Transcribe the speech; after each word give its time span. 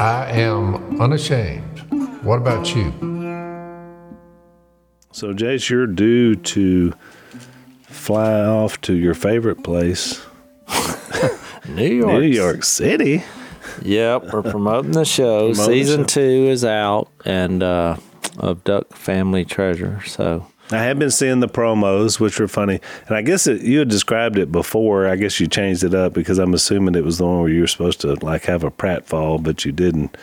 I 0.00 0.30
am 0.30 0.98
unashamed. 0.98 1.80
What 2.24 2.38
about 2.38 2.74
you? 2.74 2.90
So, 5.12 5.34
Jase, 5.34 5.68
you're 5.68 5.86
due 5.86 6.36
to 6.36 6.94
fly 7.82 8.40
off 8.40 8.80
to 8.80 8.94
your 8.94 9.12
favorite 9.12 9.62
place, 9.62 10.24
New 11.68 11.84
York. 11.84 12.14
New 12.14 12.22
York 12.22 12.64
City. 12.64 13.22
Yep, 13.82 14.32
we're 14.32 14.40
promoting 14.42 14.92
the 14.92 15.04
show. 15.04 15.52
Promoting 15.52 15.56
the 15.56 15.64
Season 15.84 16.00
show. 16.00 16.04
two 16.06 16.48
is 16.48 16.64
out, 16.64 17.08
and 17.26 17.62
uh, 17.62 17.98
of 18.38 18.64
Duck 18.64 18.94
Family 18.94 19.44
Treasure. 19.44 20.02
So 20.06 20.46
I 20.72 20.82
have 20.84 20.98
been 20.98 21.10
seeing 21.10 21.40
the 21.40 21.48
promos, 21.48 22.20
which 22.20 22.38
were 22.38 22.48
funny, 22.48 22.80
and 23.06 23.16
I 23.16 23.22
guess 23.22 23.46
it, 23.46 23.62
you 23.62 23.80
had 23.80 23.88
described 23.88 24.38
it 24.38 24.52
before. 24.52 25.06
I 25.06 25.16
guess 25.16 25.40
you 25.40 25.46
changed 25.46 25.82
it 25.82 25.94
up 25.94 26.12
because 26.12 26.38
I'm 26.38 26.54
assuming 26.54 26.94
it 26.94 27.04
was 27.04 27.18
the 27.18 27.26
one 27.26 27.40
where 27.40 27.48
you 27.48 27.62
were 27.62 27.66
supposed 27.66 28.00
to 28.02 28.14
like 28.24 28.44
have 28.44 28.62
a 28.62 28.70
pratfall, 28.70 29.42
but 29.42 29.64
you 29.64 29.72
didn't. 29.72 30.16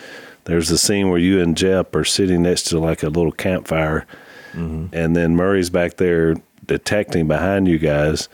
There's 0.44 0.70
a 0.70 0.78
scene 0.78 1.10
where 1.10 1.18
you 1.18 1.42
and 1.42 1.56
Jep 1.56 1.94
are 1.94 2.04
sitting 2.04 2.42
next 2.42 2.64
to 2.64 2.78
like 2.78 3.02
a 3.02 3.08
little 3.08 3.32
campfire, 3.32 4.06
mm-hmm. 4.52 4.86
and 4.94 5.14
then 5.14 5.36
Murray's 5.36 5.70
back 5.70 5.96
there 5.96 6.36
detecting 6.66 7.28
behind 7.28 7.68
you 7.68 7.78
guys, 7.78 8.28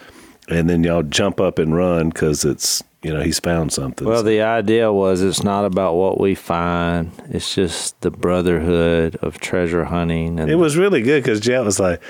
and 0.48 0.70
then 0.70 0.84
y'all 0.84 1.02
jump 1.02 1.40
up 1.40 1.58
and 1.58 1.74
run 1.74 2.10
because 2.10 2.44
it's 2.44 2.82
you 3.04 3.12
know 3.12 3.20
he's 3.20 3.38
found 3.38 3.72
something. 3.72 4.08
Well, 4.08 4.22
the 4.22 4.40
idea 4.40 4.92
was 4.92 5.22
it's 5.22 5.44
not 5.44 5.64
about 5.64 5.94
what 5.94 6.18
we 6.18 6.34
find; 6.34 7.12
it's 7.28 7.54
just 7.54 8.00
the 8.00 8.10
brotherhood 8.10 9.16
of 9.16 9.38
treasure 9.38 9.84
hunting, 9.84 10.40
and 10.40 10.50
it 10.50 10.56
was 10.56 10.76
really 10.76 11.02
good 11.02 11.22
because 11.22 11.38
Jep 11.40 11.64
was 11.64 11.78
like, 11.78 12.00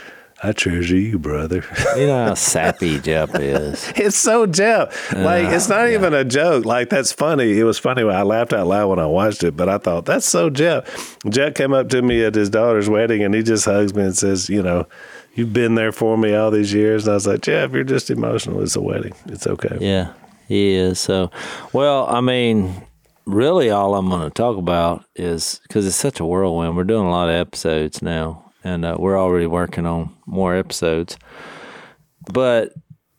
"I 0.43 0.53
treasure 0.53 0.97
you, 0.97 1.19
brother." 1.19 1.65
you 1.97 2.07
know 2.07 2.27
how 2.27 2.35
sappy 2.35 3.01
Jep 3.01 3.31
is. 3.35 3.93
It's 3.97 4.17
so 4.17 4.47
Jep. 4.47 4.93
Like 5.13 5.49
it's 5.49 5.69
not 5.69 5.89
even 5.89 6.15
a 6.15 6.25
joke. 6.25 6.65
Like 6.65 6.91
that's 6.91 7.13
funny. 7.13 7.59
It 7.59 7.65
was 7.65 7.79
funny 7.79 8.05
I 8.05 8.23
laughed 8.23 8.53
out 8.53 8.69
loud 8.69 8.89
when 8.89 8.99
I 9.01 9.07
watched 9.07 9.43
it, 9.43 9.57
but 9.57 9.69
I 9.69 9.79
thought 9.79 10.05
that's 10.05 10.27
so 10.27 10.49
Jep. 10.49 10.89
Jep 11.29 11.57
came 11.57 11.73
up 11.73 11.89
to 11.89 12.03
me 12.03 12.25
at 12.25 12.37
his 12.37 12.49
daughter's 12.51 12.89
wedding 12.89 13.25
and 13.25 13.35
he 13.35 13.43
just 13.43 13.65
hugs 13.65 13.95
me 13.95 14.05
and 14.05 14.17
says, 14.17 14.49
you 14.49 14.63
know, 14.63 14.87
you've 15.35 15.53
been 15.53 15.75
there 15.75 15.93
for 15.93 16.17
me 16.17 16.35
all 16.35 16.51
these 16.53 16.73
years. 16.73 17.05
And 17.05 17.13
I 17.13 17.15
was 17.15 17.27
like, 17.27 17.41
Jep, 17.41 17.73
you're 17.73 17.83
just 17.85 18.11
emotional. 18.11 18.63
It's 18.63 18.77
a 18.77 18.81
wedding. 18.81 19.15
It's 19.27 19.47
okay. 19.47 19.77
Yeah, 19.81 20.13
he 20.47 20.75
is. 20.75 20.99
So, 20.99 21.31
well, 21.73 22.07
I 22.09 22.21
mean, 22.21 22.87
really, 23.27 23.71
all 23.71 23.95
I'm 23.95 24.09
going 24.09 24.29
to 24.29 24.31
talk 24.31 24.57
about 24.57 25.05
is 25.15 25.61
because 25.67 25.87
it's 25.87 25.97
such 25.97 26.21
a 26.21 26.25
whirlwind. 26.25 26.77
We're 26.77 26.85
doing 26.85 27.07
a 27.07 27.11
lot 27.11 27.29
of 27.29 27.35
episodes 27.35 28.03
now, 28.03 28.53
and 28.63 28.85
uh, 28.85 28.97
we're 28.99 29.19
already 29.19 29.47
working 29.47 29.87
on 29.87 30.15
more 30.27 30.55
episodes. 30.55 31.17
But 32.33 32.73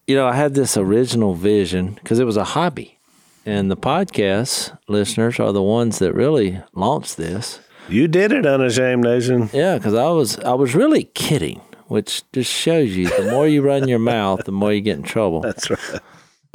you 0.08 0.16
know, 0.16 0.28
I 0.28 0.36
had 0.36 0.54
this 0.54 0.78
original 0.78 1.34
vision 1.34 1.94
because 1.94 2.20
it 2.20 2.26
was 2.26 2.38
a 2.38 2.44
hobby, 2.44 3.00
and 3.46 3.70
the 3.72 3.78
podcast 3.78 4.78
listeners 4.88 5.40
are 5.40 5.52
the 5.52 5.62
ones 5.62 6.00
that 6.00 6.14
really 6.14 6.62
launched 6.74 7.18
this. 7.18 7.60
You 7.88 8.08
did 8.08 8.32
it, 8.32 8.46
Unashamed 8.46 9.04
Nation. 9.04 9.50
Yeah, 9.54 9.78
because 9.78 9.94
I 9.94 10.10
was 10.10 10.40
I 10.40 10.54
was 10.54 10.76
really 10.76 11.06
kidding, 11.16 11.62
which 11.88 12.24
just 12.34 12.52
shows 12.52 12.96
you 12.96 13.10
the 13.10 13.32
more 13.32 13.48
you 13.48 13.62
run 13.62 13.88
your 13.88 14.00
mouth, 14.00 14.44
the 14.46 14.52
more 14.52 14.74
you 14.74 14.82
get 14.82 14.98
in 14.98 15.04
trouble. 15.04 15.42
That's 15.42 15.70
right. 15.70 16.02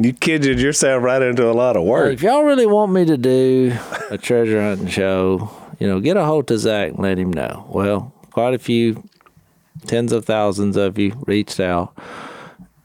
You 0.03 0.13
kidded 0.15 0.59
yourself 0.61 1.03
right 1.03 1.21
into 1.21 1.51
a 1.51 1.53
lot 1.53 1.77
of 1.77 1.83
Hey, 1.83 1.89
work. 1.89 2.13
If 2.15 2.23
y'all 2.23 2.43
really 2.45 2.67
want 2.67 2.91
me 2.93 3.05
to 3.05 3.19
do 3.19 3.77
a 4.11 4.17
treasure 4.17 4.61
hunting 4.63 4.89
show, 4.89 5.51
you 5.79 5.87
know, 5.87 6.01
get 6.01 6.17
a 6.17 6.25
hold 6.25 6.47
to 6.49 6.59
Zach 6.59 6.91
and 6.91 6.99
let 7.01 7.19
him 7.19 7.31
know. 7.31 7.67
Well, 7.69 8.13
quite 8.31 8.55
a 8.55 8.59
few, 8.59 9.07
tens 9.87 10.13
of 10.13 10.25
thousands 10.25 10.77
of 10.77 10.99
you 10.99 11.23
reached 11.27 11.61
out. 11.61 11.93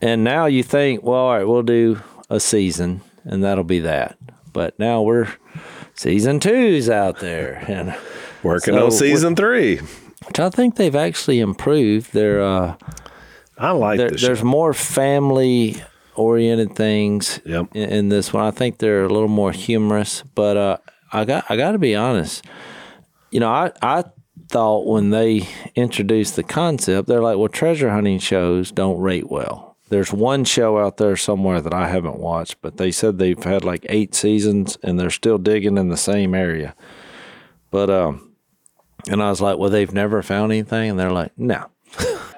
And 0.02 0.24
now 0.26 0.46
you 0.46 0.62
think, 0.62 1.04
well, 1.04 1.16
all 1.22 1.34
right, 1.38 1.48
we'll 1.48 1.64
do 1.64 2.02
a 2.30 2.40
season 2.40 3.00
and 3.24 3.44
that'll 3.44 3.64
be 3.64 3.80
that. 3.80 4.18
But 4.52 4.78
now 4.78 5.02
we're 5.02 5.30
season 5.94 6.40
two's 6.42 6.90
out 6.90 7.20
there. 7.20 7.64
And 7.68 7.96
Working 8.44 8.74
So 8.76 8.86
on 8.86 8.92
season 8.92 9.36
three. 9.36 9.78
which 10.28 10.40
I 10.40 10.50
think 10.50 10.76
they've 10.76 10.96
actually 10.96 11.40
improved 11.40 12.14
their 12.14 12.44
uh 12.44 12.76
I 13.58 13.72
like 13.72 13.98
there, 13.98 14.10
there's 14.12 14.44
more 14.44 14.74
family 14.74 15.82
oriented 16.16 16.76
things 16.76 17.40
Yep. 17.46 17.68
in, 17.76 17.90
in 17.90 18.10
this 18.10 18.34
one. 18.34 18.46
I 18.46 18.52
think 18.52 18.78
they're 18.78 19.04
a 19.06 19.10
little 19.10 19.28
more 19.28 19.52
humorous, 19.52 20.24
but 20.34 20.58
uh, 20.58 20.78
I 21.12 21.26
got 21.26 21.46
I 21.50 21.56
got 21.58 21.72
to 21.72 21.80
be 21.80 21.96
honest. 21.96 22.46
You 23.32 23.40
know, 23.40 23.50
I 23.50 23.72
I 23.82 24.04
thought 24.50 24.86
when 24.86 25.10
they 25.10 25.48
introduced 25.76 26.36
the 26.36 26.44
concept, 26.44 27.08
they're 27.08 27.22
like, 27.22 27.38
well, 27.38 27.48
treasure 27.48 27.90
hunting 27.90 28.20
shows 28.20 28.72
don't 28.72 29.00
rate 29.00 29.30
well. 29.30 29.76
There's 29.90 30.12
one 30.12 30.46
show 30.46 30.80
out 30.80 30.98
there 30.98 31.16
somewhere 31.16 31.62
that 31.62 31.74
I 31.74 31.88
haven't 31.88 32.18
watched, 32.20 32.62
but 32.62 32.78
they 32.78 32.92
said 32.92 33.18
they've 33.18 33.42
had 33.44 33.64
like 33.64 33.86
eight 33.88 34.16
seasons 34.16 34.78
and 34.82 35.00
they're 35.00 35.10
still 35.12 35.38
digging 35.38 35.78
in 35.78 35.90
the 35.90 35.98
same 35.98 36.34
area. 36.34 36.76
But 37.72 37.90
um, 37.90 38.36
and 39.08 39.22
I 39.22 39.30
was 39.30 39.42
like, 39.42 39.58
well, 39.58 39.70
they've 39.70 39.94
never 39.94 40.24
found 40.24 40.52
anything, 40.52 40.90
and 40.92 41.00
they're 41.00 41.12
like, 41.12 41.32
no. 41.38 41.66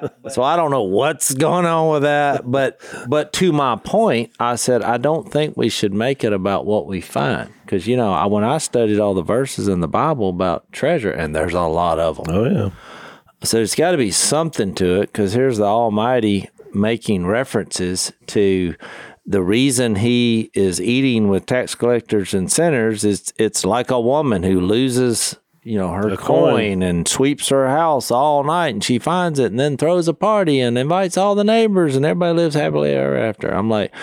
so 0.29 0.43
I 0.43 0.55
don't 0.55 0.71
know 0.71 0.83
what's 0.83 1.33
going 1.33 1.65
on 1.65 1.91
with 1.91 2.01
that, 2.03 2.49
but 2.49 2.79
but 3.07 3.33
to 3.33 3.51
my 3.51 3.75
point, 3.75 4.31
I 4.39 4.55
said 4.55 4.81
I 4.81 4.97
don't 4.97 5.31
think 5.31 5.57
we 5.57 5.69
should 5.69 5.93
make 5.93 6.23
it 6.23 6.33
about 6.33 6.65
what 6.65 6.87
we 6.87 7.01
find 7.01 7.51
because 7.63 7.87
you 7.87 7.97
know 7.97 8.11
I, 8.13 8.25
when 8.25 8.43
I 8.43 8.57
studied 8.57 8.99
all 8.99 9.13
the 9.13 9.23
verses 9.23 9.67
in 9.67 9.81
the 9.81 9.87
Bible 9.87 10.29
about 10.29 10.71
treasure, 10.71 11.11
and 11.11 11.35
there's 11.35 11.53
a 11.53 11.61
lot 11.61 11.99
of 11.99 12.17
them. 12.17 12.25
oh 12.29 12.49
yeah. 12.49 12.69
So 13.43 13.57
there's 13.57 13.75
got 13.75 13.91
to 13.91 13.97
be 13.97 14.11
something 14.11 14.73
to 14.75 15.01
it 15.01 15.07
because 15.07 15.33
here's 15.33 15.57
the 15.57 15.65
Almighty 15.65 16.49
making 16.73 17.25
references 17.25 18.11
to 18.27 18.75
the 19.25 19.43
reason 19.43 19.95
he 19.95 20.49
is 20.53 20.79
eating 20.79 21.27
with 21.27 21.45
tax 21.45 21.75
collectors 21.75 22.33
and 22.33 22.51
sinners 22.51 23.03
is 23.03 23.33
it's 23.37 23.65
like 23.65 23.91
a 23.91 23.99
woman 23.99 24.43
who 24.43 24.61
loses 24.61 25.37
you 25.67 25.77
know 25.77 25.91
her 25.91 26.15
coin. 26.15 26.17
coin. 26.17 26.83
and 26.83 27.07
sweeps 27.07 27.49
her 27.49 27.67
house 27.67 28.09
all 28.11 28.43
night 28.43 28.73
and 28.73 28.83
she 28.83 28.99
finds 28.99 29.39
it 29.39 29.51
and 29.51 29.59
then 29.59 29.77
throws 29.77 30.07
a 30.07 30.13
party 30.13 30.59
and 30.59 30.77
invites 30.77 31.17
all 31.17 31.35
the 31.35 31.43
neighbors 31.43 31.95
and 31.95 32.05
everybody 32.05 32.37
lives 32.37 32.55
happily 32.55 32.91
ever 32.91 33.17
after. 33.17 33.49
I'm 33.49 33.69
like 33.69 33.93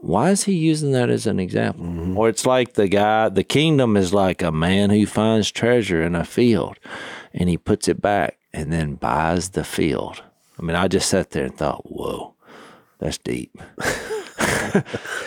why 0.00 0.30
is 0.30 0.44
he 0.44 0.52
using 0.52 0.92
that 0.92 1.10
as 1.10 1.26
an 1.26 1.40
example? 1.40 1.84
Mm-hmm. 1.84 2.16
Or 2.16 2.28
it's 2.28 2.46
like 2.46 2.74
the 2.74 2.88
guy, 2.88 3.28
the 3.28 3.44
kingdom 3.44 3.96
is 3.96 4.14
like 4.14 4.42
a 4.42 4.52
man 4.52 4.90
who 4.90 5.06
finds 5.06 5.50
treasure 5.50 6.02
in 6.02 6.14
a 6.14 6.24
field 6.24 6.78
and 7.34 7.48
he 7.48 7.58
puts 7.58 7.88
it 7.88 8.00
back 8.00 8.38
and 8.52 8.72
then 8.72 8.94
buys 8.94 9.50
the 9.50 9.64
field. 9.64 10.22
I 10.58 10.62
mean, 10.62 10.76
I 10.76 10.88
just 10.88 11.08
sat 11.08 11.30
there 11.30 11.44
and 11.44 11.56
thought, 11.56 11.90
whoa, 11.90 12.34
that's 12.98 13.18
deep. 13.18 13.60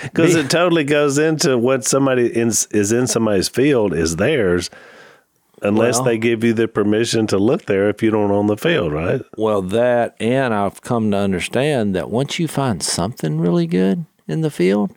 Because 0.04 0.36
it 0.36 0.50
totally 0.50 0.84
goes 0.84 1.18
into 1.18 1.58
what 1.58 1.84
somebody 1.84 2.28
in, 2.28 2.50
is 2.50 2.92
in 2.92 3.08
somebody's 3.08 3.50
field 3.50 3.94
is 3.94 4.18
theirs, 4.18 4.70
unless 5.62 5.96
Well- 5.98 6.06
they 6.06 6.18
give 6.18 6.44
you 6.44 6.54
the 6.54 6.68
permission 6.68 7.28
to 7.28 7.38
look 7.38 7.66
there 7.66 7.90
if 7.90 8.02
you 8.04 8.12
don't 8.12 8.32
own 8.32 8.48
the 8.48 8.58
field, 8.58 8.92
right? 8.92 9.22
Well, 9.38 9.62
that, 9.62 10.16
and 10.20 10.54
I've 10.54 10.82
come 10.82 11.12
to 11.12 11.18
understand 11.18 11.96
that 11.96 12.10
once 12.10 12.40
you 12.40 12.48
find 12.48 12.82
something 12.82 13.40
really 13.40 13.68
good 13.68 14.06
in 14.28 14.42
the 14.42 14.50
field, 14.52 14.92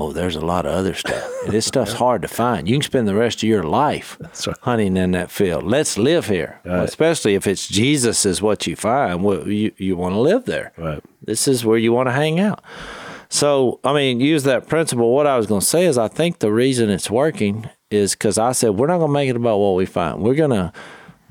oh, 0.00 0.12
there's 0.12 0.36
a 0.36 0.40
lot 0.40 0.64
of 0.66 0.72
other 0.72 0.94
stuff. 0.94 1.24
This 1.48 1.66
stuff's 1.66 1.94
hard 1.94 2.22
to 2.22 2.28
find. 2.28 2.68
You 2.68 2.74
can 2.76 2.82
spend 2.82 3.08
the 3.08 3.14
rest 3.14 3.42
of 3.42 3.48
your 3.48 3.62
life 3.62 4.18
right. 4.46 4.56
hunting 4.62 4.96
in 4.96 5.12
that 5.12 5.30
field. 5.30 5.64
Let's 5.64 5.96
live 5.96 6.26
here, 6.26 6.60
Right. 6.64 6.82
especially 6.84 7.34
if 7.34 7.46
it's 7.46 7.66
Jesus 7.66 8.26
is 8.26 8.42
what 8.42 8.66
you 8.66 8.76
find. 8.76 9.24
Well, 9.24 9.48
you, 9.48 9.72
you 9.78 9.96
want 9.96 10.14
to 10.14 10.20
live 10.20 10.44
there. 10.44 10.72
Right. 10.76 11.02
This 11.22 11.48
is 11.48 11.64
where 11.64 11.78
you 11.78 11.92
want 11.92 12.08
to 12.08 12.12
hang 12.12 12.38
out. 12.38 12.62
So, 13.30 13.80
I 13.84 13.92
mean, 13.94 14.20
use 14.20 14.44
that 14.44 14.68
principle. 14.68 15.14
What 15.14 15.26
I 15.26 15.36
was 15.36 15.46
going 15.46 15.60
to 15.60 15.66
say 15.66 15.84
is, 15.86 15.96
I 15.98 16.08
think 16.08 16.38
the 16.38 16.52
reason 16.52 16.90
it's 16.90 17.10
working 17.10 17.68
is 17.90 18.12
because 18.12 18.38
I 18.38 18.52
said, 18.52 18.70
we're 18.70 18.86
not 18.86 18.98
going 18.98 19.08
to 19.08 19.14
make 19.14 19.30
it 19.30 19.36
about 19.36 19.58
what 19.58 19.76
we 19.76 19.86
find. 19.86 20.20
We're 20.20 20.34
going 20.34 20.50
to 20.50 20.72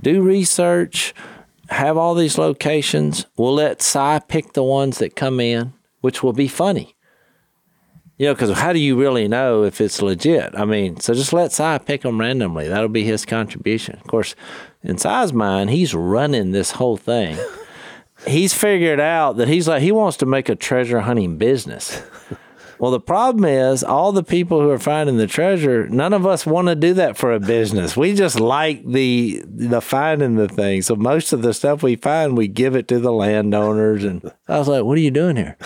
do 0.02 0.22
research, 0.22 1.14
have 1.70 1.98
all 1.98 2.16
these 2.16 2.38
locations. 2.38 3.26
We'll 3.38 3.56
let 3.56 3.82
Si 3.82 4.20
pick 4.28 4.54
the 4.54 4.64
ones 4.64 5.00
that 5.00 5.16
come 5.16 5.40
in, 5.40 5.74
which 6.02 6.24
will 6.24 6.34
be 6.34 6.48
funny. 6.48 6.96
You 8.18 8.28
know, 8.28 8.34
because 8.34 8.58
how 8.58 8.74
do 8.74 8.80
you 8.80 9.00
really 9.00 9.28
know 9.28 9.64
if 9.64 9.80
it's 9.80 10.02
legit? 10.02 10.56
I 10.58 10.66
mean, 10.66 11.00
so 11.00 11.14
just 11.14 11.34
let 11.34 11.52
Si 11.52 11.78
pick 11.86 12.02
them 12.02 12.20
randomly. 12.20 12.68
That'll 12.68 12.88
be 12.90 13.04
his 13.04 13.26
contribution. 13.26 13.96
Of 13.96 14.08
course, 14.08 14.34
in 14.82 14.98
Si's 14.98 15.34
mind, 15.34 15.70
he's 15.70 15.94
running 15.94 16.52
this 16.52 16.72
whole 16.72 16.98
thing 16.98 17.38
he's 18.26 18.54
figured 18.54 19.00
out 19.00 19.38
that 19.38 19.48
he's 19.48 19.68
like 19.68 19.82
he 19.82 19.92
wants 19.92 20.18
to 20.18 20.26
make 20.26 20.50
a 20.50 20.56
treasure 20.56 21.02
hunting 21.02 21.38
business. 21.38 22.02
Well, 22.80 22.92
the 22.92 23.00
problem 23.00 23.46
is 23.46 23.84
all 23.84 24.12
the 24.12 24.24
people 24.24 24.62
who 24.62 24.70
are 24.70 24.80
finding 24.80 25.18
the 25.18 25.28
treasure, 25.28 25.88
none 25.88 26.14
of 26.14 26.26
us 26.26 26.46
want 26.46 26.68
to 26.68 26.76
do 26.76 26.94
that 26.96 27.18
for 27.18 27.34
a 27.34 27.40
business. 27.40 27.98
We 27.98 28.14
just 28.14 28.40
like 28.40 28.86
the 28.86 29.44
the 29.48 29.82
finding 29.82 30.36
the 30.36 30.48
thing. 30.48 30.82
So 30.82 30.96
most 30.96 31.34
of 31.34 31.42
the 31.42 31.54
stuff 31.54 31.82
we 31.82 31.96
find, 31.96 32.38
we 32.38 32.48
give 32.48 32.76
it 32.76 32.88
to 32.90 33.00
the 33.00 33.12
landowners. 33.12 34.04
And 34.04 34.32
I 34.48 34.60
was 34.60 34.68
like, 34.68 34.84
"What 34.84 34.98
are 34.98 35.02
you 35.02 35.12
doing 35.12 35.36
here?" 35.38 35.58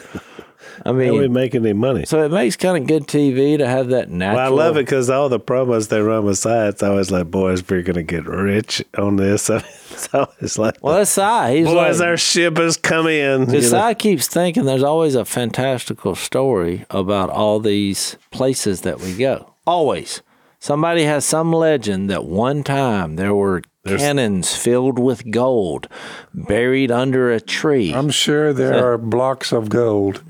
I 0.85 0.91
mean, 0.91 1.07
How 1.07 1.13
we 1.13 1.19
mean, 1.21 1.33
make 1.33 1.55
any 1.55 1.73
money? 1.73 2.05
so 2.05 2.23
it 2.23 2.31
makes 2.31 2.55
kind 2.55 2.77
of 2.77 2.87
good 2.87 3.07
TV 3.07 3.57
to 3.57 3.67
have 3.67 3.89
that 3.89 4.09
natural. 4.09 4.37
Well, 4.37 4.45
I 4.53 4.65
love 4.65 4.77
it 4.77 4.85
because 4.85 5.09
all 5.09 5.29
the 5.29 5.39
promos 5.39 5.89
they 5.89 6.01
run 6.01 6.25
with 6.25 6.37
sites, 6.39 6.81
I 6.81 6.89
always 6.89 7.11
like, 7.11 7.29
boys, 7.29 7.67
we're 7.67 7.83
gonna 7.83 8.03
get 8.03 8.25
rich 8.25 8.83
on 8.97 9.15
this. 9.17 9.49
So 9.91 10.05
it's 10.07 10.13
always 10.13 10.57
like, 10.57 10.77
Well, 10.81 10.95
that's 10.97 11.11
Si. 11.11 11.57
He's 11.57 11.65
boys, 11.67 11.99
like, 11.99 12.07
our 12.07 12.17
ship 12.17 12.57
is 12.57 12.77
coming. 12.77 13.17
in. 13.19 13.49
you 13.53 13.69
know? 13.69 13.77
I 13.77 13.93
keeps 13.93 14.27
thinking 14.27 14.63
there's 14.63 14.83
always 14.83 15.15
a 15.15 15.25
fantastical 15.25 16.15
story 16.15 16.85
about 16.89 17.29
all 17.29 17.59
these 17.59 18.15
places 18.31 18.81
that 18.81 19.01
we 19.01 19.13
go. 19.17 19.53
Always. 19.67 20.21
Somebody 20.59 21.03
has 21.03 21.25
some 21.25 21.51
legend 21.51 22.09
that 22.09 22.23
one 22.23 22.63
time 22.63 23.17
there 23.17 23.35
were 23.35 23.63
cannons 23.85 24.55
filled 24.55 24.97
with 24.99 25.29
gold 25.31 25.87
buried 26.33 26.91
under 26.91 27.31
a 27.31 27.41
tree. 27.41 27.93
I'm 27.93 28.11
sure 28.11 28.53
there 28.53 28.93
are 28.93 28.97
blocks 28.97 29.51
of 29.51 29.69
gold. 29.69 30.23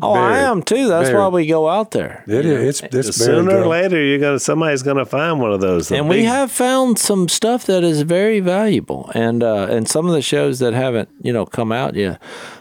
Oh, 0.00 0.12
I 0.12 0.38
am 0.38 0.62
too. 0.62 0.88
That's 0.88 1.10
why 1.10 1.28
we 1.28 1.46
go 1.46 1.68
out 1.68 1.90
there. 1.90 2.24
It 2.26 2.46
is. 2.46 2.80
It's, 2.80 3.08
it's 3.08 3.16
Sooner 3.16 3.58
or 3.58 3.66
later, 3.66 4.02
you're 4.02 4.18
gonna 4.18 4.38
somebody's 4.38 4.82
gonna 4.82 5.04
find 5.04 5.40
one 5.40 5.52
of 5.52 5.60
those. 5.60 5.88
The 5.88 5.96
and 5.96 6.08
we 6.08 6.24
have 6.24 6.50
found 6.50 6.98
some 6.98 7.28
stuff 7.28 7.66
that 7.66 7.84
is 7.84 8.02
very 8.02 8.40
valuable 8.40 9.10
and 9.14 9.42
uh 9.42 9.66
and 9.70 9.88
some 9.88 10.06
of 10.06 10.12
the 10.12 10.22
shows 10.22 10.58
that 10.60 10.72
haven't 10.72 11.08
you 11.20 11.32
know 11.32 11.44
come 11.44 11.72
out 11.72 11.94
yet 11.94 12.20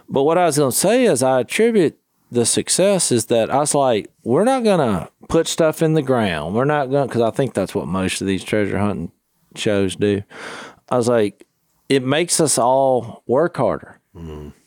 but 0.10 0.24
what 0.24 0.38
i 0.38 0.46
was 0.46 0.58
going 0.58 0.72
to 0.72 0.78
say 0.78 1.06
is 1.06 1.24
i 1.24 1.40
attribute 1.40 1.98
the 2.32 2.46
success 2.46 3.12
is 3.12 3.28
that 3.28 3.50
i 3.50 3.58
was 3.58 3.74
like 3.74 4.10
we're 4.24 4.44
not 4.44 4.64
going 4.64 4.80
to 4.80 5.10
put 5.30 5.48
stuff 5.48 5.82
in 5.82 5.94
the 5.94 6.02
ground 6.02 6.56
we're 6.56 6.66
not 6.66 6.90
going 6.90 7.08
because 7.08 7.22
i 7.22 7.32
think 7.32 7.54
that's 7.54 7.74
what 7.76 7.88
most 7.88 8.22
of 8.22 8.28
these 8.28 8.44
treasure 8.44 8.78
hunting 8.78 9.12
shows 9.56 9.96
do 9.96 10.22
i 10.90 10.98
was 10.98 11.08
like 11.08 11.46
it 11.90 12.04
makes 12.04 12.40
us 12.40 12.58
all 12.58 13.24
work 13.28 13.56
harder 13.58 14.00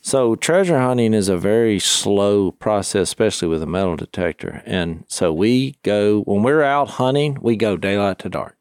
so 0.00 0.36
treasure 0.36 0.78
hunting 0.78 1.12
is 1.12 1.28
a 1.28 1.36
very 1.36 1.78
slow 1.78 2.50
process, 2.50 3.02
especially 3.02 3.48
with 3.48 3.62
a 3.62 3.66
metal 3.66 3.96
detector. 3.96 4.62
And 4.64 5.04
so 5.08 5.32
we 5.32 5.76
go 5.82 6.22
when 6.22 6.42
we're 6.42 6.62
out 6.62 6.90
hunting, 6.90 7.38
we 7.42 7.56
go 7.56 7.76
daylight 7.76 8.18
to 8.20 8.28
dark. 8.28 8.56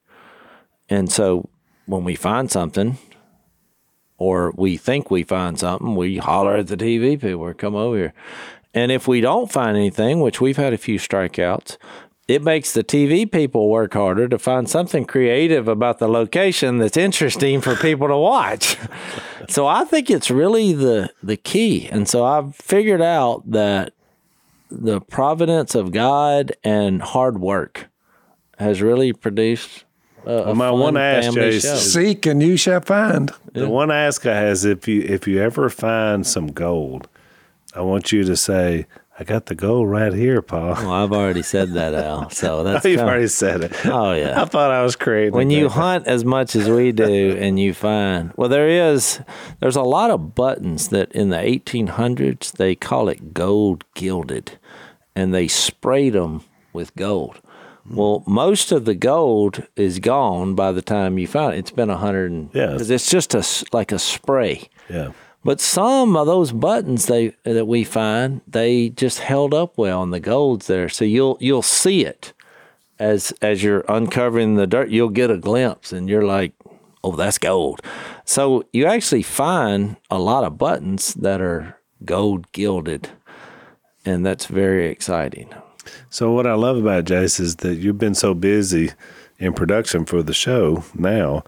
And 0.90 1.12
so 1.12 1.50
when 1.86 2.04
we 2.04 2.16
find 2.16 2.52
something, 2.52 2.98
or 4.18 4.54
we 4.56 4.78
think 4.78 5.10
we 5.10 5.24
find 5.24 5.60
something, 5.60 5.96
we 5.96 6.18
holler 6.18 6.58
at 6.58 6.68
the 6.68 6.78
TV 6.78 7.20
people 7.20 7.54
come 7.54 7.76
over 7.76 7.98
here. 7.98 8.14
And 8.74 8.92
if 8.92 9.08
we 9.08 9.22
don't 9.22 9.52
find 9.52 9.78
anything, 9.78 10.20
which 10.20 10.42
we've 10.42 10.58
had 10.58 10.74
a 10.74 10.78
few 10.78 10.98
strikeouts, 10.98 11.78
it 12.28 12.42
makes 12.42 12.74
the 12.74 12.84
TV 12.84 13.30
people 13.30 13.70
work 13.70 13.94
harder 13.94 14.28
to 14.30 14.40
find 14.40 14.70
something 14.70 15.06
creative 15.06 15.68
about 15.68 16.00
the 16.00 16.08
location 16.08 16.78
that's 16.78 16.96
interesting 16.96 17.60
for 17.60 17.76
people 17.76 18.08
to 18.08 18.18
watch. 18.18 18.78
so 19.50 19.68
I 19.68 19.84
think 19.84 20.10
it's 20.10 20.32
really 20.32 20.74
the 20.74 21.12
the 21.22 21.38
key. 21.38 21.88
And 21.90 22.08
so 22.08 22.26
I've 22.26 22.56
figured 22.56 23.02
out 23.02 23.44
that 23.52 23.94
the 24.72 25.02
providence 25.02 25.76
of 25.76 25.92
God 25.92 26.54
and 26.64 27.02
hard 27.02 27.40
work 27.40 27.88
has 28.58 28.82
really 28.82 29.14
produced 29.14 29.84
a, 30.26 30.52
a 30.52 30.56
my 30.56 30.70
fun 30.70 30.80
one 30.80 30.98
ask, 30.98 31.26
family 31.26 31.52
Jase, 31.52 31.64
show. 31.64 31.76
Seek 31.76 32.26
and 32.26 32.42
you 32.42 32.56
shall 32.58 32.82
find. 32.82 33.32
The 33.52 33.70
one 33.70 33.92
ask 33.92 34.26
I 34.26 34.36
has 34.36 34.66
if 34.66 34.88
you 34.88 35.02
if 35.02 35.28
you 35.28 35.42
ever 35.42 35.70
find 35.70 36.26
some 36.26 36.48
gold, 36.48 37.08
I 37.76 37.82
want 37.82 38.12
you 38.12 38.24
to 38.24 38.38
say, 38.38 38.88
"I 39.20 39.24
got 39.24 39.46
the 39.46 39.56
gold 39.56 39.90
right 39.90 40.14
here, 40.14 40.42
Paul." 40.42 40.74
Well, 40.74 40.92
I've 40.92 41.12
already 41.12 41.44
said 41.44 41.74
that, 41.74 41.94
Al. 41.94 42.30
So 42.30 42.60
oh, 42.60 42.64
that's 42.64 42.86
You've 42.86 42.98
kinda- 42.98 43.12
already 43.12 43.28
said 43.28 43.64
it. 43.64 43.86
Oh 43.86 44.14
yeah. 44.14 44.42
I 44.42 44.46
thought 44.46 44.72
I 44.72 44.84
was 44.84 44.96
creating. 44.96 45.34
when 45.34 45.50
you 45.50 45.70
thing. 45.70 45.80
hunt 45.82 46.08
as 46.08 46.26
much 46.26 46.56
as 46.56 46.70
we 46.70 46.92
do 46.92 47.38
and 47.40 47.60
you 47.60 47.74
find 47.74 48.32
well 48.36 48.50
there 48.50 48.68
is 48.70 49.20
there's 49.60 49.76
a 49.76 49.82
lot 49.82 50.10
of 50.12 50.34
buttons 50.36 50.90
that 50.90 51.12
in 51.12 51.30
the 51.30 51.38
1800s 51.38 52.52
they 52.54 52.76
call 52.76 53.10
it 53.10 53.34
gold 53.34 53.84
gilded 53.96 54.58
and 55.16 55.34
they 55.34 55.48
sprayed 55.48 56.14
them 56.14 56.44
with 56.72 56.96
gold 56.96 57.40
hmm. 57.88 57.96
well 57.96 58.24
most 58.26 58.72
of 58.72 58.86
the 58.86 58.96
gold 58.96 59.64
is 59.76 60.00
gone 60.00 60.56
by 60.56 60.72
the 60.72 60.82
time 60.82 61.18
you 61.20 61.28
find 61.28 61.54
it 61.54 61.60
it's 61.60 61.72
been 61.72 61.90
a 61.90 61.98
hundred 61.98 62.32
and 62.32 62.50
Yeah. 62.54 62.78
it's 62.80 63.10
just 63.10 63.34
a 63.36 63.44
like 63.76 63.92
a 63.92 64.00
spray 64.00 64.70
yeah, 64.90 65.12
but 65.44 65.60
some 65.60 66.16
of 66.16 66.28
those 66.28 66.52
buttons 66.52 67.06
they 67.08 67.30
that 67.44 67.68
we 67.68 67.84
find 67.84 68.42
they 68.48 68.90
just 68.90 69.20
held 69.20 69.54
up 69.54 69.78
well 69.78 70.04
and 70.04 70.14
the 70.14 70.20
gold's 70.20 70.68
there 70.68 70.90
so 70.90 71.06
you'll 71.06 71.38
you'll 71.40 71.62
see 71.62 72.06
it 72.06 72.34
as 73.00 73.32
as 73.42 73.64
you're 73.64 73.86
uncovering 73.90 74.56
the 74.56 74.68
dirt 74.68 74.90
you'll 74.90 75.10
get 75.10 75.32
a 75.32 75.38
glimpse 75.38 75.92
and 75.92 76.10
you're 76.10 76.26
like 76.26 76.54
oh 77.04 77.16
that's 77.16 77.38
gold 77.38 77.82
so 78.26 78.64
you 78.72 78.86
actually 78.86 79.24
find 79.24 79.98
a 80.10 80.20
lot 80.20 80.44
of 80.44 80.58
buttons 80.58 81.14
that 81.16 81.42
are 81.42 81.78
gold 82.06 82.52
gilded 82.52 83.10
and 84.06 84.26
that's 84.26 84.46
very 84.46 84.88
exciting 84.88 85.50
So 86.10 86.32
what 86.32 86.48
I 86.48 86.54
love 86.54 86.78
about 86.78 87.06
Jase 87.06 87.40
is 87.40 87.58
that 87.58 87.76
you've 87.76 87.98
been 87.98 88.16
so 88.16 88.34
busy 88.34 88.92
in 89.40 89.54
production 89.54 90.06
for 90.06 90.24
the 90.24 90.34
show 90.34 90.84
now. 90.94 91.44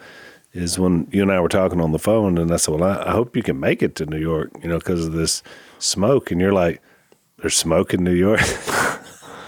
Is 0.56 0.80
when 0.80 1.08
you 1.12 1.22
and 1.22 1.32
I 1.32 1.40
were 1.42 1.50
talking 1.50 1.82
on 1.82 1.92
the 1.92 2.00
phone, 2.00 2.38
and 2.38 2.52
I 2.52 2.56
said, 2.56 2.74
"Well, 2.74 2.84
I, 2.84 3.10
I 3.10 3.12
hope 3.12 3.36
you 3.36 3.44
can 3.44 3.60
make 3.60 3.84
it 3.84 3.94
to 3.96 4.06
New 4.06 4.18
York, 4.20 4.52
you 4.64 4.70
know, 4.70 4.78
because 4.78 5.06
of 5.06 5.12
this 5.12 5.44
smoke." 5.80 6.32
And 6.32 6.40
you're 6.40 6.54
like, 6.54 6.82
"There's 7.40 7.58
smoke 7.58 7.94
in 7.94 8.04
New 8.04 8.14
York." 8.14 8.40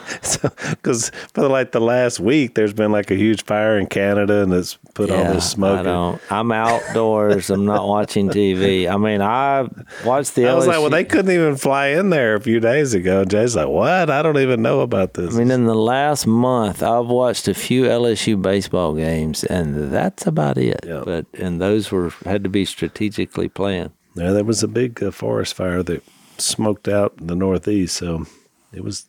so, 0.21 0.49
because 0.69 1.11
for 1.33 1.47
like 1.47 1.71
the 1.71 1.81
last 1.81 2.19
week, 2.19 2.55
there's 2.55 2.73
been 2.73 2.91
like 2.91 3.11
a 3.11 3.15
huge 3.15 3.43
fire 3.43 3.77
in 3.77 3.87
Canada, 3.87 4.43
and 4.43 4.53
it's 4.53 4.75
put 4.93 5.11
all 5.11 5.23
this 5.33 5.49
smoke. 5.49 5.79
I 5.79 5.83
don't. 5.83 6.21
I'm 6.31 6.51
outdoors. 6.51 7.49
I'm 7.49 7.65
not 7.65 7.87
watching 7.87 8.29
TV. 8.29 8.89
I 8.89 8.97
mean, 8.97 9.21
I 9.21 9.67
watched 10.05 10.35
the. 10.35 10.47
I 10.47 10.53
was 10.53 10.67
like, 10.67 10.79
"Well, 10.79 10.89
they 10.89 11.03
couldn't 11.03 11.31
even 11.31 11.55
fly 11.55 11.87
in 11.87 12.09
there 12.09 12.35
a 12.35 12.41
few 12.41 12.59
days 12.59 12.93
ago." 12.93 13.21
And 13.21 13.29
Jay's 13.29 13.55
like, 13.55 13.67
"What? 13.67 14.09
I 14.09 14.21
don't 14.21 14.37
even 14.37 14.61
know 14.61 14.81
about 14.81 15.13
this." 15.13 15.35
I 15.35 15.37
mean, 15.37 15.51
in 15.51 15.65
the 15.65 15.75
last 15.75 16.25
month, 16.27 16.81
I've 16.81 17.07
watched 17.07 17.47
a 17.47 17.53
few 17.53 17.83
LSU 17.83 18.41
baseball 18.41 18.93
games, 18.93 19.43
and 19.43 19.91
that's 19.91 20.25
about 20.25 20.57
it. 20.57 20.85
Yeah. 20.85 21.03
But 21.05 21.25
and 21.33 21.59
those 21.61 21.91
were 21.91 22.11
had 22.25 22.43
to 22.43 22.49
be 22.49 22.65
strategically 22.65 23.49
planned. 23.49 23.91
Yeah, 24.15 24.31
there 24.31 24.43
was 24.43 24.63
a 24.63 24.67
big 24.67 25.01
uh, 25.03 25.11
forest 25.11 25.53
fire 25.53 25.83
that 25.83 26.03
smoked 26.37 26.87
out 26.87 27.13
the 27.17 27.35
northeast, 27.35 27.97
so 27.97 28.25
it 28.73 28.83
was 28.83 29.05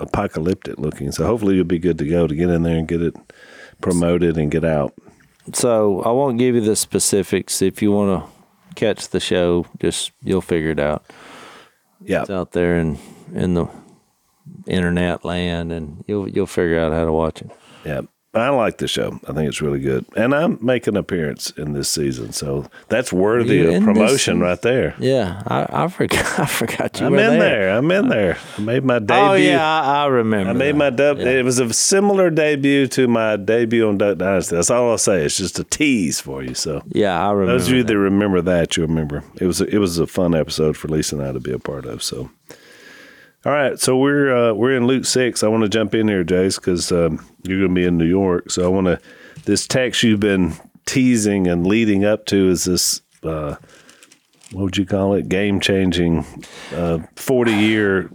apocalyptic 0.00 0.78
looking. 0.78 1.12
So 1.12 1.24
hopefully 1.26 1.56
you'll 1.56 1.64
be 1.64 1.78
good 1.78 1.98
to 1.98 2.06
go 2.08 2.26
to 2.26 2.34
get 2.34 2.50
in 2.50 2.62
there 2.62 2.76
and 2.76 2.88
get 2.88 3.02
it 3.02 3.14
promoted 3.80 4.36
and 4.36 4.50
get 4.50 4.64
out. 4.64 4.94
So 5.52 6.00
I 6.02 6.10
won't 6.10 6.38
give 6.38 6.54
you 6.54 6.60
the 6.62 6.76
specifics. 6.76 7.60
If 7.62 7.82
you 7.82 7.92
want 7.92 8.24
to 8.24 8.30
catch 8.74 9.08
the 9.08 9.20
show, 9.20 9.66
just 9.80 10.12
you'll 10.22 10.40
figure 10.40 10.70
it 10.70 10.80
out. 10.80 11.04
Yeah, 12.00 12.22
It's 12.22 12.30
out 12.30 12.52
there 12.52 12.78
in 12.78 12.98
in 13.34 13.54
the 13.54 13.68
internet 14.66 15.24
land, 15.24 15.72
and 15.72 16.04
you'll 16.06 16.28
you'll 16.28 16.46
figure 16.46 16.78
out 16.80 16.92
how 16.92 17.04
to 17.04 17.12
watch 17.12 17.40
it. 17.42 17.50
yeah. 17.84 18.02
I 18.34 18.48
like 18.50 18.78
the 18.78 18.88
show. 18.88 19.18
I 19.28 19.32
think 19.32 19.48
it's 19.48 19.60
really 19.62 19.80
good, 19.80 20.04
and 20.16 20.34
I'm 20.34 20.58
making 20.60 20.94
an 20.94 20.98
appearance 20.98 21.50
in 21.50 21.72
this 21.72 21.88
season, 21.88 22.32
so 22.32 22.66
that's 22.88 23.12
worthy 23.12 23.64
of 23.74 23.82
promotion 23.84 24.40
right 24.40 24.60
there. 24.60 24.94
Yeah, 24.98 25.42
I, 25.46 25.84
I 25.84 25.88
forgot. 25.88 26.38
I 26.40 26.46
forgot 26.46 27.00
you 27.00 27.06
I'm 27.06 27.14
in 27.14 27.38
there. 27.38 27.38
there. 27.38 27.70
I'm 27.76 27.90
in 27.90 28.08
there. 28.08 28.38
I 28.56 28.60
made 28.60 28.84
my 28.84 28.98
debut. 28.98 29.14
Oh 29.16 29.32
yeah, 29.34 29.64
I, 29.64 30.04
I 30.04 30.06
remember. 30.06 30.50
I 30.50 30.52
made 30.52 30.72
that. 30.72 30.78
my 30.78 30.90
dub. 30.90 31.18
Yeah. 31.18 31.28
It 31.28 31.44
was 31.44 31.58
a 31.58 31.72
similar 31.72 32.30
debut 32.30 32.86
to 32.88 33.06
my 33.08 33.36
debut 33.36 33.88
on 33.88 33.98
Duck 33.98 34.18
Dynasty. 34.18 34.56
That's 34.56 34.70
all 34.70 34.90
I'll 34.90 34.98
say. 34.98 35.24
It's 35.24 35.36
just 35.36 35.58
a 35.58 35.64
tease 35.64 36.20
for 36.20 36.42
you. 36.42 36.54
So 36.54 36.82
Yeah, 36.88 37.20
I 37.26 37.30
remember. 37.32 37.52
Those 37.52 37.68
of 37.68 37.74
you 37.74 37.82
that. 37.82 37.92
that 37.92 37.98
remember 37.98 38.40
that, 38.42 38.76
you 38.76 38.82
remember 38.82 39.22
it 39.36 39.46
was 39.46 39.60
it 39.60 39.78
was 39.78 39.98
a 39.98 40.06
fun 40.06 40.34
episode 40.34 40.76
for 40.76 40.88
Lisa 40.88 41.16
and 41.16 41.24
I 41.24 41.32
to 41.32 41.40
be 41.40 41.52
a 41.52 41.58
part 41.58 41.84
of. 41.86 42.02
So, 42.02 42.30
all 43.44 43.52
right, 43.52 43.78
so 43.78 43.96
we're 43.96 44.34
uh, 44.34 44.54
we're 44.54 44.76
in 44.76 44.86
Luke 44.86 45.04
six. 45.04 45.42
I 45.42 45.48
want 45.48 45.62
to 45.62 45.68
jump 45.68 45.94
in 45.94 46.08
here, 46.08 46.24
Jase, 46.24 46.58
because 46.58 46.90
um, 46.90 47.24
you're 47.42 47.58
going 47.58 47.74
to 47.74 47.74
be 47.74 47.84
in 47.84 47.98
New 47.98 48.06
York. 48.06 48.50
So 48.50 48.64
I 48.64 48.68
want 48.68 48.86
to 48.86 49.00
this 49.44 49.66
text 49.66 50.02
you've 50.02 50.20
been 50.20 50.54
teasing 50.86 51.46
and 51.46 51.66
leading 51.66 52.04
up 52.04 52.26
to 52.26 52.48
is 52.48 52.64
this. 52.64 53.02
Uh, 53.22 53.56
what 54.52 54.62
would 54.64 54.76
you 54.76 54.86
call 54.86 55.14
it? 55.14 55.28
Game 55.28 55.58
changing, 55.60 56.24
forty 57.16 57.52
year 57.52 58.10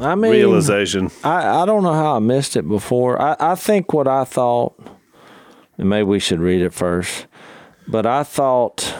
I 0.00 0.14
mean, 0.14 0.32
realization. 0.32 1.10
I, 1.24 1.62
I 1.62 1.66
don't 1.66 1.82
know 1.82 1.92
how 1.92 2.16
I 2.16 2.18
missed 2.18 2.56
it 2.56 2.68
before. 2.68 3.20
I, 3.20 3.36
I 3.40 3.54
think 3.54 3.92
what 3.92 4.06
I 4.06 4.24
thought, 4.24 4.78
and 5.76 5.88
maybe 5.88 6.04
we 6.04 6.20
should 6.20 6.40
read 6.40 6.60
it 6.60 6.72
first, 6.72 7.26
but 7.86 8.06
I 8.06 8.22
thought, 8.22 8.94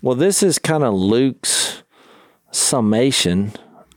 well, 0.00 0.14
this 0.14 0.42
is 0.42 0.58
kind 0.58 0.84
of 0.84 0.94
Luke's 0.94 1.82
summation 2.50 3.52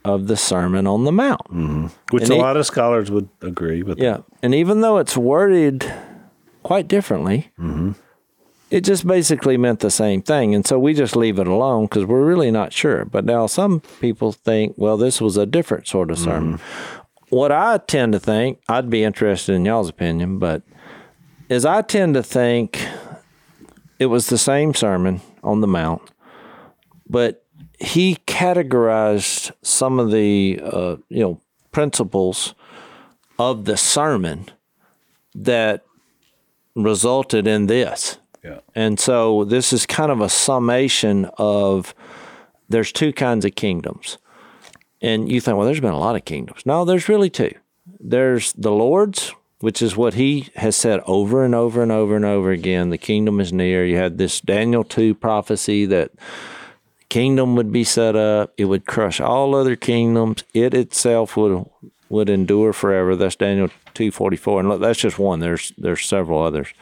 of 0.06 0.28
the 0.28 0.38
Sermon 0.38 0.88
on 0.88 1.06
the 1.06 1.12
Mount. 1.12 1.46
Mm-hmm. 1.46 1.88
Which 2.12 2.24
and 2.24 2.34
a 2.34 2.36
lot 2.36 2.58
of 2.58 2.66
scholars 2.66 3.10
would 3.10 3.30
agree 3.42 3.84
with. 3.84 4.00
Yeah. 4.00 4.20
And 4.42 4.54
even 4.54 4.82
though 4.82 4.98
it's 4.98 5.16
worded 5.16 5.92
quite 6.64 6.88
differently, 6.88 7.52
mm-hmm. 7.60 7.92
it 8.70 8.82
just 8.82 9.08
basically 9.08 9.58
meant 9.58 9.80
the 9.80 9.92
same 9.92 10.22
thing. 10.22 10.54
And 10.54 10.66
so 10.66 10.78
we 10.80 10.94
just 10.94 11.16
leave 11.16 11.40
it 11.40 11.48
alone 11.48 11.86
because 11.86 12.06
we're 12.06 12.26
really 12.26 12.52
not 12.52 12.74
sure. 12.74 13.06
But 13.06 13.26
now 13.26 13.48
some 13.48 13.82
people 14.02 14.32
think, 14.32 14.76
well, 14.78 14.98
this 14.98 15.22
was 15.22 15.38
a 15.38 15.46
different 15.46 15.88
sort 15.88 16.12
of 16.12 16.20
sermon. 16.20 16.58
Mm-hmm. 16.58 17.00
What 17.30 17.52
I 17.52 17.78
tend 17.80 18.14
to 18.14 18.20
think, 18.20 18.60
I'd 18.70 18.90
be 18.90 19.04
interested 19.04 19.54
in 19.54 19.66
y'all's 19.66 19.90
opinion, 19.90 20.38
but 20.38 20.62
is 21.50 21.66
I 21.66 21.82
tend 21.82 22.14
to 22.14 22.24
think 22.24 22.86
it 24.00 24.08
was 24.08 24.28
the 24.28 24.38
same 24.38 24.74
sermon 24.74 25.22
on 25.44 25.62
the 25.62 25.68
Mount, 25.68 26.02
but 27.10 27.43
he 27.80 28.18
categorized 28.28 29.52
some 29.62 30.00
of 30.00 30.12
the 30.12 30.60
uh, 30.64 30.96
you 31.10 31.22
know 31.22 31.42
principles 31.72 32.56
of 33.40 33.66
the 33.66 33.78
sermon 33.78 34.50
that 35.36 35.84
resulted 36.76 37.48
in 37.48 37.68
this. 37.68 38.18
Yeah. 38.44 38.60
And 38.76 39.00
so 39.00 39.46
this 39.46 39.74
is 39.74 39.86
kind 39.86 40.12
of 40.12 40.22
a 40.22 40.30
summation 40.30 41.30
of 41.38 41.96
there's 42.70 42.92
two 42.92 43.14
kinds 43.14 43.46
of 43.46 43.56
kingdoms. 43.56 44.18
And 45.02 45.32
you 45.32 45.42
think, 45.42 45.58
well, 45.58 45.66
there's 45.66 45.80
been 45.80 45.94
a 45.94 46.00
lot 46.00 46.16
of 46.16 46.26
kingdoms. 46.26 46.66
No, 46.66 46.86
there's 46.86 47.10
really 47.10 47.30
two. 47.30 47.54
There's 48.00 48.54
the 48.54 48.72
Lord's 48.72 49.34
which 49.64 49.82
is 49.82 49.96
what 49.96 50.16
he 50.16 50.50
has 50.58 50.76
said 50.76 51.00
over 51.06 51.46
and 51.46 51.56
over 51.56 51.82
and 51.82 51.90
over 51.90 52.18
and 52.18 52.26
over 52.26 52.52
again. 52.52 52.90
The 52.90 52.98
kingdom 52.98 53.40
is 53.40 53.54
near. 53.54 53.86
You 53.86 53.96
had 53.96 54.18
this 54.18 54.42
Daniel 54.42 54.84
2 54.84 55.16
prophecy 55.16 55.86
that 55.86 56.12
kingdom 57.14 57.56
would 57.56 57.72
be 57.72 57.84
set 57.84 58.16
up, 58.16 58.54
it 58.58 58.66
would 58.66 58.88
crush 58.88 59.22
all 59.22 59.54
other 59.54 59.76
kingdoms, 59.76 60.44
it 60.56 60.74
itself 60.74 61.38
would 61.38 61.64
would 62.10 62.28
endure 62.28 62.74
forever. 62.74 63.16
That's 63.16 63.36
Daniel 63.36 63.68
244. 63.94 64.60
And 64.60 64.70
look, 64.70 64.82
that's 64.82 65.00
just 65.00 65.20
one. 65.20 65.40
There's 65.40 65.74
there's 65.78 66.04
several 66.04 66.42
others. 66.42 66.74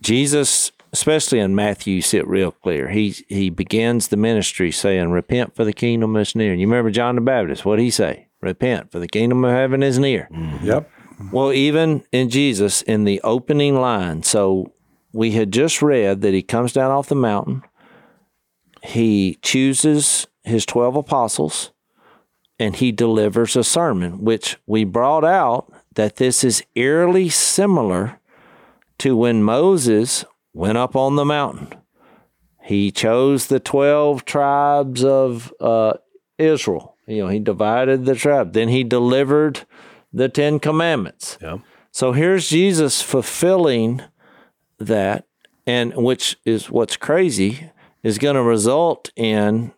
Jesus 0.00 0.72
especially 0.92 1.38
in 1.40 1.54
Matthew, 1.54 1.96
you 1.96 2.02
see 2.02 2.16
it 2.18 2.26
real 2.26 2.50
clear. 2.50 2.88
He 2.88 3.14
he 3.28 3.50
begins 3.50 4.08
the 4.08 4.16
ministry 4.16 4.72
saying, 4.72 5.10
"Repent, 5.10 5.54
for 5.54 5.64
the 5.64 5.72
kingdom 5.72 6.16
is 6.16 6.34
near." 6.34 6.50
And 6.50 6.60
you 6.60 6.66
remember 6.66 6.90
John 6.90 7.14
the 7.14 7.20
Baptist? 7.20 7.64
What 7.64 7.76
did 7.76 7.82
he 7.82 7.90
say? 7.90 8.26
Repent, 8.40 8.90
for 8.90 8.98
the 8.98 9.08
kingdom 9.08 9.44
of 9.44 9.52
heaven 9.52 9.82
is 9.82 9.98
near. 9.98 10.28
Mm-hmm. 10.32 10.66
Yep. 10.66 10.90
Well, 11.32 11.52
even 11.52 12.02
in 12.12 12.30
Jesus, 12.30 12.82
in 12.82 13.04
the 13.04 13.20
opening 13.22 13.80
line, 13.80 14.22
so 14.22 14.72
we 15.12 15.32
had 15.32 15.52
just 15.52 15.82
read 15.82 16.20
that 16.22 16.34
he 16.34 16.42
comes 16.42 16.72
down 16.72 16.90
off 16.90 17.08
the 17.08 17.14
mountain. 17.14 17.62
He 18.86 19.38
chooses 19.42 20.28
his 20.44 20.64
12 20.64 20.96
apostles 20.96 21.72
and 22.58 22.76
he 22.76 22.92
delivers 22.92 23.56
a 23.56 23.64
sermon, 23.64 24.22
which 24.22 24.58
we 24.66 24.84
brought 24.84 25.24
out 25.24 25.70
that 25.94 26.16
this 26.16 26.44
is 26.44 26.64
eerily 26.74 27.28
similar 27.28 28.20
to 28.98 29.16
when 29.16 29.42
Moses 29.42 30.24
went 30.54 30.78
up 30.78 30.96
on 30.96 31.16
the 31.16 31.24
mountain. 31.24 31.68
He 32.62 32.90
chose 32.90 33.48
the 33.48 33.60
12 33.60 34.24
tribes 34.24 35.04
of 35.04 35.52
uh, 35.60 35.94
Israel. 36.38 36.96
You 37.06 37.24
know, 37.24 37.28
he 37.28 37.38
divided 37.38 38.04
the 38.04 38.14
tribe. 38.14 38.52
Then 38.52 38.68
he 38.68 38.84
delivered 38.84 39.66
the 40.12 40.28
Ten 40.28 40.58
Commandments. 40.58 41.38
Yeah. 41.42 41.58
So 41.90 42.12
here's 42.12 42.48
Jesus 42.48 43.02
fulfilling 43.02 44.02
that, 44.78 45.26
and 45.66 45.94
which 45.94 46.36
is 46.44 46.70
what's 46.70 46.96
crazy 46.96 47.70
is 48.06 48.18
going 48.18 48.36
to 48.36 48.42
result 48.42 49.10
in 49.16 49.72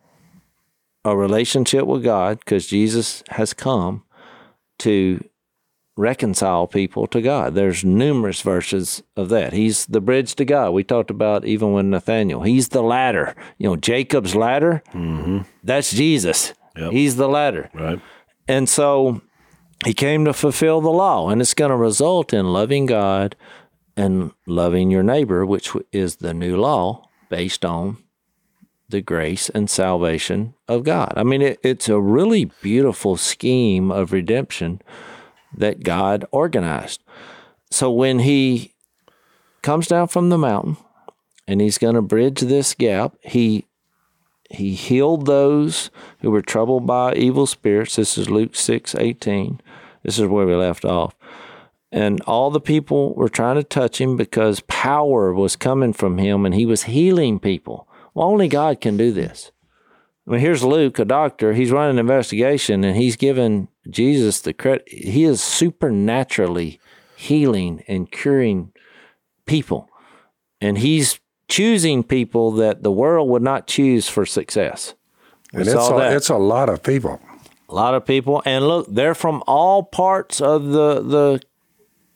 a 1.02 1.16
relationship 1.16 1.86
with 1.86 2.04
God 2.04 2.40
because 2.40 2.66
Jesus 2.66 3.22
has 3.30 3.54
come 3.54 4.04
to 4.80 5.26
reconcile 5.96 6.66
people 6.66 7.06
to 7.06 7.22
God. 7.22 7.54
There's 7.54 7.86
numerous 7.86 8.42
verses 8.42 9.02
of 9.16 9.30
that. 9.30 9.54
He's 9.54 9.86
the 9.86 10.02
bridge 10.02 10.34
to 10.34 10.44
God. 10.44 10.72
We 10.72 10.84
talked 10.84 11.10
about 11.10 11.46
even 11.46 11.72
with 11.72 11.86
Nathaniel. 11.86 12.42
He's 12.42 12.68
the 12.68 12.82
ladder. 12.82 13.34
You 13.56 13.70
know, 13.70 13.76
Jacob's 13.76 14.34
ladder. 14.34 14.82
Mm-hmm. 14.92 15.38
That's 15.64 15.90
Jesus. 15.90 16.52
Yep. 16.76 16.92
He's 16.92 17.16
the 17.16 17.28
ladder. 17.30 17.70
Right. 17.72 17.98
And 18.46 18.68
so 18.68 19.22
he 19.86 19.94
came 19.94 20.26
to 20.26 20.34
fulfill 20.34 20.82
the 20.82 20.90
law, 20.90 21.30
and 21.30 21.40
it's 21.40 21.54
going 21.54 21.70
to 21.70 21.76
result 21.76 22.34
in 22.34 22.52
loving 22.52 22.84
God 22.84 23.36
and 23.96 24.32
loving 24.46 24.90
your 24.90 25.02
neighbor, 25.02 25.46
which 25.46 25.70
is 25.92 26.16
the 26.16 26.34
new 26.34 26.58
law 26.58 27.08
based 27.30 27.64
on 27.64 27.96
the 28.88 29.00
grace 29.02 29.48
and 29.50 29.68
salvation 29.68 30.54
of 30.66 30.84
God. 30.84 31.12
I 31.16 31.22
mean, 31.22 31.42
it, 31.42 31.60
it's 31.62 31.88
a 31.88 32.00
really 32.00 32.46
beautiful 32.62 33.16
scheme 33.16 33.90
of 33.90 34.12
redemption 34.12 34.80
that 35.56 35.82
God 35.82 36.24
organized. 36.30 37.02
So 37.70 37.90
when 37.90 38.20
he 38.20 38.72
comes 39.62 39.88
down 39.88 40.08
from 40.08 40.30
the 40.30 40.38
mountain 40.38 40.78
and 41.46 41.60
he's 41.60 41.78
going 41.78 41.94
to 41.94 42.02
bridge 42.02 42.40
this 42.40 42.74
gap, 42.74 43.14
he 43.22 43.66
he 44.50 44.74
healed 44.74 45.26
those 45.26 45.90
who 46.20 46.30
were 46.30 46.40
troubled 46.40 46.86
by 46.86 47.12
evil 47.12 47.46
spirits. 47.46 47.96
This 47.96 48.16
is 48.16 48.30
Luke 48.30 48.56
6 48.56 48.94
18. 48.94 49.60
This 50.02 50.18
is 50.18 50.26
where 50.26 50.46
we 50.46 50.54
left 50.54 50.86
off. 50.86 51.14
And 51.92 52.20
all 52.22 52.50
the 52.50 52.60
people 52.60 53.14
were 53.14 53.28
trying 53.28 53.56
to 53.56 53.62
touch 53.62 54.00
him 54.00 54.16
because 54.16 54.60
power 54.60 55.34
was 55.34 55.56
coming 55.56 55.92
from 55.92 56.18
him 56.18 56.46
and 56.46 56.54
he 56.54 56.64
was 56.64 56.84
healing 56.84 57.38
people. 57.38 57.86
Well, 58.14 58.28
only 58.28 58.48
God 58.48 58.80
can 58.80 58.96
do 58.96 59.12
this. 59.12 59.52
I 60.26 60.32
mean, 60.32 60.40
here's 60.40 60.62
Luke, 60.62 60.98
a 60.98 61.04
doctor. 61.04 61.54
He's 61.54 61.70
running 61.70 61.92
an 61.92 61.98
investigation 61.98 62.84
and 62.84 62.96
he's 62.96 63.16
given 63.16 63.68
Jesus 63.88 64.40
the 64.40 64.52
credit. 64.52 64.86
He 64.88 65.24
is 65.24 65.42
supernaturally 65.42 66.80
healing 67.16 67.82
and 67.88 68.10
curing 68.10 68.72
people. 69.46 69.88
And 70.60 70.78
he's 70.78 71.18
choosing 71.48 72.02
people 72.02 72.52
that 72.52 72.82
the 72.82 72.92
world 72.92 73.28
would 73.30 73.42
not 73.42 73.66
choose 73.66 74.08
for 74.08 74.26
success. 74.26 74.94
And 75.52 75.62
it's 75.62 75.72
saw 75.72 75.98
a, 75.98 76.14
it's 76.14 76.28
a 76.28 76.36
lot 76.36 76.68
of 76.68 76.82
people. 76.82 77.20
A 77.70 77.74
lot 77.74 77.94
of 77.94 78.06
people, 78.06 78.42
and 78.44 78.66
look, 78.66 78.86
they're 78.88 79.14
from 79.14 79.42
all 79.46 79.82
parts 79.82 80.40
of 80.40 80.68
the 80.68 81.00
the 81.00 81.40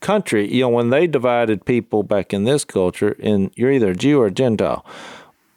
country. 0.00 0.52
You 0.52 0.62
know, 0.62 0.68
when 0.70 0.90
they 0.90 1.06
divided 1.06 1.66
people 1.66 2.02
back 2.02 2.32
in 2.32 2.44
this 2.44 2.64
culture, 2.64 3.16
and 3.22 3.50
you're 3.54 3.72
either 3.72 3.94
Jew 3.94 4.20
or 4.20 4.30
Gentile. 4.30 4.84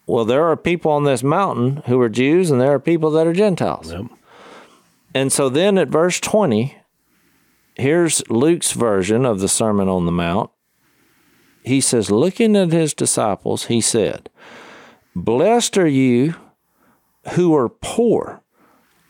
Well, 0.08 0.26
there 0.26 0.46
are 0.46 0.58
people 0.58 0.92
on 0.92 1.04
this 1.04 1.24
mountain 1.24 1.78
who 1.88 2.00
are 2.00 2.10
Jews, 2.10 2.52
and 2.52 2.62
there 2.62 2.74
are 2.74 2.80
people 2.80 3.10
that 3.12 3.28
are 3.28 3.34
Gentiles. 3.34 3.92
Yep. 3.92 4.06
And 5.14 5.32
so 5.32 5.50
then 5.50 5.78
at 5.78 5.88
verse 5.88 6.20
20, 6.20 6.78
here's 7.76 8.28
Luke's 8.30 8.74
version 8.74 9.26
of 9.26 9.40
the 9.40 9.48
Sermon 9.48 9.88
on 9.88 10.06
the 10.06 10.12
Mount. 10.12 10.52
He 11.64 11.82
says, 11.82 12.12
looking 12.12 12.56
at 12.56 12.72
his 12.72 12.94
disciples, 12.94 13.66
he 13.66 13.82
said, 13.82 14.30
Blessed 15.16 15.78
are 15.78 15.88
you 15.88 16.36
who 17.34 17.56
are 17.56 17.70
poor, 17.70 18.44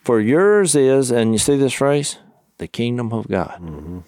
for 0.03 0.21
yours 0.21 0.75
is, 0.75 1.11
and 1.11 1.33
you 1.33 1.37
see 1.37 1.57
this 1.57 1.73
phrase, 1.73 2.19
the 2.59 2.67
kingdom 2.67 3.11
of 3.11 3.27
God. 3.27 3.59
Mm-hmm. 3.61 3.99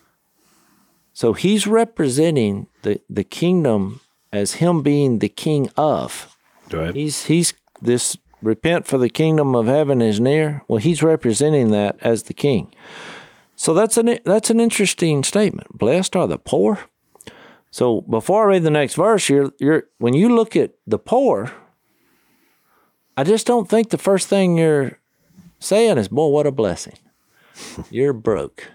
So 1.11 1.33
he's 1.33 1.65
representing 1.65 2.67
the, 2.83 3.01
the 3.09 3.23
kingdom 3.23 4.01
as 4.31 4.53
him 4.53 4.83
being 4.83 5.19
the 5.19 5.29
king 5.29 5.69
of. 5.75 6.36
Right. 6.71 6.95
He's 6.95 7.25
he's 7.25 7.53
this 7.81 8.17
repent 8.41 8.85
for 8.85 8.97
the 8.97 9.09
kingdom 9.09 9.55
of 9.55 9.67
heaven 9.67 10.01
is 10.01 10.19
near. 10.19 10.63
Well, 10.67 10.79
he's 10.79 11.03
representing 11.03 11.71
that 11.71 11.97
as 12.01 12.23
the 12.23 12.33
king. 12.33 12.73
So 13.55 13.73
that's 13.73 13.97
an 13.97 14.19
that's 14.23 14.49
an 14.49 14.59
interesting 14.59 15.23
statement. 15.23 15.77
Blessed 15.77 16.15
are 16.15 16.27
the 16.27 16.37
poor. 16.37 16.79
So 17.71 18.01
before 18.01 18.43
I 18.43 18.53
read 18.53 18.63
the 18.63 18.69
next 18.69 18.95
verse, 18.95 19.29
you're 19.29 19.51
you're 19.59 19.83
when 19.97 20.13
you 20.13 20.35
look 20.35 20.55
at 20.55 20.73
the 20.85 20.99
poor, 20.99 21.51
I 23.15 23.23
just 23.23 23.47
don't 23.47 23.69
think 23.69 23.89
the 23.89 23.97
first 23.97 24.27
thing 24.27 24.57
you're 24.57 24.99
saying 25.59 25.97
is, 25.97 26.07
"Boy, 26.07 26.27
what 26.27 26.47
a 26.47 26.51
blessing." 26.51 26.97
you're 27.89 28.13
broke. 28.13 28.71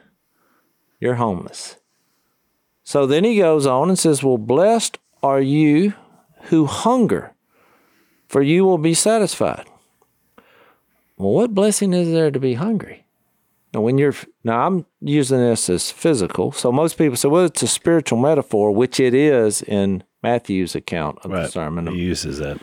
You're 1.00 1.14
homeless. 1.14 1.76
So 2.84 3.06
then 3.06 3.24
he 3.24 3.38
goes 3.38 3.66
on 3.66 3.88
and 3.88 3.98
says, 3.98 4.22
"Well, 4.22 4.38
blessed 4.38 4.98
are 5.22 5.40
you 5.40 5.94
who 6.44 6.66
hunger, 6.66 7.31
for 8.32 8.42
you 8.42 8.64
will 8.64 8.78
be 8.78 8.94
satisfied." 8.94 9.66
Well, 11.16 11.34
what 11.34 11.54
blessing 11.54 11.92
is 11.92 12.10
there 12.10 12.30
to 12.30 12.40
be 12.40 12.54
hungry? 12.54 13.04
Now, 13.72 13.82
when 13.82 13.96
you're 13.98 14.14
now, 14.42 14.66
I'm 14.66 14.86
using 15.00 15.38
this 15.38 15.70
as 15.70 15.90
physical. 15.90 16.52
So 16.52 16.72
most 16.72 16.98
people 16.98 17.16
say, 17.16 17.28
"Well, 17.28 17.44
it's 17.44 17.62
a 17.62 17.68
spiritual 17.68 18.18
metaphor," 18.18 18.72
which 18.72 18.98
it 18.98 19.14
is 19.14 19.62
in 19.62 20.02
Matthew's 20.22 20.74
account 20.74 21.18
of 21.24 21.30
the 21.30 21.48
sermon. 21.48 21.86
He 21.86 22.00
uses 22.00 22.38
that. 22.38 22.58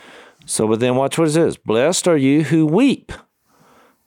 So, 0.46 0.66
but 0.66 0.80
then 0.80 0.96
watch 0.96 1.18
what 1.18 1.28
it 1.28 1.32
says. 1.32 1.56
Blessed 1.56 2.08
are 2.08 2.16
you 2.16 2.44
who 2.44 2.66
weep 2.66 3.12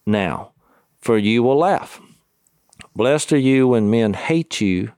now, 0.05 0.51
for 0.99 1.17
you 1.17 1.43
will 1.43 1.57
laugh. 1.57 2.01
Blessed 2.95 3.33
are 3.33 3.37
you 3.37 3.69
when 3.69 3.89
men 3.89 4.13
hate 4.13 4.61
you, 4.61 4.91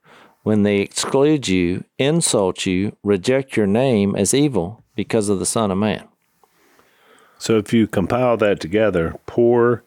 when 0.44 0.64
they 0.64 0.78
exclude 0.78 1.48
you, 1.48 1.84
insult 1.98 2.66
you, 2.66 2.96
reject 3.04 3.58
your 3.58 3.68
name 3.68 4.16
as 4.16 4.34
evil 4.34 4.84
because 4.96 5.30
of 5.30 5.40
the 5.40 5.46
Son 5.46 5.72
of 5.72 5.78
Man. 5.78 6.08
So 7.46 7.60
if 7.60 7.72
you 7.72 7.86
compile 7.86 8.38
that 8.38 8.60
together, 8.60 9.14
poor, 9.28 9.84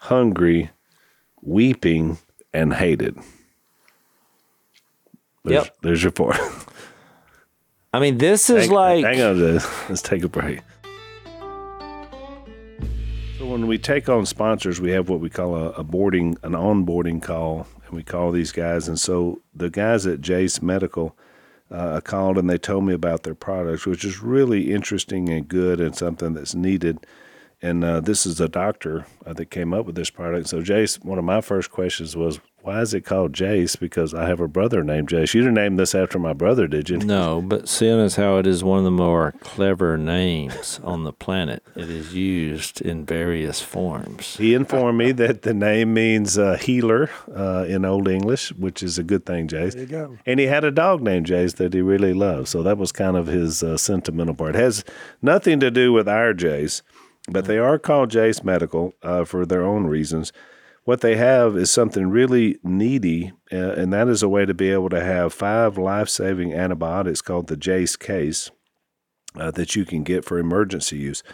hungry, 0.00 0.70
weeping, 1.40 2.18
and 2.52 2.74
hated. 2.74 3.16
There's, 5.44 5.66
Yep. 5.66 5.76
There's 5.82 6.02
your 6.02 6.10
four. 6.10 6.34
I 7.94 8.00
mean, 8.00 8.18
this 8.18 8.50
is 8.50 8.64
hang, 8.64 8.70
like 8.72 9.04
hang 9.04 9.22
on 9.22 9.34
to 9.34 9.40
this. 9.40 9.88
Let's 9.88 10.02
take 10.02 10.24
a 10.24 10.28
break. 10.28 10.62
So 13.38 13.46
when 13.46 13.68
we 13.68 13.78
take 13.78 14.08
on 14.08 14.26
sponsors, 14.26 14.80
we 14.80 14.90
have 14.90 15.08
what 15.08 15.20
we 15.20 15.30
call 15.30 15.54
a, 15.54 15.70
a 15.74 15.84
boarding, 15.84 16.36
an 16.42 16.54
onboarding 16.54 17.22
call, 17.22 17.68
and 17.86 17.94
we 17.94 18.02
call 18.02 18.32
these 18.32 18.50
guys. 18.50 18.88
And 18.88 18.98
so 18.98 19.40
the 19.54 19.70
guys 19.70 20.08
at 20.08 20.20
Jace 20.22 20.60
Medical 20.60 21.16
uh, 21.70 22.00
called 22.00 22.38
and 22.38 22.48
they 22.48 22.58
told 22.58 22.84
me 22.84 22.94
about 22.94 23.22
their 23.22 23.34
products, 23.34 23.86
which 23.86 24.04
is 24.04 24.22
really 24.22 24.72
interesting 24.72 25.28
and 25.28 25.48
good 25.48 25.80
and 25.80 25.96
something 25.96 26.34
that's 26.34 26.54
needed. 26.54 27.06
And 27.62 27.82
uh, 27.84 28.00
this 28.00 28.26
is 28.26 28.40
a 28.40 28.48
doctor 28.48 29.06
uh, 29.24 29.32
that 29.32 29.46
came 29.46 29.72
up 29.72 29.86
with 29.86 29.94
this 29.94 30.10
product. 30.10 30.48
So 30.48 30.62
Jase, 30.62 31.00
one 31.00 31.18
of 31.18 31.24
my 31.24 31.40
first 31.40 31.70
questions 31.70 32.16
was, 32.16 32.38
why 32.66 32.80
is 32.80 32.92
it 32.92 33.02
called 33.02 33.32
Jase? 33.32 33.76
Because 33.76 34.12
I 34.12 34.26
have 34.26 34.40
a 34.40 34.48
brother 34.48 34.82
named 34.82 35.08
Jase. 35.08 35.32
You 35.34 35.42
didn't 35.42 35.54
name 35.54 35.76
this 35.76 35.94
after 35.94 36.18
my 36.18 36.32
brother, 36.32 36.66
did 36.66 36.90
you? 36.90 36.98
No, 36.98 37.40
but 37.40 37.68
seeing 37.68 38.00
as 38.00 38.16
how 38.16 38.38
it 38.38 38.46
is 38.46 38.64
one 38.64 38.78
of 38.78 38.84
the 38.84 38.90
more 38.90 39.34
clever 39.38 39.96
names 39.96 40.80
on 40.82 41.04
the 41.04 41.12
planet, 41.12 41.62
it 41.76 41.88
is 41.88 42.12
used 42.12 42.80
in 42.80 43.06
various 43.06 43.60
forms. 43.60 44.36
He 44.36 44.52
informed 44.52 44.98
me 44.98 45.12
that 45.12 45.42
the 45.42 45.54
name 45.54 45.94
means 45.94 46.38
uh, 46.38 46.56
healer 46.56 47.08
uh, 47.32 47.66
in 47.68 47.84
Old 47.84 48.08
English, 48.08 48.52
which 48.54 48.82
is 48.82 48.98
a 48.98 49.04
good 49.04 49.24
thing, 49.24 49.46
Jase. 49.46 49.74
There 49.74 49.84
you 49.84 49.88
go. 49.88 50.18
And 50.26 50.40
he 50.40 50.46
had 50.46 50.64
a 50.64 50.72
dog 50.72 51.02
named 51.02 51.26
Jase 51.26 51.52
that 51.54 51.72
he 51.72 51.80
really 51.80 52.14
loved. 52.14 52.48
So 52.48 52.64
that 52.64 52.78
was 52.78 52.90
kind 52.90 53.16
of 53.16 53.28
his 53.28 53.62
uh, 53.62 53.76
sentimental 53.76 54.34
part. 54.34 54.56
It 54.56 54.58
has 54.58 54.84
nothing 55.22 55.60
to 55.60 55.70
do 55.70 55.92
with 55.92 56.08
our 56.08 56.34
Jase, 56.34 56.82
but 57.28 57.44
they 57.44 57.58
are 57.58 57.78
called 57.78 58.10
Jase 58.10 58.42
Medical 58.42 58.92
uh, 59.04 59.24
for 59.24 59.46
their 59.46 59.62
own 59.62 59.86
reasons. 59.86 60.32
What 60.86 61.00
they 61.00 61.16
have 61.16 61.56
is 61.56 61.68
something 61.68 62.10
really 62.10 62.60
needy, 62.62 63.32
uh, 63.52 63.72
and 63.72 63.92
that 63.92 64.06
is 64.06 64.22
a 64.22 64.28
way 64.28 64.46
to 64.46 64.54
be 64.54 64.70
able 64.70 64.88
to 64.90 65.02
have 65.02 65.34
five 65.34 65.76
life 65.76 66.08
saving 66.08 66.54
antibiotics 66.54 67.20
called 67.20 67.48
the 67.48 67.56
Jase 67.56 67.96
case 67.96 68.52
uh, 69.34 69.50
that 69.50 69.74
you 69.74 69.84
can 69.84 70.04
get 70.04 70.24
for 70.24 70.38
emergency 70.38 70.96
use. 70.96 71.24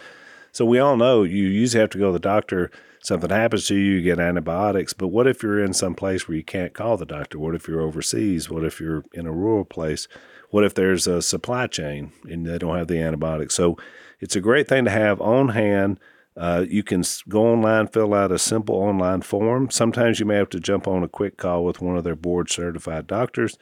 So 0.51 0.65
we 0.65 0.79
all 0.79 0.97
know 0.97 1.21
you 1.21 1.45
usually 1.45 1.81
have 1.81 1.91
to 1.91 1.99
go 1.99 2.07
to 2.07 2.13
the 2.13 2.19
doctor. 2.19 2.71
Something 3.03 3.29
happens 3.29 3.67
to 3.67 3.75
you, 3.75 3.97
you 3.97 4.01
get 4.01 4.19
antibiotics. 4.19 4.93
But 4.93 5.09
what 5.09 5.27
if 5.27 5.43
you're 5.43 5.63
in 5.63 5.73
some 5.73 5.93
place 5.93 6.27
where 6.27 6.35
you 6.35 6.43
can't 6.43 6.73
call 6.73 6.97
the 6.97 7.05
doctor? 7.05 7.37
What 7.37 7.53
if 7.53 7.67
you're 7.67 7.81
overseas? 7.81 8.49
What 8.49 8.63
if 8.63 8.79
you're 8.79 9.03
in 9.13 9.27
a 9.27 9.31
rural 9.31 9.65
place? 9.65 10.07
What 10.49 10.63
if 10.63 10.73
there's 10.73 11.05
a 11.05 11.21
supply 11.21 11.67
chain 11.67 12.11
and 12.23 12.43
they 12.43 12.57
don't 12.57 12.75
have 12.75 12.87
the 12.87 12.99
antibiotics? 12.99 13.53
So 13.53 13.77
it's 14.19 14.35
a 14.35 14.41
great 14.41 14.67
thing 14.67 14.85
to 14.85 14.91
have 14.91 15.21
on 15.21 15.49
hand. 15.49 15.99
Uh, 16.35 16.65
you 16.67 16.83
can 16.83 17.03
go 17.29 17.45
online, 17.47 17.87
fill 17.87 18.13
out 18.13 18.31
a 18.31 18.39
simple 18.39 18.75
online 18.75 19.21
form. 19.21 19.69
Sometimes 19.69 20.19
you 20.19 20.25
may 20.25 20.35
have 20.35 20.49
to 20.49 20.59
jump 20.59 20.87
on 20.87 21.03
a 21.03 21.07
quick 21.07 21.37
call 21.37 21.63
with 21.63 21.81
one 21.81 21.95
of 21.97 22.03
their 22.03 22.15
board 22.15 22.49
certified 22.49 23.07
doctors. 23.07 23.57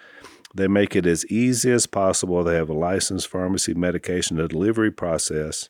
They 0.53 0.67
make 0.67 0.95
it 0.95 1.05
as 1.05 1.25
easy 1.27 1.71
as 1.71 1.85
possible. 1.85 2.43
They 2.43 2.55
have 2.55 2.69
a 2.69 2.73
licensed 2.73 3.27
pharmacy 3.27 3.73
medication 3.73 4.37
delivery 4.37 4.91
process 4.91 5.69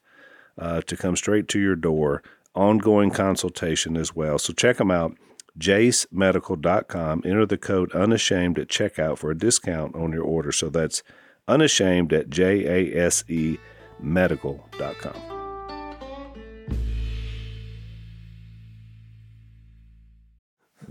uh, 0.58 0.81
to 0.81 0.98
come 0.98 1.15
straight 1.15 1.48
to 1.50 1.60
your 1.60 1.75
door, 1.75 2.24
ongoing 2.55 3.12
consultation 3.12 3.96
as 3.96 4.15
well. 4.15 4.38
So 4.38 4.53
check 4.53 4.77
them 4.77 4.91
out, 4.91 5.15
jasemedical.com. 5.60 7.22
Enter 7.25 7.46
the 7.46 7.58
code 7.58 7.91
unashamed 7.93 8.60
at 8.60 8.67
checkout 8.70 9.17
for 9.17 9.31
a 9.31 9.38
discount 9.38 9.96
on 9.96 10.12
your 10.12 10.24
order. 10.24 10.51
So 10.51 10.70
that's 10.70 11.03
unashamed 11.48 12.13
at 12.13 12.29
J 12.29 12.65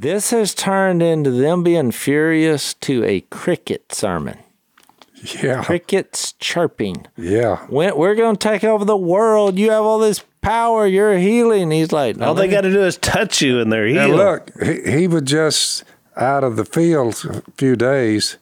This 0.00 0.30
has 0.30 0.54
turned 0.54 1.02
into 1.02 1.30
them 1.30 1.62
being 1.62 1.90
furious 1.90 2.72
to 2.74 3.04
a 3.04 3.20
cricket 3.22 3.92
sermon. 3.92 4.38
Yeah. 5.42 5.62
Crickets 5.62 6.32
chirping. 6.40 7.06
Yeah. 7.18 7.58
When, 7.66 7.94
we're 7.98 8.14
going 8.14 8.36
to 8.36 8.48
take 8.48 8.64
over 8.64 8.86
the 8.86 8.96
world. 8.96 9.58
You 9.58 9.70
have 9.70 9.82
all 9.82 9.98
this 9.98 10.24
power. 10.40 10.86
You're 10.86 11.18
healing. 11.18 11.70
He's 11.70 11.92
like, 11.92 12.16
no, 12.16 12.28
All 12.28 12.34
they 12.34 12.48
got 12.48 12.62
to 12.62 12.72
do 12.72 12.82
is 12.82 12.96
touch 12.96 13.42
you 13.42 13.60
and 13.60 13.70
they're 13.70 13.86
Now 13.88 14.06
healed. 14.06 14.16
look, 14.18 14.62
he, 14.62 15.00
he 15.00 15.06
was 15.06 15.22
just 15.22 15.84
out 16.16 16.44
of 16.44 16.56
the 16.56 16.64
field 16.64 17.22
a 17.28 17.42
few 17.58 17.76
days, 17.76 18.38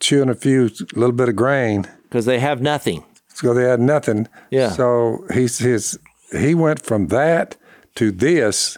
chewing 0.00 0.28
a 0.28 0.34
few 0.34 0.70
little 0.94 1.12
bit 1.12 1.30
of 1.30 1.36
grain. 1.36 1.86
because 2.02 2.26
they 2.26 2.38
have 2.40 2.60
nothing. 2.60 3.04
So 3.32 3.54
they 3.54 3.64
had 3.64 3.80
nothing. 3.80 4.28
Yeah. 4.50 4.70
So 4.72 5.24
he's 5.32 5.58
his 5.58 5.98
he 6.32 6.54
went 6.54 6.82
from 6.82 7.06
that 7.06 7.56
to 7.94 8.10
this. 8.10 8.76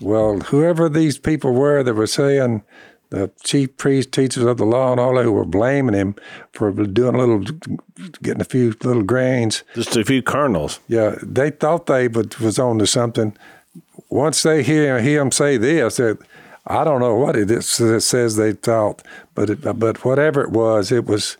Well, 0.00 0.40
whoever 0.40 0.88
these 0.88 1.18
people 1.18 1.52
were 1.52 1.82
that 1.82 1.94
were 1.94 2.06
saying 2.06 2.62
the 3.10 3.30
chief 3.42 3.76
priests, 3.76 4.10
teachers 4.10 4.44
of 4.44 4.58
the 4.58 4.66
law, 4.66 4.90
and 4.90 5.00
all 5.00 5.14
that 5.14 5.24
who 5.24 5.32
were 5.32 5.44
blaming 5.44 5.94
him 5.94 6.16
for 6.52 6.72
doing 6.72 7.14
a 7.14 7.18
little, 7.18 7.40
getting 8.22 8.40
a 8.40 8.44
few 8.44 8.74
little 8.82 9.02
grains. 9.02 9.62
Just 9.74 9.96
a 9.96 10.04
few 10.04 10.22
kernels. 10.22 10.80
Yeah, 10.88 11.16
they 11.22 11.50
thought 11.50 11.86
they 11.86 12.08
was, 12.08 12.38
was 12.40 12.58
on 12.58 12.78
to 12.78 12.86
something. 12.86 13.36
Once 14.08 14.42
they 14.42 14.62
hear 14.62 15.00
him 15.00 15.30
say 15.32 15.56
this, 15.56 15.96
that 15.96 16.18
I 16.66 16.84
don't 16.84 17.00
know 17.00 17.14
what 17.14 17.36
it 17.36 17.50
is 17.50 17.78
that 17.78 18.00
says 18.00 18.36
they 18.36 18.52
thought, 18.52 19.02
but 19.34 19.50
it, 19.50 19.78
but 19.78 20.04
whatever 20.04 20.42
it 20.42 20.50
was, 20.50 20.92
it 20.92 21.06
was. 21.06 21.36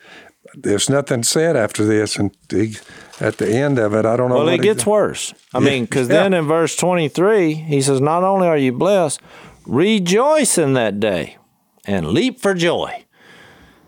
There's 0.59 0.89
nothing 0.89 1.23
said 1.23 1.55
after 1.55 1.85
this, 1.85 2.17
and 2.17 2.35
he, 2.51 2.77
at 3.21 3.37
the 3.37 3.49
end 3.53 3.79
of 3.79 3.93
it, 3.95 4.07
I 4.07 4.17
don't 4.17 4.31
know. 4.31 4.37
Well, 4.37 4.45
what 4.47 4.55
it 4.55 4.61
he- 4.61 4.69
gets 4.69 4.87
worse. 4.87 5.35
I 5.53 5.61
mean, 5.61 5.85
because 5.85 6.09
Yeah. 6.09 6.23
then 6.23 6.35
in 6.35 6.47
verse 6.47 6.75
23, 6.77 7.53
he 7.55 7.83
says, 7.83 8.01
Not 8.01 8.23
only 8.25 8.49
are 8.49 8.57
you 8.57 8.73
blessed, 8.73 9.21
rejoice 9.67 10.57
in 10.57 10.73
that 10.73 10.99
day 10.99 11.37
and 11.85 12.09
leap 12.09 12.41
for 12.41 12.55
joy. 12.55 13.05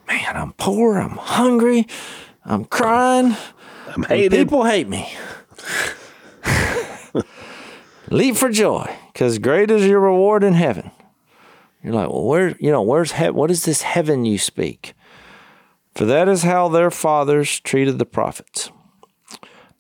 Man, 0.06 0.36
I'm 0.36 0.52
poor. 0.52 0.98
I'm 0.98 1.16
hungry. 1.16 1.86
I'm 2.44 2.64
crying. 2.66 3.34
I'm 3.94 4.02
hated. 4.04 4.32
people 4.32 4.64
hate 4.64 4.88
me. 4.88 5.10
leap 8.10 8.36
for 8.36 8.48
joy 8.50 8.94
because 9.12 9.38
great 9.38 9.70
is 9.70 9.86
your 9.86 10.00
reward 10.00 10.42
in 10.44 10.54
heaven. 10.54 10.90
You're 11.82 11.94
like, 11.94 12.08
well, 12.08 12.24
where, 12.24 12.56
you 12.58 12.70
know, 12.70 12.82
where's 12.82 13.12
heaven? 13.12 13.36
What 13.36 13.50
is 13.50 13.64
this 13.64 13.82
heaven 13.82 14.24
you 14.24 14.38
speak? 14.38 14.94
For 15.98 16.04
that 16.04 16.28
is 16.28 16.44
how 16.44 16.68
their 16.68 16.92
fathers 16.92 17.58
treated 17.58 17.98
the 17.98 18.06
prophets. 18.06 18.70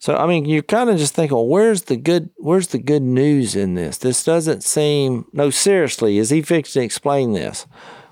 So 0.00 0.16
I 0.16 0.26
mean, 0.26 0.46
you're 0.46 0.64
kind 0.64 0.90
of 0.90 0.98
just 0.98 1.14
thinking, 1.14 1.36
well, 1.36 1.46
where's 1.46 1.82
the 1.82 1.96
good? 1.96 2.30
Where's 2.38 2.66
the 2.66 2.80
good 2.80 3.04
news 3.04 3.54
in 3.54 3.74
this? 3.74 3.98
This 3.98 4.24
doesn't 4.24 4.64
seem. 4.64 5.26
No, 5.32 5.50
seriously, 5.50 6.18
is 6.18 6.30
he 6.30 6.42
fixing 6.42 6.80
to 6.80 6.84
explain 6.84 7.34
this? 7.34 7.68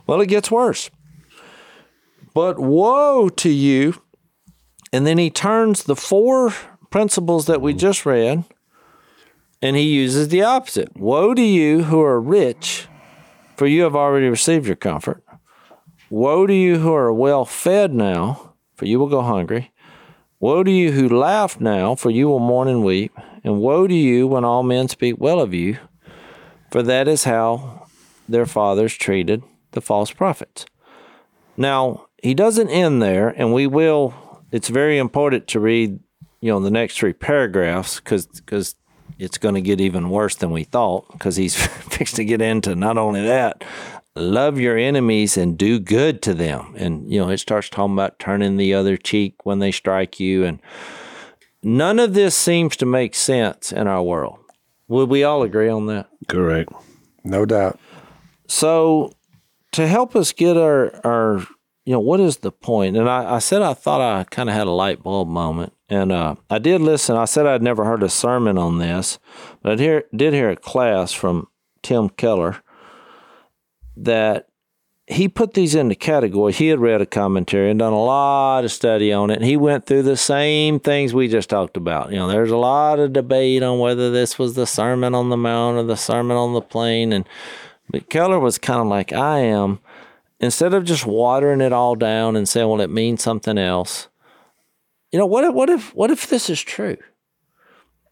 Well, 0.06 0.20
it 0.20 0.28
gets 0.28 0.52
worse. 0.52 0.88
But 2.32 2.60
woe 2.60 3.28
to 3.28 3.50
you! 3.50 4.00
And 4.92 5.04
then 5.04 5.18
he 5.18 5.28
turns 5.28 5.82
the 5.82 5.96
four 5.96 6.54
principles 6.90 7.46
that 7.46 7.60
we 7.60 7.74
just 7.74 8.06
read, 8.06 8.44
and 9.60 9.74
he 9.74 9.82
uses 9.82 10.28
the 10.28 10.44
opposite. 10.44 10.96
Woe 10.96 11.34
to 11.34 11.42
you 11.42 11.82
who 11.82 12.00
are 12.02 12.20
rich, 12.20 12.86
for 13.56 13.66
you 13.66 13.82
have 13.82 13.96
already 13.96 14.28
received 14.28 14.68
your 14.68 14.76
comfort. 14.76 15.24
Woe 16.08 16.46
to 16.46 16.54
you 16.54 16.78
who 16.78 16.92
are 16.94 17.12
well 17.12 17.44
fed 17.44 17.92
now, 17.92 18.54
for 18.74 18.84
you 18.84 18.98
will 18.98 19.08
go 19.08 19.22
hungry. 19.22 19.72
Woe 20.38 20.62
to 20.62 20.70
you 20.70 20.92
who 20.92 21.08
laugh 21.08 21.60
now, 21.60 21.94
for 21.94 22.10
you 22.10 22.28
will 22.28 22.38
mourn 22.38 22.68
and 22.68 22.84
weep. 22.84 23.16
And 23.42 23.60
woe 23.60 23.86
to 23.86 23.94
you 23.94 24.26
when 24.26 24.44
all 24.44 24.62
men 24.62 24.88
speak 24.88 25.16
well 25.18 25.40
of 25.40 25.54
you, 25.54 25.78
for 26.70 26.82
that 26.82 27.08
is 27.08 27.24
how 27.24 27.86
their 28.28 28.46
fathers 28.46 28.94
treated 28.94 29.42
the 29.72 29.80
false 29.80 30.10
prophets. 30.10 30.66
Now, 31.56 32.08
he 32.22 32.34
doesn't 32.34 32.68
end 32.70 33.00
there, 33.00 33.28
and 33.28 33.52
we 33.52 33.66
will, 33.66 34.14
it's 34.52 34.68
very 34.68 34.98
important 34.98 35.46
to 35.48 35.60
read, 35.60 35.98
you 36.40 36.50
know, 36.50 36.60
the 36.60 36.70
next 36.70 36.98
three 36.98 37.12
paragraphs 37.12 38.00
because 38.00 38.28
it's 39.18 39.38
going 39.38 39.54
to 39.54 39.60
get 39.60 39.80
even 39.80 40.10
worse 40.10 40.34
than 40.34 40.50
we 40.50 40.64
thought 40.64 41.10
because 41.12 41.36
he's 41.36 41.54
fixed 41.66 42.16
to 42.16 42.24
get 42.24 42.40
into 42.40 42.74
not 42.74 42.98
only 42.98 43.22
that, 43.22 43.64
love 44.16 44.58
your 44.58 44.76
enemies 44.76 45.36
and 45.36 45.58
do 45.58 45.78
good 45.78 46.22
to 46.22 46.34
them. 46.34 46.74
And, 46.76 47.10
you 47.10 47.20
know, 47.20 47.28
it 47.28 47.38
starts 47.38 47.68
talking 47.68 47.94
about 47.94 48.18
turning 48.18 48.56
the 48.56 48.74
other 48.74 48.96
cheek 48.96 49.44
when 49.44 49.58
they 49.58 49.70
strike 49.70 50.18
you. 50.18 50.44
And 50.44 50.60
none 51.62 51.98
of 51.98 52.14
this 52.14 52.34
seems 52.36 52.76
to 52.78 52.86
make 52.86 53.14
sense 53.14 53.72
in 53.72 53.86
our 53.86 54.02
world. 54.02 54.38
Would 54.88 55.08
we 55.08 55.24
all 55.24 55.42
agree 55.42 55.68
on 55.68 55.86
that? 55.86 56.08
Correct. 56.28 56.72
no 57.24 57.44
doubt. 57.44 57.78
So, 58.48 59.12
to 59.72 59.86
help 59.86 60.14
us 60.14 60.32
get 60.32 60.56
our, 60.56 60.94
our 61.04 61.46
you 61.84 61.92
know, 61.92 62.00
what 62.00 62.20
is 62.20 62.38
the 62.38 62.52
point? 62.52 62.96
And 62.96 63.08
I, 63.08 63.36
I 63.36 63.38
said 63.40 63.62
I 63.62 63.74
thought 63.74 64.00
I 64.00 64.24
kind 64.24 64.48
of 64.48 64.54
had 64.54 64.66
a 64.66 64.72
light 64.72 65.02
bulb 65.02 65.28
moment. 65.28 65.72
And 65.88 66.10
uh, 66.10 66.34
I 66.50 66.58
did 66.58 66.80
listen. 66.80 67.16
I 67.16 67.26
said 67.26 67.46
I'd 67.46 67.62
never 67.62 67.84
heard 67.84 68.02
a 68.02 68.08
sermon 68.08 68.58
on 68.58 68.78
this, 68.78 69.18
but 69.62 69.72
I 69.72 69.82
hear, 69.82 70.04
did 70.14 70.34
hear 70.34 70.50
a 70.50 70.56
class 70.56 71.12
from 71.12 71.48
Tim 71.82 72.08
Keller 72.08 72.62
that 73.96 74.48
he 75.06 75.28
put 75.28 75.54
these 75.54 75.74
into 75.74 75.94
categories. 75.94 76.58
He 76.58 76.68
had 76.68 76.80
read 76.80 77.00
a 77.00 77.06
commentary 77.06 77.70
and 77.70 77.78
done 77.78 77.92
a 77.92 78.04
lot 78.04 78.64
of 78.64 78.72
study 78.72 79.12
on 79.12 79.30
it. 79.30 79.36
And 79.36 79.44
he 79.44 79.56
went 79.56 79.86
through 79.86 80.02
the 80.02 80.16
same 80.16 80.80
things 80.80 81.14
we 81.14 81.28
just 81.28 81.48
talked 81.48 81.76
about. 81.76 82.10
You 82.10 82.16
know, 82.16 82.28
there's 82.28 82.50
a 82.50 82.56
lot 82.56 82.98
of 82.98 83.12
debate 83.12 83.62
on 83.62 83.78
whether 83.78 84.10
this 84.10 84.38
was 84.38 84.54
the 84.54 84.66
Sermon 84.66 85.14
on 85.14 85.28
the 85.28 85.36
Mount 85.36 85.76
or 85.76 85.84
the 85.84 85.96
Sermon 85.96 86.36
on 86.36 86.54
the 86.54 86.60
Plain. 86.60 87.12
And 87.12 87.28
but 87.88 88.10
Keller 88.10 88.40
was 88.40 88.58
kind 88.58 88.80
of 88.80 88.88
like 88.88 89.12
I 89.12 89.40
am. 89.40 89.78
Instead 90.40 90.74
of 90.74 90.84
just 90.84 91.06
watering 91.06 91.60
it 91.60 91.72
all 91.72 91.94
down 91.94 92.36
and 92.36 92.48
saying, 92.48 92.68
"Well, 92.68 92.80
it 92.80 92.90
means 92.90 93.22
something 93.22 93.56
else," 93.56 94.08
you 95.10 95.18
know, 95.18 95.24
what 95.24 95.44
if 95.44 95.54
what 95.54 95.70
if 95.70 95.94
what 95.94 96.10
if 96.10 96.28
this 96.28 96.50
is 96.50 96.60
true? 96.60 96.98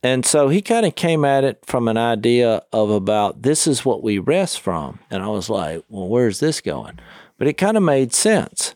And 0.04 0.26
so 0.26 0.50
he 0.50 0.60
kind 0.60 0.84
of 0.84 0.94
came 0.94 1.24
at 1.24 1.44
it 1.44 1.64
from 1.64 1.88
an 1.88 1.96
idea 1.96 2.62
of 2.74 2.90
about 2.90 3.40
this 3.40 3.66
is 3.66 3.86
what 3.86 4.02
we 4.02 4.18
rest 4.18 4.60
from. 4.60 4.98
And 5.10 5.22
I 5.22 5.28
was 5.28 5.48
like, 5.48 5.82
well, 5.88 6.08
where's 6.08 6.40
this 6.40 6.60
going? 6.60 6.98
But 7.38 7.48
it 7.48 7.54
kind 7.54 7.78
of 7.78 7.82
made 7.82 8.12
sense. 8.12 8.74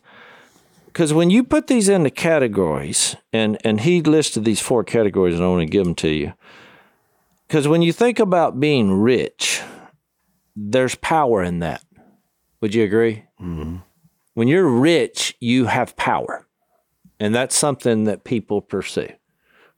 Because 0.87 1.13
when 1.13 1.29
you 1.29 1.43
put 1.43 1.67
these 1.67 1.87
into 1.87 2.09
categories, 2.09 3.15
and, 3.31 3.59
and 3.63 3.81
he 3.81 4.01
listed 4.01 4.43
these 4.43 4.59
four 4.59 4.83
categories, 4.83 5.35
and 5.35 5.43
I 5.43 5.47
want 5.49 5.61
to 5.61 5.67
give 5.67 5.85
them 5.85 5.93
to 5.95 6.09
you. 6.09 6.33
Because 7.47 7.67
when 7.67 7.83
you 7.83 7.93
think 7.93 8.17
about 8.17 8.59
being 8.59 8.91
rich, 8.91 9.61
there's 10.55 10.95
power 10.95 11.43
in 11.43 11.59
that. 11.59 11.83
Would 12.59 12.73
you 12.73 12.83
agree? 12.83 13.25
Mm-hmm. 13.39 13.77
When 14.33 14.47
you're 14.47 14.67
rich, 14.67 15.37
you 15.39 15.65
have 15.65 15.95
power. 15.95 16.47
And 17.19 17.35
that's 17.35 17.55
something 17.55 18.05
that 18.05 18.23
people 18.23 18.61
pursue 18.61 19.09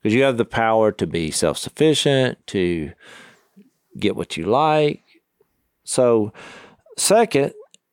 because 0.02 0.14
you 0.14 0.22
have 0.22 0.36
the 0.36 0.44
power 0.44 0.90
to 0.92 1.06
be 1.06 1.30
self 1.30 1.58
sufficient, 1.58 2.44
to 2.48 2.92
get 3.98 4.16
what 4.16 4.36
you 4.36 4.44
like. 4.44 5.02
So, 5.84 6.32
second, 6.96 7.52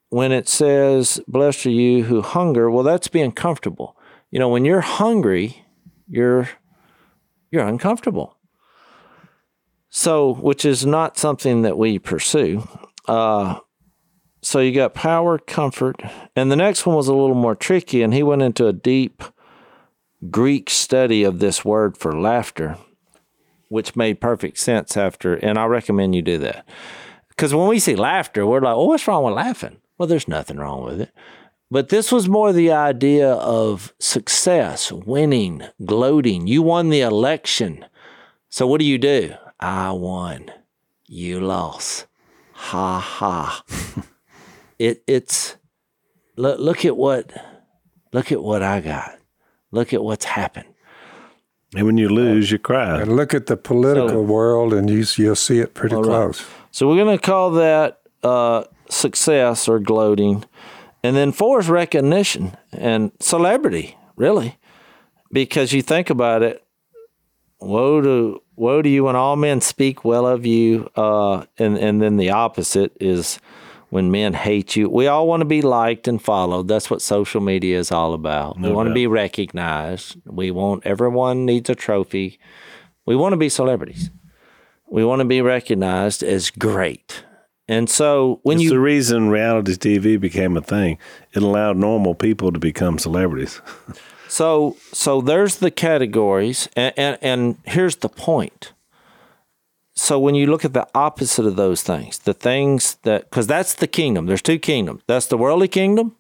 when 0.10 0.32
it 0.32 0.48
says, 0.48 1.22
Blessed 1.28 1.68
are 1.68 1.72
you 1.72 2.04
who 2.04 2.22
hunger, 2.22 2.70
well, 2.70 2.84
that's 2.84 3.08
being 3.08 3.32
comfortable. 3.32 3.96
You 4.32 4.40
know, 4.40 4.50
when 4.50 4.66
you're 4.66 4.82
hungry, 4.82 5.66
you're 6.08 6.50
you're 7.52 7.68
uncomfortable. 7.68 8.38
So, 9.90 10.36
which 10.36 10.66
is 10.66 10.86
not 10.86 11.18
something 11.18 11.64
that 11.64 11.78
we 11.78 11.98
pursue. 11.98 12.68
Uh, 13.08 13.60
so 14.42 14.60
you 14.60 14.72
got 14.72 14.94
power, 14.94 15.38
comfort, 15.38 16.02
and 16.36 16.52
the 16.52 16.56
next 16.56 16.86
one 16.86 16.96
was 16.96 17.08
a 17.08 17.14
little 17.14 17.36
more 17.36 17.56
tricky, 17.56 18.04
and 18.04 18.14
he 18.14 18.24
went 18.24 18.44
into 18.44 18.68
a 18.68 18.74
deep 18.74 19.24
Greek 20.30 20.70
study 20.70 21.24
of 21.24 21.40
this 21.40 21.64
word 21.64 21.98
for 21.98 22.20
laughter, 22.20 22.78
which 23.70 23.96
made 23.96 24.20
perfect 24.20 24.58
sense 24.58 24.98
after, 24.98 25.36
and 25.36 25.58
I 25.58 25.66
recommend 25.66 26.16
you 26.16 26.22
do 26.22 26.38
that. 26.40 26.68
Because 27.30 27.54
when 27.54 27.68
we 27.68 27.80
see 27.80 27.96
laughter, 27.96 28.46
we're 28.46 28.60
like, 28.60 28.76
oh, 28.76 28.86
what's 28.86 29.08
wrong 29.08 29.24
with 29.24 29.36
laughing? 29.36 29.78
Well, 29.98 30.08
there's 30.08 30.28
nothing 30.28 30.58
wrong 30.58 30.84
with 30.84 31.02
it. 31.02 31.12
But 31.72 31.90
this 31.90 32.12
was 32.12 32.28
more 32.28 32.52
the 32.52 32.72
idea 32.72 33.32
of 33.32 33.94
success, 34.00 34.92
winning, 34.92 35.64
gloating. 35.86 36.48
You 36.48 36.64
won 36.64 36.90
the 36.90 37.02
election. 37.02 37.86
So 38.50 38.66
what 38.66 38.80
do 38.80 38.86
you 38.86 38.98
do? 38.98 39.36
I 39.60 39.92
won. 39.92 40.52
You 41.06 41.40
lost. 41.40 42.08
Ha 42.54 43.00
ha. 43.00 43.64
it 44.80 45.04
it's 45.06 45.58
look 46.36 46.60
look 46.60 46.86
at 46.86 46.98
what 46.98 47.32
look 48.12 48.32
at 48.32 48.42
what 48.42 48.64
I 48.64 48.82
got. 48.82 49.19
Look 49.72 49.94
at 49.94 50.04
what's 50.04 50.26
happened. 50.26 50.68
And 51.76 51.86
when 51.86 51.98
you 51.98 52.10
lose, 52.10 52.50
you 52.50 52.58
cry. 52.58 53.02
And 53.02 53.16
look 53.16 53.34
at 53.34 53.46
the 53.46 53.56
political 53.56 54.10
so, 54.10 54.22
world, 54.22 54.74
and 54.74 54.90
you, 54.90 55.06
you'll 55.18 55.36
see 55.36 55.60
it 55.60 55.76
pretty 55.76 55.96
close. 55.96 56.42
Right. 56.42 56.52
So 56.72 56.88
we're 56.88 57.04
going 57.04 57.18
to 57.18 57.24
call 57.24 57.52
that 57.52 58.02
uh, 58.24 58.64
success 58.90 59.68
or 59.68 59.80
gloating. 59.80 60.46
And 61.04 61.16
then 61.16 61.32
four 61.32 61.60
is 61.60 61.70
recognition 61.70 62.58
and 62.72 63.12
celebrity, 63.20 63.98
really, 64.16 64.58
because 65.32 65.72
you 65.72 65.82
think 65.82 66.10
about 66.10 66.42
it. 66.42 66.64
Woe 67.62 68.02
to 68.02 68.42
woe 68.56 68.82
to 68.82 68.90
you 68.90 69.04
when 69.04 69.16
all 69.18 69.36
men 69.36 69.60
speak 69.60 70.06
well 70.06 70.26
of 70.26 70.46
you, 70.46 70.90
uh, 70.96 71.46
and 71.58 71.78
and 71.78 72.02
then 72.02 72.16
the 72.16 72.30
opposite 72.30 72.96
is 73.02 73.40
when 73.90 74.12
men 74.12 74.34
hate 74.34 74.76
you. 74.76 74.90
We 74.90 75.08
all 75.08 75.28
want 75.28 75.42
to 75.42 75.46
be 75.46 75.62
liked 75.62 76.08
and 76.08 76.22
followed. 76.22 76.68
That's 76.68 76.90
what 76.90 77.02
social 77.02 77.42
media 77.42 77.78
is 77.80 77.92
all 77.92 78.14
about. 78.14 78.60
No 78.60 78.70
we 78.70 78.74
want 78.76 78.88
doubt. 78.88 78.92
to 78.92 78.96
be 78.96 79.08
recognized. 79.08 80.18
We 80.26 80.52
want 80.52 80.86
everyone 80.86 81.46
needs 81.46 81.70
a 81.70 81.76
trophy. 81.76 82.40
We 83.06 83.16
want 83.16 83.34
to 83.34 83.38
be 83.38 83.50
celebrities. 83.50 84.12
We 84.88 85.04
want 85.04 85.20
to 85.20 85.26
be 85.26 85.42
recognized 85.42 86.24
as 86.24 86.50
great. 86.50 87.24
And 87.68 87.90
so 87.90 88.40
when 88.44 88.58
it's 88.58 88.64
you 88.64 88.70
the 88.72 88.80
reason 88.80 89.30
reality 89.30 89.74
TV 89.74 90.20
became 90.20 90.58
a 90.58 90.62
thing. 90.62 90.98
It 91.34 91.44
allowed 91.44 91.78
normal 91.78 92.16
people 92.16 92.52
to 92.52 92.60
become 92.60 92.98
celebrities. 92.98 93.62
so 94.28 94.78
so 94.92 95.22
there's 95.22 95.58
the 95.58 95.72
categories 95.72 96.68
and, 96.76 96.94
and, 96.98 97.18
and 97.22 97.58
here's 97.66 97.98
the 97.98 98.10
point 98.10 98.74
so 100.00 100.18
when 100.18 100.34
you 100.34 100.48
look 100.48 100.64
at 100.64 100.74
the 100.74 100.88
opposite 100.96 101.46
of 101.46 101.58
those 101.58 101.84
things, 101.84 102.20
the 102.20 102.34
things 102.34 102.96
that, 103.04 103.30
because 103.30 103.48
that's 103.48 103.74
the 103.74 103.88
kingdom, 103.88 104.28
there's 104.28 104.42
two 104.42 104.58
kingdoms. 104.58 105.02
That's 105.08 105.28
the 105.28 105.38
worldly 105.38 105.68
kingdom, 105.68 106.16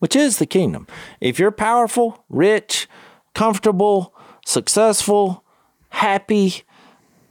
which 0.00 0.14
is 0.14 0.38
the 0.38 0.46
kingdom. 0.46 0.86
If 1.18 1.38
you're 1.38 1.50
powerful, 1.50 2.24
rich, 2.28 2.88
comfortable, 3.34 4.14
successful, 4.44 5.44
happy, 5.88 6.64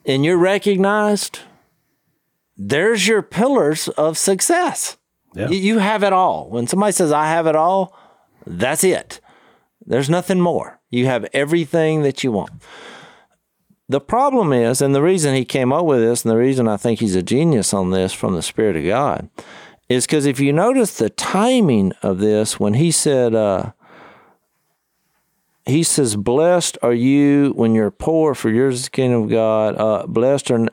and 0.04 0.26
you're 0.26 0.38
recognized, 0.38 1.42
there's 2.58 3.08
your 3.08 3.22
pillars 3.22 3.88
of 3.90 4.18
success. 4.18 4.98
Yeah. 5.36 5.50
You 5.50 5.78
have 5.78 6.04
it 6.04 6.14
all. 6.14 6.50
When 6.50 6.66
somebody 6.66 6.94
says, 6.94 7.12
I 7.12 7.28
have 7.28 7.46
it 7.46 7.56
all, 7.56 7.96
that's 8.46 8.84
it. 8.84 9.20
There's 9.86 10.10
nothing 10.10 10.42
more. 10.42 10.80
You 10.90 11.06
have 11.06 11.28
everything 11.32 12.02
that 12.02 12.24
you 12.24 12.32
want. 12.32 12.52
The 13.92 14.00
problem 14.00 14.54
is, 14.54 14.82
and 14.82 14.96
the 14.96 15.02
reason 15.02 15.36
he 15.36 15.44
came 15.44 15.74
up 15.74 15.84
with 15.84 16.00
this, 16.00 16.24
and 16.24 16.32
the 16.32 16.38
reason 16.38 16.66
I 16.66 16.78
think 16.78 17.02
he's 17.02 17.18
a 17.18 17.22
genius 17.22 17.74
on 17.74 17.92
this 17.92 18.14
from 18.14 18.36
the 18.36 18.42
Spirit 18.42 18.78
of 18.78 18.86
God, 18.86 19.30
is 19.90 20.06
because 20.06 20.26
if 20.26 20.40
you 20.40 20.54
notice 20.54 20.96
the 20.96 21.10
timing 21.10 21.92
of 22.02 22.20
this, 22.20 22.58
when 22.58 22.76
he 22.76 22.90
said, 22.90 23.36
uh, 23.36 23.74
he 25.66 25.84
says, 25.84 26.16
Blessed 26.16 26.78
are 26.82 26.94
you 26.94 27.52
when 27.58 27.76
you're 27.76 27.92
poor, 27.92 28.34
for 28.34 28.50
yours 28.50 28.76
is 28.76 28.84
the 28.86 28.92
kingdom 28.92 29.24
of 29.24 29.30
God. 29.30 29.76
Uh, 29.76 30.08
blessed 30.08 30.50
are 30.52 30.70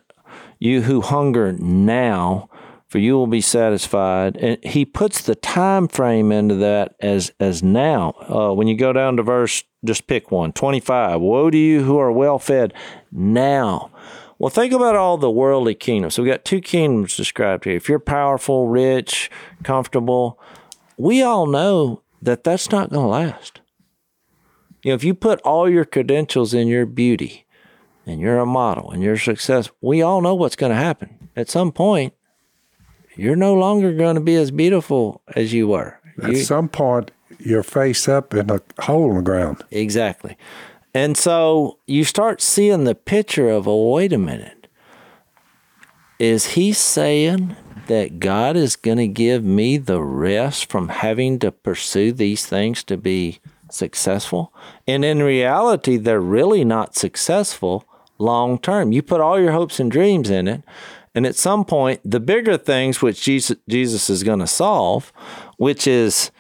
you 0.61 0.83
who 0.83 1.01
hunger 1.01 1.55
now, 1.55 2.49
for 2.89 2.99
you 2.99 3.15
will 3.15 3.27
be 3.27 3.41
satisfied. 3.41 4.37
And 4.39 4.63
he 4.65 4.85
puts 4.85 5.23
the 5.23 5.35
time 5.35 5.89
frame 5.89 6.33
into 6.33 6.57
that 6.57 6.95
as 7.01 7.31
as 7.39 7.63
now. 7.63 8.15
Uh, 8.29 8.53
when 8.55 8.67
you 8.67 8.77
go 8.77 8.93
down 8.93 9.17
to 9.17 9.23
verse, 9.23 9.63
just 9.85 10.07
pick 10.07 10.31
one, 10.31 10.53
25. 10.53 11.21
Woe 11.21 11.51
to 11.51 11.59
you 11.59 11.85
who 11.85 11.99
are 11.99 12.11
well 12.11 12.39
fed 12.39 12.73
now. 13.13 13.91
Well, 14.39 14.51
think 14.51 14.73
about 14.73 14.97
all 14.97 15.19
the 15.19 15.31
worldly 15.31 15.75
kingdoms. 15.75 16.15
So 16.15 16.23
we 16.23 16.29
got 16.29 16.45
two 16.45 16.61
kingdoms 16.61 17.17
described 17.17 17.65
here. 17.65 17.75
If 17.75 17.89
you're 17.89 17.99
powerful, 17.99 18.69
rich, 18.69 19.31
comfortable, 19.65 20.39
we 20.97 21.23
all 21.23 21.47
know 21.47 22.03
that 22.23 22.45
that's 22.45 22.71
not 22.71 22.91
going 22.91 23.05
to 23.05 23.09
last. 23.09 23.61
You 24.83 24.93
know, 24.93 24.95
if 24.95 25.03
you 25.03 25.15
put 25.15 25.41
all 25.41 25.69
your 25.69 25.85
credentials 25.85 26.55
in 26.55 26.69
your 26.69 26.87
beauty 26.87 27.47
and 28.07 28.21
you're 28.21 28.39
a 28.39 28.47
model 28.47 28.93
and 28.93 29.03
your 29.03 29.17
success, 29.17 29.71
we 29.81 30.03
all 30.03 30.21
know 30.21 30.37
what's 30.37 30.57
going 30.57 30.71
to 30.71 30.77
happen. 30.77 31.31
At 31.35 31.51
some 31.51 31.73
point, 31.73 32.15
you're 33.19 33.37
no 33.37 33.53
longer 33.53 33.93
going 33.93 34.15
to 34.15 34.21
be 34.21 34.37
as 34.37 34.53
beautiful 34.53 35.21
as 35.35 35.53
you 35.53 35.67
were. 35.67 35.99
At 36.23 36.31
you, 36.31 36.37
some 36.37 36.69
point, 36.69 37.11
you're 37.41 37.65
face 37.65 38.09
up 38.09 38.33
in 38.33 38.49
a 38.49 38.61
hole 38.81 39.11
in 39.11 39.17
the 39.17 39.23
ground. 39.23 39.65
Exactly. 39.73 40.39
And 40.95 41.17
so 41.17 41.79
you 41.87 42.05
start 42.05 42.41
seeing 42.41 42.85
the 42.85 42.95
picture 42.95 43.51
of, 43.51 43.67
oh, 43.67 43.91
wait 43.91 44.13
a 44.13 44.19
minute. 44.19 44.69
Is 46.21 46.55
he 46.55 46.73
saying 46.73 47.57
that 47.89 48.21
God 48.21 48.57
is 48.57 48.77
going 48.77 48.99
to 48.99 49.09
give 49.09 49.43
me 49.43 49.79
the 49.79 50.01
rest 50.01 50.71
from 50.71 50.89
having 50.89 51.41
to 51.41 51.51
pursue 51.51 52.13
these 52.13 52.47
things 52.47 52.85
to 52.85 52.97
be 52.97 53.41
successful? 53.71 54.53
And 54.87 55.05
in 55.05 55.23
reality, 55.25 55.97
they're 55.97 56.21
really 56.21 56.65
not 56.65 56.95
successful 56.95 57.85
long 58.19 58.59
term. 58.59 58.93
You 58.93 59.03
put 59.03 59.21
all 59.21 59.41
your 59.41 59.53
hopes 59.53 59.81
and 59.81 59.91
dreams 59.91 60.31
in 60.31 60.49
it, 60.49 60.63
and 61.19 61.27
at 61.27 61.35
some 61.35 61.65
point, 61.65 62.01
the 62.05 62.21
bigger 62.21 62.57
things 62.57 63.03
which 63.03 63.21
Jesus, 63.21 63.57
Jesus 63.69 64.09
is 64.09 64.23
going 64.23 64.39
to 64.39 64.47
solve, 64.47 65.13
which 65.57 65.85
is 65.89 66.31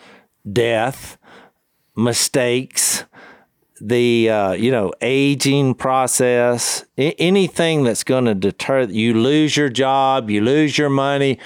death, 0.52 1.18
mistakes, 1.96 3.04
the 3.80 4.30
uh, 4.30 4.52
you 4.52 4.70
know 4.70 4.92
aging 5.02 5.74
process, 5.74 6.84
I- 6.96 7.16
anything 7.18 7.82
that's 7.82 8.04
going 8.04 8.26
to 8.26 8.36
deter 8.36 8.82
you 8.82 9.14
lose 9.14 9.56
your 9.56 9.68
job, 9.68 10.30
you 10.30 10.42
lose 10.42 10.78
your 10.78 10.90
money. 10.90 11.40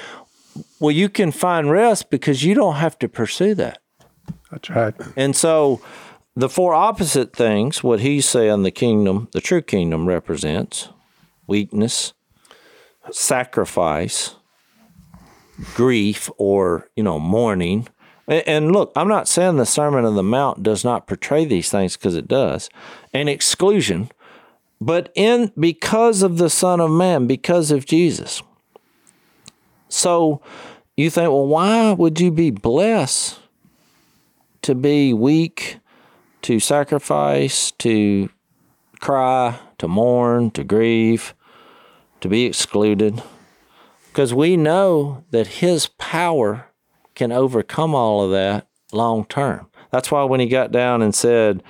Well, 0.79 0.91
you 0.91 1.09
can 1.09 1.33
find 1.33 1.71
rest 1.71 2.11
because 2.11 2.45
you 2.45 2.55
don't 2.55 2.75
have 2.75 2.99
to 2.99 3.09
pursue 3.09 3.55
that. 3.55 3.79
That's 4.51 4.69
right. 4.69 4.95
And 5.17 5.35
so, 5.35 5.81
the 6.37 6.51
four 6.51 6.75
opposite 6.75 7.35
things, 7.35 7.83
what 7.83 8.01
he's 8.01 8.27
saying 8.29 8.63
the 8.63 8.71
kingdom, 8.71 9.29
the 9.33 9.41
true 9.41 9.63
kingdom 9.63 10.07
represents 10.07 10.91
weakness, 11.47 12.13
sacrifice, 13.11 14.37
grief, 15.75 16.31
or, 16.39 16.89
you 16.97 17.03
know, 17.03 17.19
mourning. 17.19 17.89
And 18.29 18.73
look, 18.73 18.93
I'm 18.95 19.09
not 19.09 19.29
saying 19.29 19.57
the 19.57 19.67
Sermon 19.67 20.05
on 20.05 20.15
the 20.15 20.23
Mount 20.23 20.63
does 20.63 20.85
not 20.85 21.07
portray 21.07 21.45
these 21.45 21.71
things 21.71 21.97
because 21.97 22.15
it 22.15 22.29
does, 22.29 22.71
and 23.13 23.29
exclusion, 23.29 24.11
but 24.81 25.11
in 25.15 25.53
because 25.59 26.23
of 26.23 26.39
the 26.39 26.49
Son 26.49 26.81
of 26.81 26.91
Man, 26.91 27.27
because 27.27 27.71
of 27.71 27.85
Jesus. 27.85 28.43
So 29.89 30.41
you 30.97 31.11
think, 31.11 31.31
well, 31.31 31.47
why 31.47 31.93
would 31.93 32.21
you 32.21 32.31
be 32.31 32.51
blessed 32.51 33.39
to 34.63 34.75
be 34.75 35.13
weak, 35.13 35.79
to 36.43 36.61
sacrifice, 36.61 37.73
to 37.73 38.31
cry, 39.01 39.59
to 39.79 39.89
mourn, 39.89 40.51
to 40.53 40.65
grieve? 40.65 41.35
To 42.23 42.29
be 42.29 42.45
excluded 42.45 43.23
because 44.09 44.33
we 44.35 44.57
know 44.57 45.25
that 45.31 45.47
His 45.47 45.87
power 45.87 46.67
can 47.15 47.31
overcome 47.31 47.95
all 47.95 48.25
of 48.25 48.31
that 48.31 48.67
long 48.93 49.25
term. 49.27 49.69
That's 49.91 50.11
why 50.11 50.25
when 50.25 50.41
He 50.41 50.47
got 50.47 50.73
down 50.73 51.03
and 51.03 51.15
said, 51.15 51.63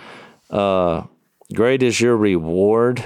uh, 0.51 1.05
Great 1.53 1.83
is 1.83 2.01
your 2.01 2.17
reward 2.17 3.05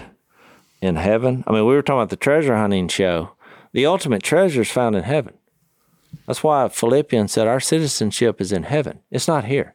in 0.81 0.97
heaven. 0.97 1.43
I 1.47 1.53
mean, 1.53 1.67
we 1.67 1.75
were 1.75 1.83
talking 1.83 2.01
about 2.01 2.11
the 2.11 2.17
treasure 2.17 2.57
hunting 2.57 2.89
show. 2.89 3.33
The 3.73 3.87
ultimate 3.87 4.23
treasure 4.23 4.63
is 4.63 4.71
found 4.71 4.95
in 4.95 5.03
heaven. 5.03 5.35
That's 6.27 6.43
why 6.43 6.69
Philippians 6.69 7.33
said 7.33 7.47
our 7.47 7.61
citizenship 7.61 8.41
is 8.41 8.53
in 8.53 8.65
heaven. 8.65 9.01
It's 9.11 9.29
not 9.29 9.45
here. 9.45 9.75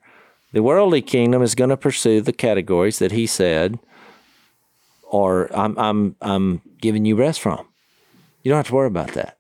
The 0.54 0.64
worldly 0.64 1.02
kingdom 1.02 1.42
is 1.42 1.56
going 1.56 1.70
to 1.70 1.78
pursue 1.78 2.22
the 2.22 2.34
categories 2.34 3.00
that 3.00 3.12
he 3.12 3.26
said, 3.26 3.80
or 5.12 5.50
I'm, 5.56 5.78
I'm, 5.78 6.16
I'm 6.22 6.62
giving 6.80 7.06
you 7.06 7.16
rest 7.16 7.42
from. 7.42 7.68
You 8.44 8.50
don't 8.50 8.58
have 8.58 8.68
to 8.68 8.74
worry 8.74 8.88
about 8.88 9.12
that. 9.14 9.38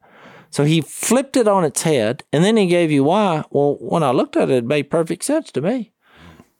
So 0.51 0.65
he 0.65 0.81
flipped 0.81 1.37
it 1.37 1.47
on 1.47 1.63
its 1.63 1.83
head 1.83 2.23
and 2.33 2.43
then 2.43 2.57
he 2.57 2.67
gave 2.67 2.91
you 2.91 3.05
why. 3.05 3.45
Well, 3.49 3.77
when 3.79 4.03
I 4.03 4.11
looked 4.11 4.35
at 4.35 4.49
it, 4.49 4.57
it 4.57 4.65
made 4.65 4.91
perfect 4.91 5.23
sense 5.23 5.49
to 5.53 5.61
me. 5.61 5.93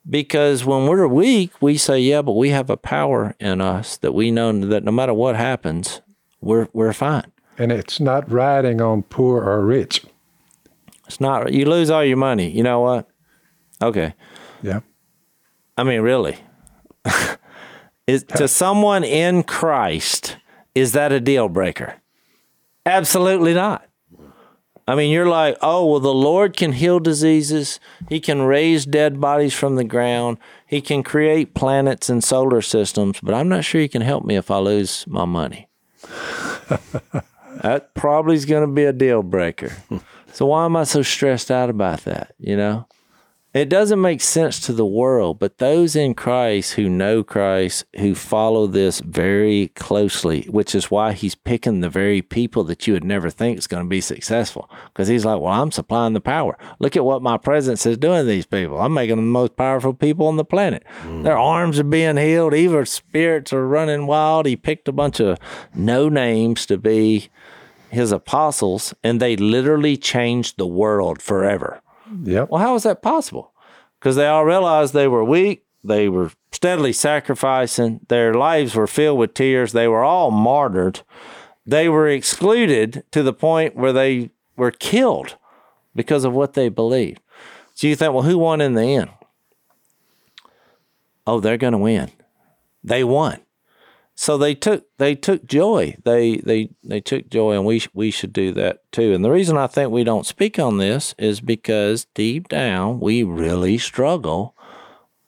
Because 0.09 0.65
when 0.65 0.87
we're 0.87 1.07
weak, 1.07 1.51
we 1.61 1.77
say, 1.77 1.99
yeah, 1.99 2.21
but 2.21 2.31
we 2.31 2.49
have 2.49 2.69
a 2.69 2.77
power 2.77 3.35
in 3.39 3.61
us 3.61 3.97
that 3.97 4.13
we 4.13 4.31
know 4.31 4.51
that 4.51 4.83
no 4.83 4.91
matter 4.91 5.13
what 5.13 5.35
happens, 5.35 6.01
we're, 6.39 6.69
we're 6.73 6.93
fine. 6.93 7.31
And 7.57 7.71
it's 7.71 7.99
not 7.99 8.31
riding 8.31 8.81
on 8.81 9.03
poor 9.03 9.43
or 9.43 9.63
rich. 9.63 10.03
It's 11.05 11.19
not, 11.19 11.51
you 11.53 11.65
lose 11.65 11.89
all 11.89 12.03
your 12.03 12.17
money. 12.17 12.49
You 12.49 12.63
know 12.63 12.79
what? 12.79 13.09
Okay. 13.81 14.15
Yeah. 14.63 14.79
I 15.77 15.83
mean, 15.83 16.01
really. 16.01 16.37
is, 18.11 18.23
to 18.35 18.47
someone 18.47 19.03
in 19.03 19.43
Christ, 19.43 20.37
is 20.75 20.91
that 20.93 21.11
a 21.11 21.19
deal 21.19 21.49
breaker? 21.49 21.95
Absolutely 22.85 23.53
not. 23.53 23.87
I 24.87 24.95
mean, 24.95 25.11
you're 25.11 25.29
like, 25.29 25.57
oh, 25.61 25.85
well, 25.85 25.99
the 25.99 26.13
Lord 26.13 26.57
can 26.57 26.73
heal 26.73 26.99
diseases. 26.99 27.79
He 28.09 28.19
can 28.19 28.41
raise 28.41 28.85
dead 28.85 29.21
bodies 29.21 29.53
from 29.53 29.75
the 29.75 29.83
ground. 29.83 30.37
He 30.65 30.81
can 30.81 31.03
create 31.03 31.53
planets 31.53 32.09
and 32.09 32.23
solar 32.23 32.61
systems, 32.61 33.19
but 33.21 33.33
I'm 33.33 33.47
not 33.47 33.63
sure 33.63 33.79
He 33.79 33.87
can 33.87 34.01
help 34.01 34.25
me 34.25 34.35
if 34.35 34.51
I 34.51 34.57
lose 34.57 35.05
my 35.07 35.25
money. 35.25 35.69
that 37.61 37.93
probably 37.93 38.35
is 38.35 38.45
going 38.45 38.67
to 38.67 38.73
be 38.73 38.83
a 38.83 38.91
deal 38.91 39.23
breaker. 39.23 39.71
so 40.33 40.47
why 40.47 40.65
am 40.65 40.75
I 40.75 40.83
so 40.83 41.03
stressed 41.03 41.51
out 41.51 41.69
about 41.69 42.03
that? 42.05 42.33
You 42.39 42.57
know? 42.57 42.87
It 43.53 43.67
doesn't 43.67 43.99
make 43.99 44.21
sense 44.21 44.61
to 44.61 44.71
the 44.71 44.85
world, 44.85 45.37
but 45.37 45.57
those 45.57 45.93
in 45.93 46.13
Christ 46.13 46.75
who 46.75 46.87
know 46.87 47.21
Christ, 47.21 47.83
who 47.97 48.15
follow 48.15 48.65
this 48.65 49.01
very 49.01 49.67
closely, 49.75 50.43
which 50.43 50.73
is 50.73 50.89
why 50.89 51.11
he's 51.11 51.35
picking 51.35 51.81
the 51.81 51.89
very 51.89 52.21
people 52.21 52.63
that 52.63 52.87
you 52.87 52.93
would 52.93 53.03
never 53.03 53.29
think 53.29 53.57
is 53.57 53.67
going 53.67 53.83
to 53.83 53.89
be 53.89 53.99
successful. 53.99 54.69
Because 54.85 55.09
he's 55.09 55.25
like, 55.25 55.41
well, 55.41 55.51
I'm 55.51 55.71
supplying 55.71 56.13
the 56.13 56.21
power. 56.21 56.57
Look 56.79 56.95
at 56.95 57.03
what 57.03 57.21
my 57.21 57.37
presence 57.37 57.85
is 57.85 57.97
doing 57.97 58.21
to 58.21 58.23
these 58.23 58.45
people. 58.45 58.79
I'm 58.79 58.93
making 58.93 59.17
them 59.17 59.25
the 59.25 59.31
most 59.31 59.57
powerful 59.57 59.93
people 59.93 60.27
on 60.27 60.37
the 60.37 60.45
planet. 60.45 60.85
Mm. 61.03 61.23
Their 61.23 61.37
arms 61.37 61.77
are 61.77 61.83
being 61.83 62.15
healed, 62.15 62.53
evil 62.53 62.85
spirits 62.85 63.51
are 63.51 63.67
running 63.67 64.07
wild. 64.07 64.45
He 64.45 64.55
picked 64.55 64.87
a 64.87 64.93
bunch 64.93 65.19
of 65.19 65.37
no 65.75 66.07
names 66.07 66.65
to 66.67 66.77
be 66.77 67.27
his 67.89 68.13
apostles, 68.13 68.93
and 69.03 69.19
they 69.19 69.35
literally 69.35 69.97
changed 69.97 70.57
the 70.57 70.67
world 70.67 71.21
forever. 71.21 71.81
Yep. 72.23 72.49
Well, 72.49 72.61
how 72.61 72.73
was 72.73 72.83
that 72.83 73.01
possible? 73.01 73.53
Because 73.99 74.15
they 74.15 74.27
all 74.27 74.45
realized 74.45 74.93
they 74.93 75.07
were 75.07 75.23
weak. 75.23 75.65
They 75.83 76.09
were 76.09 76.31
steadily 76.51 76.93
sacrificing. 76.93 78.01
Their 78.07 78.33
lives 78.33 78.75
were 78.75 78.87
filled 78.87 79.19
with 79.19 79.33
tears. 79.33 79.71
They 79.71 79.87
were 79.87 80.03
all 80.03 80.31
martyred. 80.31 81.01
They 81.65 81.89
were 81.89 82.07
excluded 82.07 83.03
to 83.11 83.23
the 83.23 83.33
point 83.33 83.75
where 83.75 83.93
they 83.93 84.31
were 84.55 84.71
killed 84.71 85.37
because 85.95 86.23
of 86.23 86.33
what 86.33 86.53
they 86.53 86.69
believed. 86.69 87.21
So 87.73 87.87
you 87.87 87.95
think, 87.95 88.13
well, 88.13 88.23
who 88.23 88.37
won 88.37 88.61
in 88.61 88.73
the 88.73 88.83
end? 88.83 89.09
Oh, 91.25 91.39
they're 91.39 91.57
going 91.57 91.73
to 91.73 91.79
win. 91.79 92.11
They 92.83 93.03
won 93.03 93.39
so 94.15 94.37
they 94.37 94.53
took 94.53 94.85
they 94.97 95.15
took 95.15 95.45
joy. 95.45 95.95
They 96.03 96.37
they 96.37 96.69
they 96.83 97.01
took 97.01 97.29
joy, 97.29 97.53
and 97.53 97.65
we 97.65 97.81
we 97.93 98.11
should 98.11 98.33
do 98.33 98.51
that 98.53 98.91
too. 98.91 99.13
And 99.13 99.23
the 99.23 99.31
reason 99.31 99.57
I 99.57 99.67
think 99.67 99.91
we 99.91 100.03
don't 100.03 100.25
speak 100.25 100.59
on 100.59 100.77
this 100.77 101.15
is 101.17 101.41
because 101.41 102.05
deep 102.13 102.47
down 102.47 102.99
we 102.99 103.23
really 103.23 103.77
struggle 103.77 104.55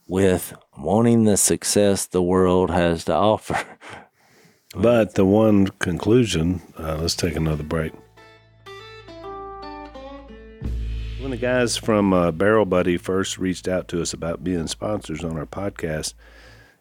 with 0.08 0.54
wanting 0.78 1.24
the 1.24 1.38
success 1.38 2.06
the 2.06 2.22
world 2.22 2.70
has 2.70 3.06
to 3.06 3.14
offer. 3.14 3.58
but 4.76 5.16
the 5.16 5.26
one 5.26 5.68
conclusion. 5.68 6.62
Uh, 6.78 6.98
let's 6.98 7.16
take 7.16 7.36
another 7.36 7.64
break. 7.64 7.94
When 11.20 11.32
the 11.32 11.38
guys 11.38 11.78
from 11.78 12.12
uh, 12.12 12.32
Barrel 12.32 12.66
Buddy 12.66 12.98
first 12.98 13.38
reached 13.38 13.68
out 13.68 13.88
to 13.88 14.02
us 14.02 14.12
about 14.12 14.44
being 14.44 14.68
sponsors 14.68 15.24
on 15.24 15.38
our 15.38 15.46
podcast 15.46 16.16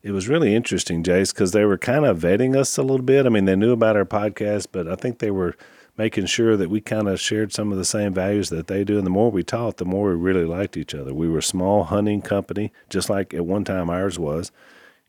it 0.02 0.10
was 0.10 0.28
really 0.28 0.54
interesting, 0.54 1.02
Jase, 1.02 1.32
because 1.32 1.52
they 1.52 1.64
were 1.64 1.78
kind 1.78 2.04
of 2.04 2.18
vetting 2.18 2.56
us 2.56 2.76
a 2.76 2.82
little 2.82 3.04
bit. 3.04 3.24
I 3.24 3.28
mean, 3.28 3.44
they 3.44 3.56
knew 3.56 3.72
about 3.72 3.96
our 3.96 4.04
podcast, 4.04 4.68
but 4.72 4.88
I 4.88 4.96
think 4.96 5.18
they 5.18 5.30
were 5.30 5.56
making 5.96 6.26
sure 6.26 6.56
that 6.56 6.70
we 6.70 6.80
kind 6.80 7.08
of 7.08 7.20
shared 7.20 7.52
some 7.52 7.70
of 7.70 7.78
the 7.78 7.84
same 7.84 8.12
values 8.12 8.48
that 8.50 8.66
they 8.66 8.82
do. 8.82 8.96
And 8.96 9.06
the 9.06 9.10
more 9.10 9.30
we 9.30 9.44
talked, 9.44 9.76
the 9.76 9.84
more 9.84 10.10
we 10.10 10.16
really 10.16 10.44
liked 10.44 10.76
each 10.76 10.94
other. 10.94 11.14
We 11.14 11.28
were 11.28 11.38
a 11.38 11.42
small 11.42 11.84
hunting 11.84 12.22
company, 12.22 12.72
just 12.88 13.08
like 13.08 13.32
at 13.32 13.46
one 13.46 13.64
time 13.64 13.90
ours 13.90 14.18
was. 14.18 14.50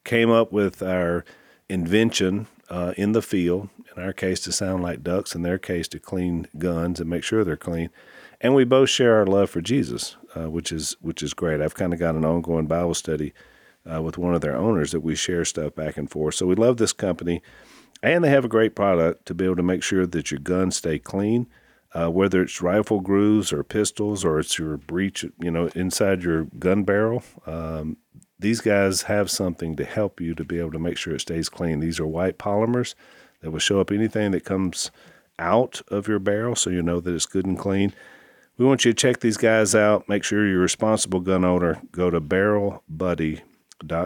Came 0.03 0.29
up 0.29 0.51
with 0.51 0.84
our 0.84 1.25
invention 1.69 2.47
uh, 2.69 2.93
in 2.97 3.13
the 3.13 3.21
field, 3.21 3.69
in 3.95 4.03
our 4.03 4.13
case 4.13 4.41
to 4.41 4.51
sound 4.51 4.84
like 4.84 5.03
ducks, 5.03 5.34
in 5.34 5.41
their 5.41 5.58
case 5.58 5.88
to 5.88 5.99
clean 5.99 6.47
guns 6.58 6.99
and 6.99 7.10
make 7.10 7.23
sure 7.23 7.43
they're 7.43 7.56
clean. 7.56 7.89
And 8.41 8.53
we 8.53 8.65
both 8.65 8.89
share 8.89 9.15
our 9.15 9.25
love 9.25 9.49
for 9.49 9.62
Jesus, 9.62 10.17
uh, 10.36 10.49
which 10.49 10.71
is 10.71 10.97
which 10.99 11.23
is 11.23 11.34
great. 11.34 11.62
I've 11.62 11.75
kind 11.75 11.93
of 11.93 11.99
got 11.99 12.15
an 12.15 12.25
ongoing 12.25 12.67
Bible 12.67 12.93
study 12.93 13.34
uh, 13.91 14.02
with 14.02 14.17
one 14.17 14.34
of 14.34 14.41
their 14.41 14.56
owners 14.56 14.91
that 14.91 15.02
we 15.02 15.15
share 15.15 15.46
stuff 15.46 15.76
back 15.76 15.98
and 15.98 16.10
forth. 16.10 16.36
So 16.36 16.46
we 16.46 16.56
love 16.56 16.78
this 16.78 16.93
company, 16.93 17.41
and 18.02 18.24
they 18.24 18.30
have 18.30 18.46
a 18.46 18.50
great 18.50 18.76
product 18.76 19.26
to 19.28 19.34
be 19.34 19.46
able 19.46 19.56
to 19.58 19.63
make 19.63 19.84
sure 19.84 20.06
that 20.06 20.32
your 20.32 20.39
guns 20.39 20.78
stay 20.78 21.00
clean. 21.00 21.48
Uh, 21.96 22.10
whether 22.10 22.41
it's 22.41 22.60
rifle 22.60 23.02
grooves 23.02 23.54
or 23.54 23.63
pistols 23.63 24.26
or 24.26 24.39
it's 24.39 24.58
your 24.58 24.78
breech, 24.78 25.24
you 25.39 25.52
know, 25.52 25.67
inside 25.76 26.24
your 26.24 26.46
gun 26.58 26.84
barrel, 26.84 27.22
um, 27.46 27.98
these 28.39 28.62
guys 28.62 29.04
have 29.04 29.30
something 29.30 29.76
to 29.76 29.86
help 29.86 30.19
you 30.19 30.34
to 30.34 30.43
be 30.43 30.58
able 30.60 30.72
to 30.72 30.80
make 30.80 30.98
sure 30.98 31.13
it 31.13 31.22
stays 31.22 31.50
clean. 31.50 31.82
These 31.82 32.00
are 32.00 32.08
white 32.08 32.39
polymers 32.39 32.96
that 33.41 33.52
will 33.52 33.60
show 33.60 33.80
up 33.80 33.91
anything 33.91 34.32
that 34.32 34.43
comes 34.43 34.89
out 35.38 35.82
of 35.89 36.08
your 36.08 36.17
barrel 36.17 36.56
so 36.56 36.72
you 36.72 36.82
know 36.82 37.00
that 37.00 37.13
it's 37.13 37.28
good 37.28 37.46
and 37.46 37.60
clean. 37.60 37.93
We 38.58 38.65
want 38.65 38.86
you 38.86 38.91
to 38.91 38.96
check 38.96 39.19
these 39.19 39.38
guys 39.38 39.76
out. 39.76 40.10
Make 40.10 40.24
sure 40.24 40.48
you're 40.48 40.60
a 40.60 40.62
responsible 40.62 41.19
gun 41.19 41.46
owner. 41.46 41.80
Go 41.91 42.10
to 42.10 42.19
barrelbuddy.com 42.19 43.53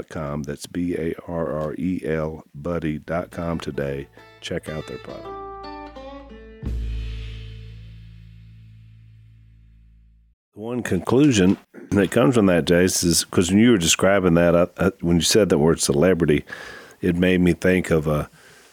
com. 0.09 0.43
That's 0.43 0.65
B 0.65 0.95
A 0.95 1.13
R 1.27 1.53
R 1.53 1.75
E 1.77 2.01
L 2.05 2.43
buddy.com 2.53 3.59
today. 3.59 4.07
Check 4.41 4.69
out 4.69 4.87
their 4.87 4.97
product. 4.99 5.47
One 10.53 10.81
conclusion 10.81 11.57
that 11.91 12.09
comes 12.09 12.33
from 12.33 12.47
that, 12.47 12.65
Jase, 12.65 13.03
is 13.03 13.23
because 13.23 13.51
when 13.51 13.59
you 13.59 13.71
were 13.71 13.77
describing 13.77 14.33
that, 14.33 14.55
I, 14.55 14.67
I, 14.77 14.91
when 15.01 15.17
you 15.17 15.21
said 15.21 15.49
that 15.49 15.59
word 15.59 15.79
celebrity, 15.79 16.45
it 16.99 17.15
made 17.15 17.41
me 17.41 17.53
think 17.53 17.91
of 17.91 18.07
a, 18.07 18.27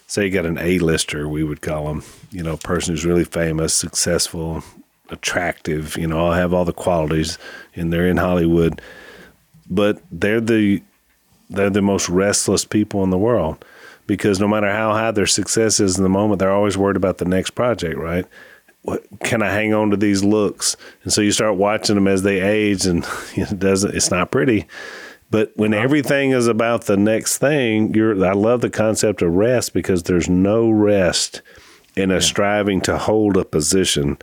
say, 0.07 0.25
you 0.25 0.31
got 0.31 0.47
an 0.47 0.57
A-lister, 0.57 1.29
we 1.29 1.43
would 1.43 1.61
call 1.61 1.85
them, 1.85 2.03
you 2.31 2.41
know, 2.41 2.53
a 2.53 2.57
person 2.57 2.93
who's 2.93 3.05
really 3.05 3.23
famous, 3.23 3.71
successful, 3.73 4.63
attractive, 5.09 5.95
you 5.97 6.07
know, 6.07 6.31
have 6.31 6.53
all 6.53 6.65
the 6.65 6.73
qualities, 6.73 7.37
and 7.75 7.93
they're 7.93 8.07
in 8.07 8.17
Hollywood, 8.17 8.81
but 9.69 10.01
they're 10.11 10.41
the 10.41 10.81
they're 11.49 11.69
the 11.69 11.81
most 11.81 12.09
restless 12.09 12.65
people 12.65 13.03
in 13.03 13.09
the 13.09 13.17
world 13.17 13.63
because 14.07 14.39
no 14.39 14.47
matter 14.47 14.71
how 14.71 14.91
high 14.93 15.11
their 15.11 15.25
success 15.25 15.79
is 15.79 15.97
in 15.97 16.03
the 16.03 16.09
moment, 16.09 16.39
they're 16.39 16.51
always 16.51 16.77
worried 16.77 16.97
about 16.97 17.17
the 17.17 17.25
next 17.25 17.51
project, 17.51 17.97
right? 17.97 18.25
What, 18.83 19.03
can 19.21 19.41
I 19.41 19.51
hang 19.51 19.73
on 19.73 19.89
to 19.91 19.97
these 19.97 20.23
looks? 20.23 20.77
And 21.03 21.11
so 21.11 21.21
you 21.21 21.31
start 21.31 21.55
watching 21.55 21.95
them 21.95 22.07
as 22.07 22.21
they 22.21 22.39
age, 22.39 22.85
and 22.85 23.05
it 23.35 23.57
doesn't. 23.57 23.95
It's 23.95 24.11
not 24.11 24.31
pretty. 24.31 24.67
But 25.31 25.51
when 25.55 25.73
uh-huh. 25.73 25.83
everything 25.83 26.31
is 26.31 26.47
about 26.47 26.85
the 26.85 26.97
next 26.97 27.39
thing, 27.39 27.93
you're. 27.95 28.23
I 28.23 28.33
love 28.33 28.61
the 28.61 28.69
concept 28.69 29.23
of 29.23 29.33
rest 29.33 29.73
because 29.73 30.03
there's 30.03 30.29
no 30.29 30.69
rest 30.69 31.41
in 31.95 32.11
a 32.11 32.15
yeah. 32.15 32.19
striving 32.19 32.81
to 32.81 32.97
hold 32.97 33.37
a 33.37 33.45
position 33.45 34.17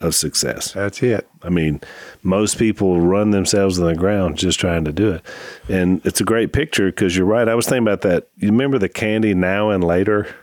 of 0.00 0.14
success. 0.14 0.72
That's 0.72 1.02
it. 1.02 1.28
I 1.42 1.50
mean, 1.50 1.80
most 2.22 2.58
people 2.58 3.00
run 3.00 3.30
themselves 3.30 3.78
in 3.78 3.84
the 3.84 3.94
ground 3.94 4.38
just 4.38 4.58
trying 4.58 4.84
to 4.84 4.92
do 4.92 5.12
it. 5.12 5.22
And 5.68 6.04
it's 6.06 6.20
a 6.20 6.24
great 6.24 6.52
picture 6.52 6.86
because 6.86 7.16
you're 7.16 7.26
right. 7.26 7.48
I 7.48 7.54
was 7.54 7.66
thinking 7.66 7.86
about 7.86 8.00
that. 8.02 8.28
You 8.38 8.48
remember 8.48 8.78
the 8.78 8.88
candy 8.88 9.34
now 9.34 9.70
and 9.70 9.84
later? 9.84 10.34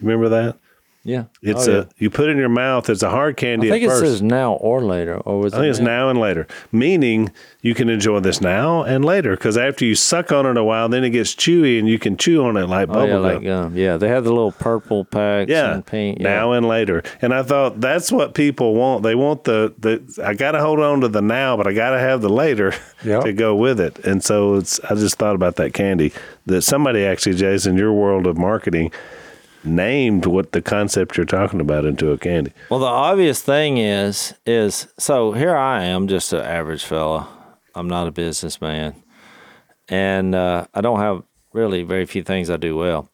You 0.00 0.08
remember 0.08 0.28
that? 0.28 0.58
Yeah. 1.04 1.24
It's 1.42 1.68
oh, 1.68 1.72
a 1.72 1.76
yeah. 1.76 1.84
you 1.98 2.08
put 2.08 2.28
it 2.28 2.32
in 2.32 2.38
your 2.38 2.48
mouth. 2.48 2.88
It's 2.88 3.02
a 3.02 3.10
hard 3.10 3.36
candy. 3.36 3.68
I 3.68 3.72
think 3.72 3.84
it 3.84 3.88
first. 3.88 4.00
says 4.00 4.22
now 4.22 4.54
or 4.54 4.82
later, 4.82 5.18
or 5.18 5.38
was 5.38 5.52
I 5.52 5.58
think 5.58 5.66
it 5.66 5.70
it's 5.70 5.78
now? 5.78 5.84
now 5.84 6.08
and 6.08 6.18
later, 6.18 6.46
meaning 6.72 7.30
you 7.60 7.74
can 7.74 7.90
enjoy 7.90 8.20
this 8.20 8.40
now 8.40 8.82
and 8.82 9.04
later. 9.04 9.36
Because 9.36 9.58
after 9.58 9.84
you 9.84 9.94
suck 9.94 10.32
on 10.32 10.46
it 10.46 10.56
a 10.56 10.64
while, 10.64 10.88
then 10.88 11.04
it 11.04 11.10
gets 11.10 11.34
chewy 11.34 11.78
and 11.78 11.86
you 11.86 11.98
can 11.98 12.16
chew 12.16 12.42
on 12.44 12.56
it 12.56 12.66
like 12.66 12.88
bubble 12.88 13.02
oh, 13.02 13.06
yeah, 13.06 13.16
like 13.18 13.44
gum. 13.44 13.76
Yeah, 13.76 13.98
they 13.98 14.08
have 14.08 14.24
the 14.24 14.32
little 14.32 14.52
purple 14.52 15.04
packs. 15.04 15.50
Yeah, 15.50 15.74
and 15.74 15.84
pink. 15.84 16.20
Yeah. 16.20 16.36
Now 16.36 16.52
and 16.52 16.66
later, 16.66 17.02
and 17.20 17.34
I 17.34 17.42
thought 17.42 17.82
that's 17.82 18.10
what 18.10 18.32
people 18.32 18.74
want. 18.74 19.02
They 19.02 19.14
want 19.14 19.44
the 19.44 19.74
the. 19.78 20.22
I 20.24 20.32
got 20.32 20.52
to 20.52 20.60
hold 20.60 20.80
on 20.80 21.02
to 21.02 21.08
the 21.08 21.22
now, 21.22 21.54
but 21.58 21.66
I 21.66 21.74
got 21.74 21.90
to 21.90 21.98
have 21.98 22.22
the 22.22 22.30
later 22.30 22.72
yep. 23.04 23.24
to 23.24 23.34
go 23.34 23.54
with 23.54 23.78
it. 23.78 23.98
And 24.06 24.24
so 24.24 24.54
it's. 24.54 24.80
I 24.80 24.94
just 24.94 25.18
thought 25.18 25.34
about 25.34 25.56
that 25.56 25.74
candy 25.74 26.14
that 26.46 26.62
somebody 26.62 27.04
actually, 27.04 27.36
Jason, 27.36 27.76
your 27.76 27.92
world 27.92 28.26
of 28.26 28.38
marketing 28.38 28.90
named 29.64 30.26
what 30.26 30.52
the 30.52 30.62
concept 30.62 31.16
you're 31.16 31.26
talking 31.26 31.60
about 31.60 31.84
into 31.84 32.10
a 32.10 32.18
candy. 32.18 32.52
Well, 32.70 32.80
the 32.80 32.86
obvious 32.86 33.42
thing 33.42 33.78
is 33.78 34.34
is 34.46 34.88
so 34.98 35.32
here 35.32 35.56
I 35.56 35.84
am, 35.84 36.08
just 36.08 36.32
an 36.32 36.40
average 36.40 36.84
fella. 36.84 37.28
I'm 37.74 37.88
not 37.88 38.06
a 38.06 38.12
businessman, 38.12 38.94
and 39.88 40.34
uh, 40.34 40.66
I 40.74 40.80
don't 40.80 41.00
have 41.00 41.22
really 41.52 41.82
very 41.82 42.06
few 42.06 42.22
things 42.22 42.50
I 42.50 42.56
do 42.56 42.76
well. 42.76 43.08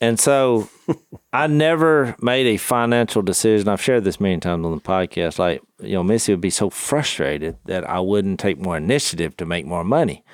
And 0.00 0.18
so 0.18 0.68
I 1.32 1.46
never 1.46 2.16
made 2.20 2.46
a 2.46 2.56
financial 2.56 3.22
decision. 3.22 3.68
I've 3.68 3.82
shared 3.82 4.04
this 4.04 4.20
many 4.20 4.40
times 4.40 4.64
on 4.64 4.72
the 4.72 4.80
podcast. 4.80 5.38
Like, 5.38 5.62
you 5.80 5.94
know, 5.94 6.02
Missy 6.02 6.32
would 6.32 6.40
be 6.40 6.50
so 6.50 6.70
frustrated 6.70 7.56
that 7.66 7.88
I 7.88 8.00
wouldn't 8.00 8.40
take 8.40 8.58
more 8.58 8.76
initiative 8.76 9.36
to 9.36 9.46
make 9.46 9.66
more 9.66 9.84
money. 9.84 10.24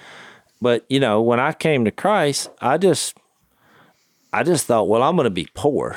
But, 0.60 0.86
you 0.88 1.00
know, 1.00 1.20
when 1.20 1.40
I 1.40 1.52
came 1.52 1.84
to 1.84 1.90
Christ, 1.90 2.48
I 2.60 2.78
just 2.78 3.16
I 4.32 4.42
just 4.42 4.66
thought, 4.66 4.88
well, 4.88 5.02
I'm 5.02 5.16
going 5.16 5.24
to 5.24 5.30
be 5.30 5.48
poor 5.54 5.96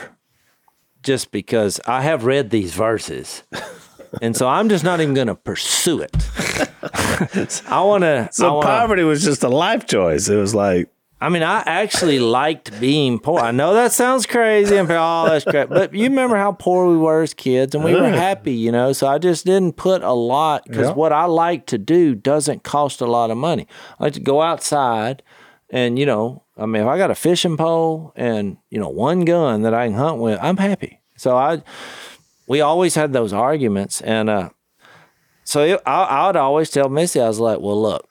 just 1.04 1.32
because 1.32 1.80
I 1.88 2.02
have 2.02 2.26
read 2.26 2.50
these 2.50 2.74
verses. 2.74 3.44
and 4.22 4.36
so 4.36 4.48
I'm 4.48 4.70
just 4.70 4.84
not 4.84 5.02
even 5.02 5.14
going 5.14 5.28
to 5.28 5.36
pursue 5.36 6.02
it. 6.02 6.16
I 7.68 7.82
want 7.84 8.04
to 8.04 8.30
So 8.32 8.56
wanna, 8.56 8.68
poverty 8.68 9.04
was 9.04 9.24
just 9.24 9.44
a 9.44 9.50
life 9.50 9.86
choice. 9.88 10.30
It 10.30 10.36
was 10.38 10.56
like, 10.56 10.90
I 11.22 11.28
mean, 11.28 11.44
I 11.44 11.60
actually 11.66 12.20
liked 12.20 12.80
being 12.80 13.20
poor. 13.20 13.40
I 13.40 13.52
know 13.52 13.74
that 13.74 13.92
sounds 13.92 14.26
crazy 14.26 14.78
and 14.78 14.90
all 14.90 15.26
oh, 15.26 15.30
that's 15.30 15.44
great. 15.44 15.68
But 15.68 15.94
you 15.94 16.04
remember 16.06 16.38
how 16.38 16.54
poor 16.54 16.88
we 16.88 16.96
were 16.96 17.24
as 17.24 17.34
kids 17.34 17.76
and 17.76 17.84
we 17.84 17.94
were 17.94 18.08
happy, 18.08 18.54
you 18.54 18.72
know? 18.72 18.94
So 18.94 19.06
I 19.06 19.18
just 19.18 19.46
didn't 19.46 19.74
put 19.74 20.02
a 20.02 20.14
lot 20.14 20.64
because 20.66 20.88
Yeah. 20.88 20.94
what 20.94 21.12
I 21.12 21.26
like 21.26 21.66
to 21.68 21.78
do 21.78 22.16
doesn't 22.16 22.64
cost 22.64 23.02
a 23.02 23.06
lot 23.06 23.32
of 23.32 23.38
money. 23.38 23.68
I 24.00 24.04
like 24.06 24.14
to 24.14 24.22
go 24.22 24.42
outside 24.42 25.22
and, 25.72 26.00
you 26.00 26.06
know, 26.06 26.44
I 26.58 26.66
mean, 26.66 26.82
if 26.82 26.88
I 26.88 26.98
got 26.98 27.12
a 27.12 27.16
fishing 27.16 27.58
pole 27.58 28.12
and, 28.16 28.58
you 28.70 28.80
know, 28.80 28.90
one 28.90 29.26
gun 29.26 29.62
that 29.62 29.74
I 29.74 29.88
can 29.88 29.96
hunt 29.96 30.20
with, 30.20 30.40
I'm 30.42 30.58
happy. 30.58 31.00
So 31.16 31.38
I, 31.38 31.62
we 32.48 32.62
always 32.62 32.96
had 32.96 33.14
those 33.14 33.34
arguments. 33.34 34.02
And, 34.02 34.30
uh, 34.30 34.50
so 35.44 35.64
it, 35.64 35.82
I, 35.86 36.04
I 36.04 36.28
would 36.28 36.36
always 36.36 36.70
tell 36.70 36.90
Missy, 36.90 37.22
I 37.22 37.28
was 37.28 37.40
like, 37.40 37.60
well, 37.60 37.82
look, 37.82 38.08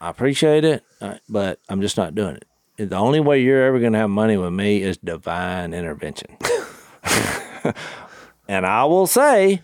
I 0.00 0.10
appreciate 0.10 0.64
it, 0.64 0.84
uh, 1.00 1.16
but 1.28 1.60
I'm 1.68 1.80
just 1.80 1.96
not 1.96 2.14
doing 2.14 2.36
it. 2.36 2.88
The 2.90 2.96
only 2.96 3.20
way 3.20 3.40
you're 3.42 3.64
ever 3.64 3.78
going 3.78 3.94
to 3.94 3.98
have 3.98 4.10
money 4.10 4.36
with 4.36 4.52
me 4.52 4.82
is 4.82 4.98
divine 4.98 5.72
intervention. 5.72 6.36
and 8.48 8.66
I 8.66 8.84
will 8.84 9.06
say, 9.06 9.62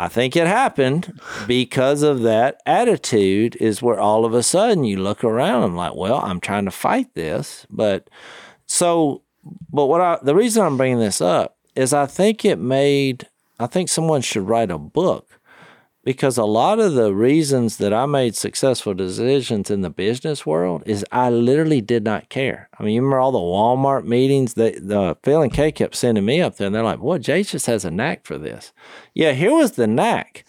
I 0.00 0.06
think 0.06 0.36
it 0.36 0.46
happened 0.46 1.20
because 1.48 2.02
of 2.02 2.22
that 2.22 2.60
attitude, 2.64 3.56
is 3.56 3.82
where 3.82 3.98
all 3.98 4.24
of 4.24 4.32
a 4.32 4.44
sudden 4.44 4.84
you 4.84 4.96
look 4.96 5.24
around 5.24 5.64
and 5.64 5.76
like, 5.76 5.96
well, 5.96 6.20
I'm 6.20 6.38
trying 6.38 6.66
to 6.66 6.70
fight 6.70 7.12
this. 7.14 7.66
But 7.68 8.08
so, 8.66 9.22
but 9.72 9.86
what 9.86 10.00
I, 10.00 10.18
the 10.22 10.36
reason 10.36 10.64
I'm 10.64 10.76
bringing 10.76 11.00
this 11.00 11.20
up 11.20 11.56
is 11.74 11.92
I 11.92 12.06
think 12.06 12.44
it 12.44 12.60
made, 12.60 13.26
I 13.58 13.66
think 13.66 13.88
someone 13.88 14.20
should 14.20 14.46
write 14.46 14.70
a 14.70 14.78
book 14.78 15.27
because 16.08 16.38
a 16.38 16.44
lot 16.44 16.80
of 16.80 16.94
the 16.94 17.12
reasons 17.12 17.76
that 17.76 17.92
I 17.92 18.06
made 18.06 18.34
successful 18.34 18.94
decisions 18.94 19.70
in 19.70 19.82
the 19.82 19.90
business 19.90 20.46
world 20.46 20.82
is 20.86 21.04
I 21.12 21.28
literally 21.28 21.82
did 21.82 22.02
not 22.02 22.30
care. 22.30 22.70
I 22.78 22.82
mean, 22.82 22.94
you 22.94 23.02
remember 23.02 23.18
all 23.18 23.30
the 23.30 23.38
Walmart 23.38 24.06
meetings 24.06 24.54
that 24.54 24.88
the 24.88 25.18
Phil 25.22 25.42
and 25.42 25.52
Kay 25.52 25.70
kept 25.70 25.94
sending 25.94 26.24
me 26.24 26.40
up 26.40 26.56
there, 26.56 26.68
and 26.68 26.74
they're 26.74 26.82
like, 26.82 27.00
"Boy, 27.00 27.18
Jase 27.18 27.50
just 27.50 27.66
has 27.66 27.84
a 27.84 27.90
knack 27.90 28.24
for 28.24 28.38
this." 28.38 28.72
Yeah, 29.12 29.32
here 29.32 29.52
was 29.52 29.72
the 29.72 29.86
knack. 29.86 30.46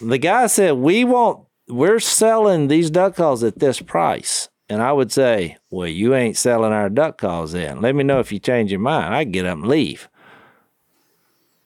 The 0.00 0.16
guy 0.16 0.46
said, 0.46 0.78
"We 0.78 1.04
want, 1.04 1.44
we're 1.68 2.00
selling 2.00 2.68
these 2.68 2.88
duck 2.88 3.16
calls 3.16 3.44
at 3.44 3.58
this 3.58 3.82
price." 3.82 4.48
And 4.70 4.82
I 4.82 4.92
would 4.92 5.12
say, 5.12 5.58
Well, 5.70 5.86
you 5.86 6.14
ain't 6.14 6.36
selling 6.38 6.72
our 6.72 6.88
duck 6.88 7.18
calls 7.18 7.52
then. 7.52 7.82
Let 7.82 7.94
me 7.94 8.02
know 8.02 8.18
if 8.18 8.32
you 8.32 8.38
change 8.38 8.72
your 8.72 8.80
mind. 8.80 9.14
I 9.14 9.24
get 9.24 9.46
up 9.46 9.58
and 9.58 9.68
leave. 9.68 10.08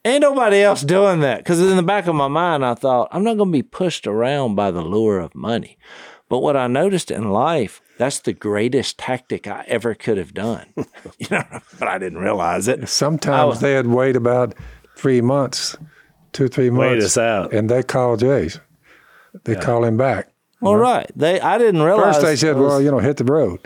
Ain't 0.04 0.22
nobody 0.22 0.62
else 0.62 0.82
doing 0.82 1.20
that. 1.20 1.38
Because 1.38 1.60
in 1.60 1.76
the 1.76 1.82
back 1.82 2.06
of 2.06 2.14
my 2.14 2.28
mind, 2.28 2.64
I 2.64 2.74
thought, 2.74 3.08
I'm 3.12 3.22
not 3.22 3.36
going 3.36 3.50
to 3.50 3.52
be 3.52 3.62
pushed 3.62 4.06
around 4.06 4.54
by 4.54 4.70
the 4.70 4.80
lure 4.82 5.18
of 5.20 5.34
money. 5.34 5.76
But 6.28 6.38
what 6.38 6.56
I 6.56 6.68
noticed 6.68 7.10
in 7.10 7.30
life, 7.30 7.82
that's 7.98 8.20
the 8.20 8.32
greatest 8.32 8.98
tactic 8.98 9.46
I 9.46 9.64
ever 9.66 9.94
could 9.94 10.16
have 10.16 10.32
done. 10.32 10.66
you 11.18 11.26
know, 11.30 11.42
but 11.78 11.88
I 11.88 11.98
didn't 11.98 12.18
realize 12.20 12.66
it. 12.68 12.88
Sometimes 12.88 13.58
I- 13.58 13.60
they'd 13.82 13.86
wait 13.88 14.16
about 14.16 14.54
three 14.96 15.20
months, 15.20 15.76
two, 16.32 16.48
three 16.48 16.70
months. 16.70 16.90
Wait 16.94 17.02
us 17.02 17.18
out. 17.18 17.52
And 17.52 17.68
they 17.68 17.82
call 17.82 18.16
Jase. 18.16 18.58
They 19.44 19.54
call 19.56 19.84
him 19.84 19.96
back. 19.96 20.28
All 20.62 20.76
right. 20.76 21.10
They, 21.16 21.40
I 21.40 21.58
didn't 21.58 21.82
realize. 21.82 22.16
First 22.16 22.26
they 22.26 22.36
said, 22.36 22.56
was- 22.56 22.70
well, 22.70 22.82
you 22.82 22.90
know, 22.90 22.98
hit 23.00 23.16
the 23.18 23.24
road. 23.24 23.60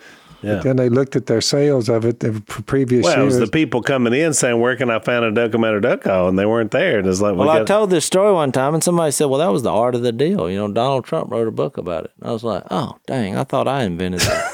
Yeah. 0.44 0.54
But 0.56 0.64
then 0.64 0.76
they 0.76 0.88
looked 0.88 1.16
at 1.16 1.26
their 1.26 1.40
sales 1.40 1.88
of 1.88 2.04
it 2.04 2.20
the 2.20 2.32
p- 2.32 2.62
previous 2.64 3.04
well, 3.04 3.20
it 3.20 3.24
was 3.24 3.38
the 3.38 3.46
people 3.46 3.82
coming 3.82 4.12
in 4.12 4.34
saying, 4.34 4.60
"Where 4.60 4.76
can 4.76 4.90
I 4.90 4.98
find 4.98 5.24
a 5.24 5.30
duck 5.32 5.54
at 5.54 5.74
a 5.74 5.80
duck 5.80 6.02
call?" 6.02 6.28
And 6.28 6.38
they 6.38 6.46
weren't 6.46 6.70
there. 6.70 6.98
And 6.98 7.06
it's 7.08 7.20
like, 7.20 7.34
Well, 7.36 7.48
we 7.48 7.54
I 7.54 7.58
got, 7.58 7.66
told 7.66 7.90
this 7.90 8.04
story 8.04 8.32
one 8.32 8.52
time, 8.52 8.74
and 8.74 8.82
somebody 8.84 9.10
said, 9.12 9.26
"Well, 9.26 9.38
that 9.40 9.52
was 9.52 9.62
the 9.62 9.72
art 9.72 9.94
of 9.94 10.02
the 10.02 10.12
deal." 10.12 10.50
You 10.50 10.56
know, 10.58 10.68
Donald 10.72 11.04
Trump 11.04 11.30
wrote 11.30 11.48
a 11.48 11.52
book 11.52 11.76
about 11.78 12.04
it. 12.04 12.12
And 12.20 12.28
I 12.30 12.32
was 12.32 12.44
like, 12.44 12.62
"Oh, 12.70 12.98
dang! 13.06 13.36
I 13.36 13.44
thought 13.44 13.66
I 13.68 13.84
invented 13.84 14.20
that." 14.20 14.50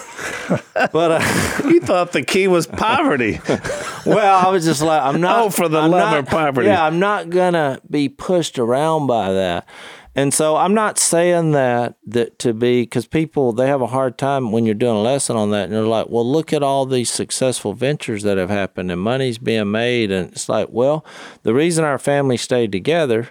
but 0.93 1.11
uh, 1.23 1.69
you 1.69 1.81
thought 1.81 2.13
the 2.13 2.23
key 2.23 2.49
was 2.49 2.67
poverty. 2.67 3.41
well, 4.07 4.47
I 4.47 4.51
was 4.51 4.65
just 4.65 4.83
like, 4.83 5.03
"I'm 5.03 5.21
not 5.29 5.41
Oh, 5.47 5.51
for 5.51 5.69
the 5.69 5.79
I'm 5.81 5.91
love 5.91 6.11
not- 6.13 6.19
of 6.19 6.27
poverty. 6.27 6.69
Yeah, 6.69 6.85
I'm 6.85 6.99
not 6.99 7.31
gonna 7.31 7.81
be 7.91 8.09
pushed 8.09 8.59
around 8.59 9.07
by 9.07 9.33
that. 9.33 9.67
And 10.15 10.35
so 10.35 10.57
I'm 10.57 10.75
not 10.75 10.99
saying 10.99 11.53
that 11.53 11.95
that 12.07 12.39
to 12.41 12.53
be 12.53 12.83
because 12.83 13.07
people 13.07 13.53
they 13.53 13.69
have 13.69 13.81
a 13.81 13.87
hard 13.87 14.19
time 14.19 14.51
when 14.51 14.67
you're 14.67 14.75
doing 14.75 14.97
a 14.97 15.03
lesson 15.03 15.37
on 15.37 15.51
that, 15.51 15.65
and 15.65 15.73
they're 15.73 15.83
like, 15.83 16.09
"Well, 16.09 16.29
look 16.29 16.53
at 16.53 16.65
all 16.65 16.85
these 16.85 17.11
successful 17.11 17.75
ventures 17.75 18.25
that 18.25 18.37
have 18.37 18.51
happened, 18.51 18.91
and 18.91 19.01
money's 19.01 19.39
being 19.39 19.71
made." 19.71 20.11
And 20.11 20.33
it's 20.33 20.49
like, 20.49 20.69
well, 20.71 21.05
the 21.45 21.55
reason 21.55 21.85
our 21.85 21.99
family 21.99 22.37
stayed 22.37 22.73
together 22.73 23.29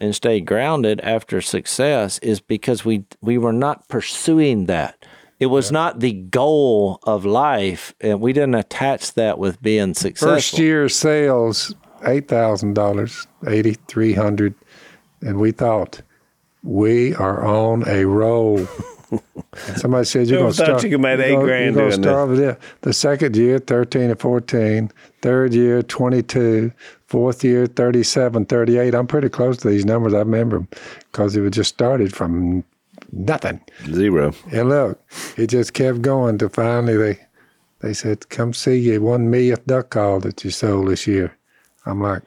and 0.00 0.14
stayed 0.14 0.46
grounded 0.46 1.00
after 1.00 1.40
success 1.40 2.18
is 2.18 2.40
because 2.40 2.84
we 2.84 3.04
we 3.22 3.38
were 3.38 3.52
not 3.52 3.88
pursuing 3.88 4.66
that. 4.66 5.06
It 5.40 5.46
was 5.46 5.70
not 5.70 6.00
the 6.00 6.12
goal 6.12 6.98
of 7.04 7.24
life, 7.24 7.94
and 8.00 8.20
we 8.20 8.32
didn't 8.32 8.56
attach 8.56 9.14
that 9.14 9.38
with 9.38 9.62
being 9.62 9.94
successful. 9.94 10.36
First 10.36 10.58
year 10.58 10.88
sales, 10.90 11.74
eight 12.04 12.28
thousand 12.28 12.74
dollars, 12.74 13.26
eighty 13.46 13.76
three 13.86 14.12
hundred, 14.12 14.54
and 15.22 15.38
we 15.38 15.52
thought 15.52 16.02
we 16.62 17.14
are 17.14 17.44
on 17.44 17.86
a 17.88 18.04
roll. 18.04 18.66
Somebody 19.76 20.04
said 20.04 20.28
you're 20.28 20.40
going 20.40 20.52
to 20.52 20.54
start. 20.54 20.82
you 20.84 20.98
could 20.98 21.04
eight 21.06 21.36
grand 21.36 21.74
You're 21.74 21.90
doing 21.90 22.02
this? 22.02 22.38
with. 22.38 22.80
The 22.82 22.92
second 22.92 23.36
year, 23.36 23.58
thirteen 23.58 24.10
and 24.10 24.20
14. 24.20 24.90
Third 25.22 25.54
year, 25.54 25.82
22. 25.82 26.72
Fourth 27.06 27.42
year, 27.42 27.66
37, 27.66 28.44
38. 28.44 28.94
I'm 28.94 29.06
pretty 29.06 29.30
close 29.30 29.56
to 29.58 29.70
these 29.70 29.86
numbers. 29.86 30.12
I 30.12 30.18
remember 30.18 30.58
them 30.58 30.68
because 31.10 31.34
it 31.34 31.40
was 31.40 31.52
just 31.52 31.72
started 31.72 32.14
from 32.14 32.64
nothing. 33.12 33.60
Zero. 33.86 34.34
And 34.52 34.68
look, 34.68 35.00
it 35.38 35.46
just 35.46 35.72
kept 35.72 36.02
going 36.02 36.36
to 36.38 36.50
finally 36.50 36.96
they 36.98 37.18
they 37.80 37.94
said, 37.94 38.28
Come 38.28 38.52
see 38.52 38.76
your 38.76 39.00
one 39.00 39.30
millionth 39.30 39.66
duck 39.66 39.90
call 39.90 40.20
that 40.20 40.44
you 40.44 40.50
sold 40.50 40.88
this 40.88 41.06
year. 41.06 41.36
I'm 41.86 42.02
like, 42.02 42.22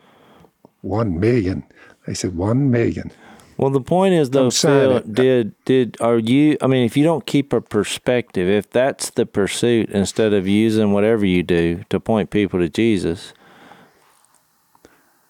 One 0.81 1.19
million? 1.19 1.63
They 2.07 2.13
said, 2.13 2.35
One 2.35 2.71
million. 2.71 3.11
Well, 3.57 3.69
the 3.69 3.81
point 3.81 4.13
is, 4.15 4.31
though, 4.31 4.49
Phil, 4.49 4.97
it. 4.97 5.13
did 5.13 5.53
did 5.65 5.97
are 6.01 6.17
you? 6.17 6.57
I 6.61 6.67
mean, 6.67 6.83
if 6.85 6.97
you 6.97 7.03
don't 7.03 7.25
keep 7.25 7.53
a 7.53 7.61
perspective, 7.61 8.49
if 8.49 8.69
that's 8.69 9.09
the 9.11 9.25
pursuit, 9.25 9.89
instead 9.91 10.33
of 10.33 10.47
using 10.47 10.93
whatever 10.93 11.25
you 11.25 11.43
do 11.43 11.83
to 11.89 11.99
point 11.99 12.31
people 12.31 12.59
to 12.59 12.69
Jesus, 12.69 13.33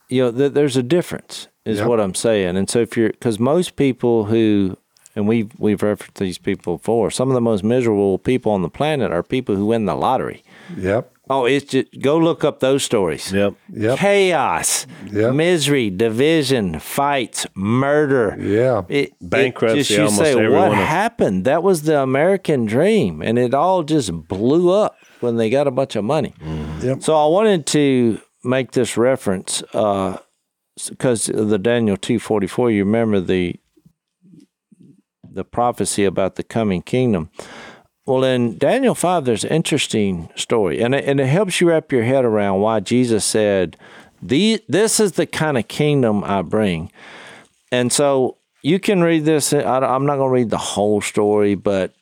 you 0.09 0.23
know, 0.23 0.31
th- 0.31 0.53
there's 0.53 0.77
a 0.77 0.83
difference, 0.83 1.47
is 1.65 1.79
Yep. 1.79 1.87
what 1.87 1.99
I'm 1.99 2.15
saying. 2.15 2.57
And 2.57 2.69
so, 2.69 2.79
if 2.79 2.95
you're, 2.95 3.09
because 3.09 3.39
most 3.39 3.75
people 3.75 4.25
who, 4.25 4.77
and 5.15 5.27
we've 5.27 5.51
we've 5.57 5.81
referenced 5.83 6.15
these 6.15 6.37
people 6.37 6.77
before, 6.77 7.11
some 7.11 7.29
of 7.29 7.33
the 7.33 7.41
most 7.41 7.63
miserable 7.63 8.17
people 8.17 8.51
on 8.53 8.61
the 8.61 8.69
planet 8.69 9.11
are 9.11 9.23
people 9.23 9.55
who 9.55 9.65
win 9.65 9.85
the 9.85 9.95
lottery. 9.95 10.43
Yep. 10.77 11.11
Oh, 11.31 11.45
it's 11.45 11.65
just 11.71 11.87
go 12.01 12.17
look 12.17 12.43
up 12.43 12.59
those 12.59 12.83
stories 12.83 13.31
Yep. 13.31 13.53
Yep. 13.73 13.97
chaos, 13.97 14.85
Yep. 15.11 15.33
misery, 15.33 15.89
division, 15.89 16.79
fights, 16.79 17.47
murder. 17.55 18.35
Yeah. 18.39 18.81
It, 18.89 19.13
Bankruptcy, 19.21 19.79
It, 19.79 19.83
just 19.83 19.91
you 19.91 19.97
almost 20.03 20.17
say 20.17 20.31
every 20.31 20.49
what 20.49 20.69
one 20.69 20.79
of- 20.79 20.85
happened? 20.85 21.45
That 21.45 21.63
was 21.63 21.83
the 21.83 21.99
American 22.01 22.65
dream, 22.65 23.21
and 23.21 23.39
it 23.39 23.53
all 23.53 23.83
just 23.83 24.11
blew 24.27 24.69
up 24.71 24.95
when 25.21 25.37
they 25.37 25.49
got 25.49 25.67
a 25.67 25.71
bunch 25.71 25.95
of 25.95 26.03
money. 26.03 26.33
Mm. 26.43 26.83
Yep. 26.83 27.03
So 27.03 27.15
I 27.15 27.27
wanted 27.27 27.65
to 27.67 28.19
make 28.43 28.71
this 28.71 28.97
reference 28.97 29.61
uh, 29.73 30.17
because 30.89 31.29
of 31.29 31.49
the 31.49 31.59
Daniel 31.59 31.95
two 31.97 32.19
forty 32.19 32.47
four. 32.47 32.71
You 32.71 32.83
remember 32.83 33.19
the 33.21 33.55
the 35.33 35.43
prophecy 35.45 36.03
about 36.03 36.35
the 36.35 36.43
coming 36.43 36.81
kingdom. 36.81 37.29
Well, 38.05 38.23
in 38.23 38.57
Daniel 38.57 38.95
5, 38.95 39.25
there's 39.25 39.43
an 39.43 39.51
interesting 39.51 40.29
story, 40.35 40.81
and 40.81 40.95
it, 40.95 41.05
and 41.05 41.19
it 41.19 41.27
helps 41.27 41.61
you 41.61 41.69
wrap 41.69 41.91
your 41.91 42.03
head 42.03 42.25
around 42.25 42.61
why 42.61 42.79
Jesus 42.79 43.23
said, 43.23 43.77
the, 44.21 44.63
This 44.67 44.99
is 44.99 45.13
the 45.13 45.27
kind 45.27 45.57
of 45.57 45.67
kingdom 45.67 46.23
I 46.23 46.41
bring. 46.41 46.91
And 47.71 47.91
so 47.91 48.37
you 48.63 48.79
can 48.79 49.01
read 49.01 49.25
this. 49.25 49.53
I'm 49.53 50.05
not 50.05 50.17
going 50.17 50.29
to 50.29 50.33
read 50.33 50.49
the 50.49 50.57
whole 50.57 50.99
story, 51.01 51.53
but 51.53 51.93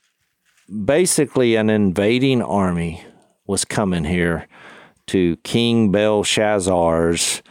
basically, 0.85 1.55
an 1.55 1.69
invading 1.69 2.41
army 2.41 3.03
was 3.45 3.65
coming 3.65 4.05
here 4.05 4.47
to 5.07 5.35
King 5.37 5.91
Belshazzar's 5.91 7.41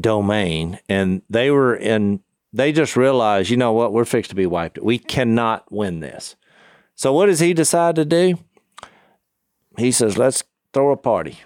domain, 0.00 0.78
and 0.88 1.22
they 1.28 1.50
were 1.50 1.74
in. 1.74 2.20
They 2.52 2.72
just 2.72 2.96
realized, 2.96 3.50
you 3.50 3.56
know 3.56 3.72
what, 3.72 3.92
we're 3.92 4.06
fixed 4.06 4.30
to 4.30 4.36
be 4.36 4.46
wiped. 4.46 4.78
We 4.78 4.98
cannot 4.98 5.70
win 5.70 6.00
this. 6.00 6.34
So 6.98 7.12
what 7.12 7.26
does 7.26 7.38
he 7.38 7.54
decide 7.54 7.94
to 7.94 8.04
do? 8.04 8.40
He 9.78 9.92
says, 9.92 10.18
let's 10.18 10.42
throw 10.74 10.90
a 10.90 10.96
party. 10.96 11.38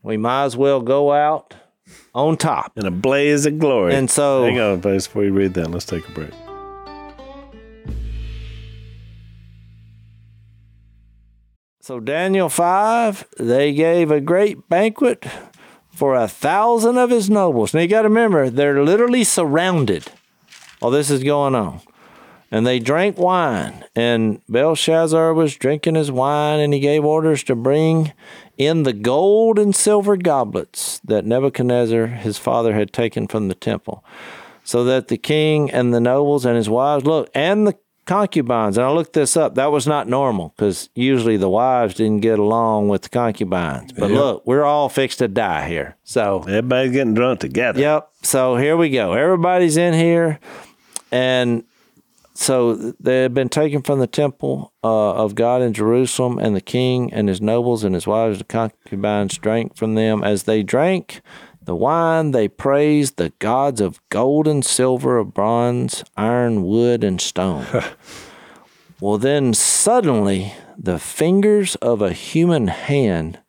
We 0.00 0.16
might 0.16 0.44
as 0.44 0.56
well 0.56 0.80
go 0.80 1.10
out 1.12 1.54
on 2.14 2.36
top. 2.36 2.78
In 2.78 2.86
a 2.86 2.90
blaze 2.92 3.44
of 3.44 3.58
glory. 3.58 3.96
And 3.96 4.08
so- 4.08 4.44
hang 4.44 4.60
on, 4.60 4.80
folks, 4.80 5.08
before 5.08 5.24
you 5.24 5.32
read 5.32 5.54
that, 5.54 5.72
let's 5.72 5.86
take 5.86 6.08
a 6.08 6.12
break. 6.12 6.30
So 11.80 11.98
Daniel 11.98 12.48
5, 12.48 13.26
they 13.40 13.72
gave 13.72 14.12
a 14.12 14.20
great 14.20 14.68
banquet 14.68 15.26
for 15.92 16.14
a 16.14 16.28
thousand 16.28 16.96
of 16.96 17.10
his 17.10 17.28
nobles. 17.28 17.74
Now 17.74 17.80
you 17.80 17.88
got 17.88 18.02
to 18.02 18.08
remember, 18.08 18.48
they're 18.50 18.84
literally 18.84 19.24
surrounded 19.24 20.04
while 20.78 20.92
this 20.92 21.10
is 21.10 21.24
going 21.24 21.56
on. 21.56 21.80
And 22.52 22.66
they 22.66 22.78
drank 22.78 23.16
wine, 23.16 23.86
and 23.96 24.42
Belshazzar 24.46 25.32
was 25.32 25.56
drinking 25.56 25.94
his 25.94 26.12
wine, 26.12 26.60
and 26.60 26.74
he 26.74 26.80
gave 26.80 27.02
orders 27.02 27.42
to 27.44 27.56
bring 27.56 28.12
in 28.58 28.82
the 28.82 28.92
gold 28.92 29.58
and 29.58 29.74
silver 29.74 30.18
goblets 30.18 31.00
that 31.02 31.24
Nebuchadnezzar, 31.24 32.08
his 32.08 32.36
father, 32.36 32.74
had 32.74 32.92
taken 32.92 33.26
from 33.26 33.48
the 33.48 33.54
temple, 33.54 34.04
so 34.64 34.84
that 34.84 35.08
the 35.08 35.16
king 35.16 35.70
and 35.70 35.94
the 35.94 36.00
nobles 36.00 36.44
and 36.44 36.54
his 36.54 36.68
wives, 36.68 37.06
look, 37.06 37.30
and 37.34 37.66
the 37.66 37.74
concubines, 38.04 38.76
and 38.76 38.86
I 38.86 38.90
looked 38.90 39.14
this 39.14 39.34
up, 39.34 39.54
that 39.54 39.72
was 39.72 39.86
not 39.86 40.06
normal 40.06 40.52
because 40.54 40.90
usually 40.94 41.38
the 41.38 41.48
wives 41.48 41.94
didn't 41.94 42.20
get 42.20 42.38
along 42.38 42.88
with 42.88 43.02
the 43.02 43.08
concubines. 43.08 43.92
But 43.92 44.10
look, 44.10 44.46
we're 44.46 44.64
all 44.64 44.90
fixed 44.90 45.20
to 45.20 45.28
die 45.28 45.68
here. 45.68 45.96
So 46.04 46.40
Everybody's 46.40 46.92
getting 46.92 47.14
drunk 47.14 47.40
together. 47.40 47.80
Yep. 47.80 48.10
So 48.22 48.56
here 48.56 48.76
we 48.76 48.90
go. 48.90 49.14
Everybody's 49.14 49.78
in 49.78 49.94
here, 49.94 50.38
and 51.10 51.64
so 52.34 52.74
they 52.98 53.22
had 53.22 53.34
been 53.34 53.48
taken 53.48 53.82
from 53.82 53.98
the 53.98 54.06
temple 54.06 54.72
uh, 54.82 55.12
of 55.14 55.34
God 55.34 55.60
in 55.60 55.72
Jerusalem, 55.72 56.38
and 56.38 56.56
the 56.56 56.62
king 56.62 57.12
and 57.12 57.28
his 57.28 57.40
nobles 57.40 57.84
and 57.84 57.94
his 57.94 58.06
wives 58.06 58.38
and 58.38 58.48
concubines 58.48 59.36
drank 59.38 59.76
from 59.76 59.94
them. 59.94 60.24
As 60.24 60.44
they 60.44 60.62
drank 60.62 61.20
the 61.62 61.76
wine, 61.76 62.30
they 62.30 62.48
praised 62.48 63.16
the 63.16 63.32
gods 63.38 63.80
of 63.80 64.00
gold 64.08 64.48
and 64.48 64.64
silver, 64.64 65.18
of 65.18 65.34
bronze, 65.34 66.04
iron, 66.16 66.62
wood, 66.64 67.04
and 67.04 67.20
stone. 67.20 67.66
well, 69.00 69.18
then 69.18 69.52
suddenly 69.52 70.54
the 70.78 70.98
fingers 70.98 71.74
of 71.76 72.00
a 72.00 72.12
human 72.12 72.68
hand 72.68 73.40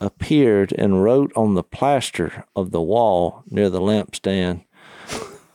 appeared 0.00 0.72
and 0.76 1.04
wrote 1.04 1.32
on 1.36 1.54
the 1.54 1.62
plaster 1.62 2.44
of 2.56 2.70
the 2.72 2.82
wall 2.82 3.44
near 3.48 3.70
the 3.70 3.80
lampstand 3.80 4.64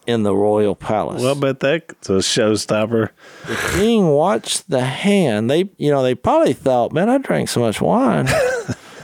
in 0.08 0.24
the 0.24 0.36
royal 0.36 0.74
palace. 0.74 1.22
Well, 1.22 1.36
I 1.36 1.40
bet 1.40 1.60
that's 1.60 2.10
a 2.10 2.14
showstopper. 2.14 3.10
the 3.46 3.72
king 3.78 4.08
watched 4.08 4.70
the 4.70 4.84
hand. 4.84 5.52
They, 5.52 5.70
you 5.78 5.92
know, 5.92 6.02
they 6.02 6.16
probably 6.16 6.54
thought, 6.54 6.94
"Man, 6.94 7.10
I 7.10 7.18
drank 7.20 7.50
so 7.50 7.60
much 7.60 7.82
wine." 7.82 8.28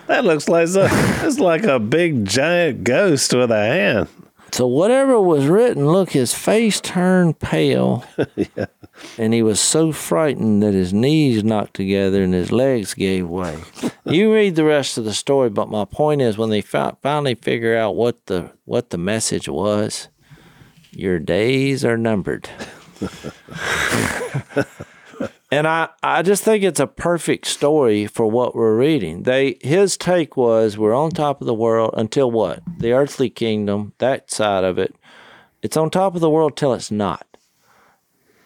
That 0.08 0.26
looks 0.26 0.50
like 0.50 0.68
so, 0.68 0.86
it's 0.92 1.40
like 1.40 1.64
a 1.64 1.80
big 1.80 2.26
giant 2.26 2.84
ghost 2.84 3.34
with 3.34 3.50
a 3.52 3.56
hand. 3.56 4.10
so 4.52 4.68
whatever 4.68 5.20
was 5.20 5.46
written, 5.46 5.88
look, 5.88 6.12
his 6.12 6.34
face 6.34 6.82
turned 6.82 7.40
pale, 7.40 8.04
and 9.18 9.34
he 9.34 9.42
was 9.42 9.62
so 9.62 9.94
frightened 9.94 10.62
that 10.62 10.74
his 10.74 10.94
knees 10.94 11.44
knocked 11.46 11.76
together 11.76 12.22
and 12.22 12.34
his 12.34 12.52
legs 12.52 12.94
gave 12.94 13.30
way. 13.30 13.58
you 14.04 14.34
read 14.34 14.56
the 14.56 14.66
rest 14.66 14.98
of 14.98 15.06
the 15.06 15.14
story, 15.14 15.50
but 15.50 15.70
my 15.70 15.86
point 15.86 16.22
is, 16.22 16.38
when 16.38 16.50
they 16.50 16.62
finally 16.62 17.36
figure 17.36 17.78
out 17.78 17.96
what 17.96 18.26
the 18.26 18.52
what 18.66 18.90
the 18.90 18.98
message 18.98 19.48
was, 19.48 20.10
your 20.96 21.20
days 21.20 21.84
are 21.84 21.98
numbered. 21.98 22.50
and 25.52 25.68
I, 25.68 25.90
I 26.02 26.22
just 26.22 26.44
think 26.44 26.64
it's 26.64 26.80
a 26.80 26.88
perfect 26.88 27.48
story 27.48 28.08
for 28.08 28.28
what 28.28 28.56
we're 28.56 28.78
reading. 28.78 29.24
They 29.24 29.58
his 29.62 29.98
take 29.98 30.38
was 30.38 30.78
we're 30.78 30.94
on 30.94 31.12
top 31.12 31.42
of 31.42 31.48
the 31.48 31.54
world 31.54 31.94
until 31.98 32.32
what? 32.32 32.62
The 32.78 32.94
earthly 32.94 33.30
kingdom, 33.30 33.94
that 33.98 34.32
side 34.32 34.64
of 34.64 34.78
it, 34.78 34.96
it's 35.62 35.78
on 35.78 35.90
top 35.90 36.16
of 36.16 36.22
the 36.22 36.30
world 36.30 36.56
till 36.58 36.74
it's 36.74 36.92
not. 36.92 37.26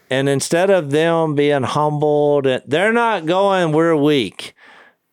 And 0.09 0.29
instead 0.29 0.69
of 0.69 0.91
them 0.91 1.35
being 1.35 1.63
humbled, 1.63 2.47
they're 2.65 2.93
not 2.93 3.25
going, 3.25 3.73
we're 3.73 3.95
weak. 3.95 4.53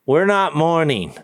We're 0.06 0.26
not 0.26 0.54
mourning. 0.54 1.14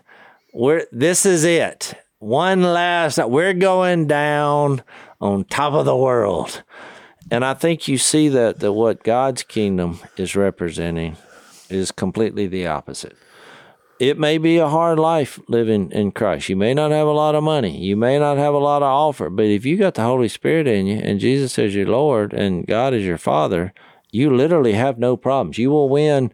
We're 0.53 0.85
this 0.91 1.25
is 1.25 1.43
it. 1.43 1.93
One 2.19 2.61
last 2.61 3.17
we're 3.17 3.53
going 3.53 4.07
down 4.07 4.83
on 5.21 5.45
top 5.45 5.73
of 5.73 5.85
the 5.85 5.95
world. 5.95 6.63
And 7.29 7.45
I 7.45 7.53
think 7.53 7.87
you 7.87 7.97
see 7.97 8.27
that 8.29 8.59
that 8.59 8.73
what 8.73 9.03
God's 9.03 9.43
kingdom 9.43 9.99
is 10.17 10.35
representing 10.35 11.15
is 11.69 11.91
completely 11.91 12.47
the 12.47 12.67
opposite. 12.67 13.15
It 13.99 14.17
may 14.17 14.39
be 14.39 14.57
a 14.57 14.67
hard 14.67 14.97
life 14.97 15.39
living 15.47 15.91
in 15.91 16.11
Christ. 16.11 16.49
You 16.49 16.55
may 16.55 16.73
not 16.73 16.89
have 16.89 17.05
a 17.05 17.11
lot 17.11 17.35
of 17.35 17.43
money. 17.43 17.77
You 17.77 17.95
may 17.95 18.17
not 18.17 18.37
have 18.37 18.55
a 18.55 18.57
lot 18.57 18.79
to 18.79 18.85
offer. 18.85 19.29
But 19.29 19.45
if 19.45 19.63
you 19.63 19.77
got 19.77 19.93
the 19.93 20.01
Holy 20.01 20.27
Spirit 20.27 20.67
in 20.67 20.87
you 20.87 20.97
and 20.97 21.19
Jesus 21.19 21.57
is 21.59 21.75
your 21.75 21.85
Lord 21.85 22.33
and 22.33 22.65
God 22.65 22.95
is 22.95 23.05
your 23.05 23.19
Father, 23.19 23.75
you 24.09 24.35
literally 24.35 24.73
have 24.73 24.97
no 24.97 25.15
problems. 25.15 25.59
You 25.59 25.69
will 25.69 25.87
win 25.87 26.33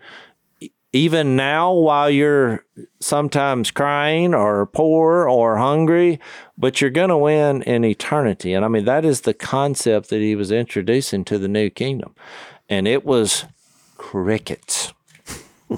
even 0.94 1.36
now 1.36 1.74
while 1.74 2.10
you're 2.10 2.66
sometimes 3.00 3.72
crying 3.72 4.34
or 4.34 4.66
poor 4.66 5.28
or 5.30 5.58
hungry, 5.58 6.20
but 6.58 6.80
you're 6.82 6.90
going 6.90 7.10
to 7.10 7.18
win 7.18 7.62
in 7.64 7.84
eternity. 7.84 8.54
And 8.54 8.64
I 8.64 8.68
mean, 8.68 8.86
that 8.86 9.04
is 9.06 9.22
the 9.22 9.34
concept 9.34 10.10
that 10.10 10.22
he 10.22 10.36
was 10.36 10.52
introducing 10.52 11.24
to 11.26 11.38
the 11.38 11.48
new 11.48 11.70
kingdom. 11.70 12.16
And 12.70 12.88
it 12.88 13.06
was 13.06 13.46
crickets. 13.98 14.94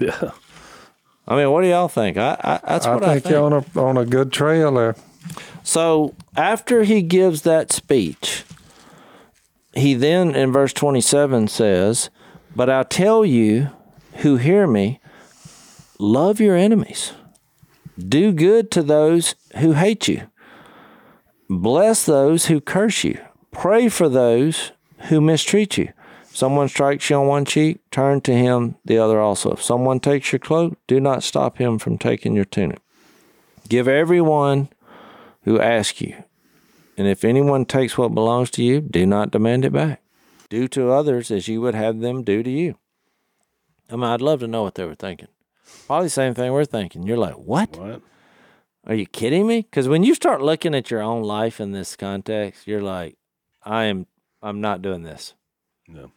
Yeah. 0.00 0.32
I 1.26 1.36
mean, 1.36 1.50
what 1.52 1.62
do 1.62 1.68
y'all 1.68 1.86
think? 1.88 2.16
I, 2.16 2.36
I 2.40 2.60
that's 2.66 2.84
I 2.84 2.94
what 2.94 3.04
think, 3.04 3.10
I 3.10 3.20
think. 3.20 3.32
you're 3.32 3.44
on 3.44 3.52
a 3.52 3.80
on 3.80 3.96
a 3.96 4.04
good 4.04 4.32
trail 4.32 4.72
there. 4.74 4.96
So 5.62 6.14
after 6.36 6.82
he 6.82 7.00
gives 7.00 7.42
that 7.42 7.72
speech, 7.72 8.44
he 9.74 9.94
then 9.94 10.34
in 10.34 10.52
verse 10.52 10.72
27 10.72 11.48
says, 11.48 12.10
But 12.54 12.68
I 12.68 12.82
tell 12.82 13.24
you 13.24 13.70
who 14.24 14.38
hear 14.38 14.66
me, 14.66 15.00
love 15.98 16.40
your 16.40 16.56
enemies, 16.56 17.12
do 17.98 18.32
good 18.32 18.70
to 18.70 18.82
those 18.82 19.34
who 19.58 19.72
hate 19.72 20.08
you, 20.08 20.22
bless 21.50 22.06
those 22.06 22.46
who 22.46 22.58
curse 22.58 23.04
you, 23.04 23.18
pray 23.50 23.86
for 23.86 24.08
those 24.08 24.72
who 25.08 25.20
mistreat 25.20 25.76
you. 25.76 25.92
Someone 26.24 26.68
strikes 26.68 27.10
you 27.10 27.16
on 27.16 27.26
one 27.26 27.44
cheek, 27.44 27.78
turn 27.90 28.22
to 28.22 28.32
him 28.32 28.76
the 28.82 28.96
other 28.96 29.20
also. 29.20 29.52
If 29.52 29.62
someone 29.62 30.00
takes 30.00 30.32
your 30.32 30.38
cloak, 30.38 30.78
do 30.86 31.00
not 31.00 31.22
stop 31.22 31.58
him 31.58 31.78
from 31.78 31.98
taking 31.98 32.34
your 32.34 32.46
tunic. 32.46 32.80
Give 33.68 33.86
everyone 33.86 34.70
who 35.42 35.60
asks 35.60 36.00
you. 36.00 36.24
And 36.96 37.06
if 37.06 37.24
anyone 37.24 37.66
takes 37.66 37.98
what 37.98 38.14
belongs 38.14 38.50
to 38.52 38.62
you, 38.62 38.80
do 38.80 39.04
not 39.04 39.32
demand 39.32 39.66
it 39.66 39.72
back. 39.74 40.00
Do 40.48 40.66
to 40.68 40.90
others 40.90 41.30
as 41.30 41.46
you 41.46 41.60
would 41.60 41.74
have 41.74 42.00
them 42.00 42.22
do 42.22 42.42
to 42.42 42.50
you. 42.50 42.78
I 43.90 43.96
mean, 43.96 44.04
I'd 44.04 44.20
love 44.20 44.40
to 44.40 44.46
know 44.46 44.62
what 44.62 44.74
they 44.74 44.84
were 44.84 44.94
thinking. 44.94 45.28
Probably 45.86 46.06
the 46.06 46.10
same 46.10 46.34
thing 46.34 46.52
we're 46.52 46.64
thinking. 46.64 47.04
You're 47.04 47.18
like, 47.18 47.34
what? 47.34 47.76
What? 47.76 48.02
Are 48.86 48.94
you 48.94 49.06
kidding 49.06 49.46
me? 49.46 49.62
Because 49.62 49.88
when 49.88 50.04
you 50.04 50.14
start 50.14 50.42
looking 50.42 50.74
at 50.74 50.90
your 50.90 51.00
own 51.00 51.22
life 51.22 51.60
in 51.60 51.72
this 51.72 51.96
context, 51.96 52.66
you're 52.66 52.82
like, 52.82 53.16
I 53.62 53.84
am, 53.84 54.06
I'm 54.42 54.60
not 54.60 54.82
doing 54.82 55.02
this. 55.02 55.34
No. 55.88 56.12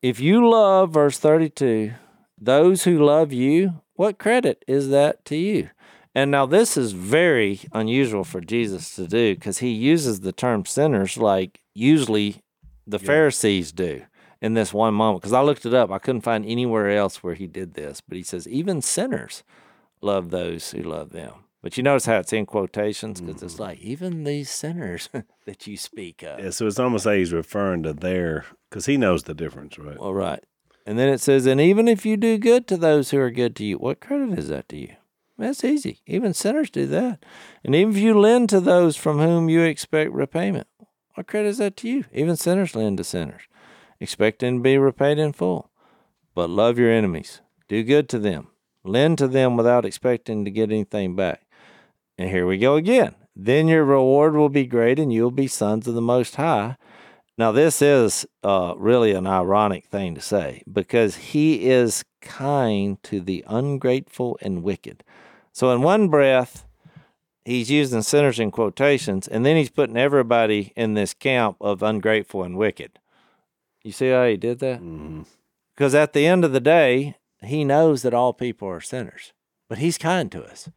If 0.00 0.20
you 0.20 0.48
love, 0.48 0.92
verse 0.92 1.18
32, 1.18 1.92
those 2.38 2.84
who 2.84 3.04
love 3.04 3.32
you, 3.32 3.82
what 3.94 4.18
credit 4.18 4.64
is 4.66 4.88
that 4.90 5.24
to 5.26 5.36
you? 5.36 5.70
And 6.14 6.30
now 6.30 6.46
this 6.46 6.78
is 6.78 6.92
very 6.92 7.60
unusual 7.72 8.24
for 8.24 8.40
Jesus 8.40 8.94
to 8.96 9.06
do 9.06 9.34
because 9.34 9.58
he 9.58 9.68
uses 9.68 10.20
the 10.20 10.32
term 10.32 10.64
sinners 10.64 11.18
like 11.18 11.60
usually 11.74 12.42
the 12.86 12.98
Pharisees 12.98 13.72
do 13.72 14.02
in 14.46 14.54
this 14.54 14.72
one 14.72 14.94
moment. 14.94 15.20
Because 15.20 15.32
I 15.32 15.42
looked 15.42 15.66
it 15.66 15.74
up, 15.74 15.90
I 15.90 15.98
couldn't 15.98 16.22
find 16.22 16.46
anywhere 16.46 16.90
else 16.90 17.22
where 17.22 17.34
he 17.34 17.46
did 17.46 17.74
this. 17.74 18.00
But 18.00 18.16
he 18.16 18.22
says, 18.22 18.48
even 18.48 18.80
sinners 18.80 19.42
love 20.00 20.30
those 20.30 20.70
who 20.70 20.82
love 20.82 21.10
them. 21.10 21.32
But 21.62 21.76
you 21.76 21.82
notice 21.82 22.06
how 22.06 22.18
it's 22.18 22.32
in 22.32 22.46
quotations 22.46 23.20
because 23.20 23.42
it's 23.42 23.54
mm-hmm. 23.54 23.62
like, 23.62 23.80
even 23.80 24.24
these 24.24 24.48
sinners 24.48 25.08
that 25.46 25.66
you 25.66 25.76
speak 25.76 26.22
of. 26.22 26.38
Yeah, 26.38 26.50
so 26.50 26.66
it's 26.66 26.78
almost 26.78 27.06
like 27.06 27.18
he's 27.18 27.32
referring 27.32 27.82
to 27.82 27.92
their, 27.92 28.44
because 28.70 28.86
he 28.86 28.96
knows 28.96 29.24
the 29.24 29.34
difference, 29.34 29.78
right? 29.78 29.98
Well, 29.98 30.14
right. 30.14 30.44
And 30.86 30.96
then 30.98 31.08
it 31.08 31.20
says, 31.20 31.44
and 31.46 31.60
even 31.60 31.88
if 31.88 32.06
you 32.06 32.16
do 32.16 32.38
good 32.38 32.68
to 32.68 32.76
those 32.76 33.10
who 33.10 33.18
are 33.18 33.32
good 33.32 33.56
to 33.56 33.64
you, 33.64 33.78
what 33.78 34.00
credit 34.00 34.38
is 34.38 34.48
that 34.48 34.68
to 34.68 34.76
you? 34.76 34.94
That's 35.36 35.64
easy. 35.64 36.00
Even 36.06 36.32
sinners 36.32 36.70
do 36.70 36.86
that. 36.86 37.24
And 37.64 37.74
even 37.74 37.94
if 37.94 38.00
you 38.00 38.18
lend 38.18 38.48
to 38.50 38.60
those 38.60 38.96
from 38.96 39.18
whom 39.18 39.48
you 39.48 39.62
expect 39.62 40.12
repayment, 40.12 40.68
what 41.14 41.26
credit 41.26 41.48
is 41.48 41.58
that 41.58 41.76
to 41.78 41.88
you? 41.88 42.04
Even 42.12 42.36
sinners 42.36 42.76
lend 42.76 42.98
to 42.98 43.04
sinners, 43.04 43.42
expecting 44.00 44.58
to 44.58 44.62
be 44.62 44.78
repaid 44.78 45.18
in 45.18 45.32
full. 45.32 45.70
But 46.34 46.50
love 46.50 46.78
your 46.78 46.90
enemies, 46.90 47.40
do 47.68 47.82
good 47.82 48.08
to 48.10 48.18
them, 48.18 48.48
Lend 48.86 49.18
to 49.18 49.28
them 49.28 49.56
without 49.56 49.84
expecting 49.84 50.44
to 50.44 50.50
get 50.50 50.70
anything 50.70 51.16
back. 51.16 51.42
And 52.16 52.30
here 52.30 52.46
we 52.46 52.58
go 52.58 52.76
again. 52.76 53.14
Then 53.34 53.68
your 53.68 53.84
reward 53.84 54.34
will 54.34 54.48
be 54.48 54.64
great 54.64 54.98
and 54.98 55.12
you'll 55.12 55.30
be 55.30 55.48
sons 55.48 55.86
of 55.86 55.94
the 55.94 56.00
Most 56.00 56.36
High. 56.36 56.76
Now, 57.36 57.52
this 57.52 57.82
is 57.82 58.24
uh, 58.42 58.74
really 58.78 59.12
an 59.12 59.26
ironic 59.26 59.86
thing 59.86 60.14
to 60.14 60.22
say 60.22 60.62
because 60.72 61.16
he 61.16 61.68
is 61.68 62.04
kind 62.22 63.02
to 63.02 63.20
the 63.20 63.44
ungrateful 63.46 64.38
and 64.40 64.62
wicked. 64.62 65.04
So, 65.52 65.70
in 65.70 65.82
one 65.82 66.08
breath, 66.08 66.64
he's 67.44 67.70
using 67.70 68.00
sinners 68.00 68.38
in 68.38 68.50
quotations, 68.50 69.28
and 69.28 69.44
then 69.44 69.56
he's 69.56 69.68
putting 69.68 69.98
everybody 69.98 70.72
in 70.76 70.94
this 70.94 71.12
camp 71.12 71.56
of 71.60 71.82
ungrateful 71.82 72.42
and 72.42 72.56
wicked. 72.56 72.98
You 73.86 73.92
see 73.92 74.10
how 74.10 74.26
he 74.26 74.36
did 74.36 74.58
that? 74.58 74.80
Mm-hmm. 74.80 75.22
Because 75.72 75.94
at 75.94 76.12
the 76.12 76.26
end 76.26 76.44
of 76.44 76.50
the 76.52 76.58
day, 76.58 77.14
he 77.40 77.64
knows 77.64 78.02
that 78.02 78.14
all 78.14 78.32
people 78.32 78.66
are 78.66 78.80
sinners, 78.80 79.32
but 79.68 79.78
he's 79.78 79.96
kind 79.96 80.32
to 80.32 80.42
us. 80.42 80.68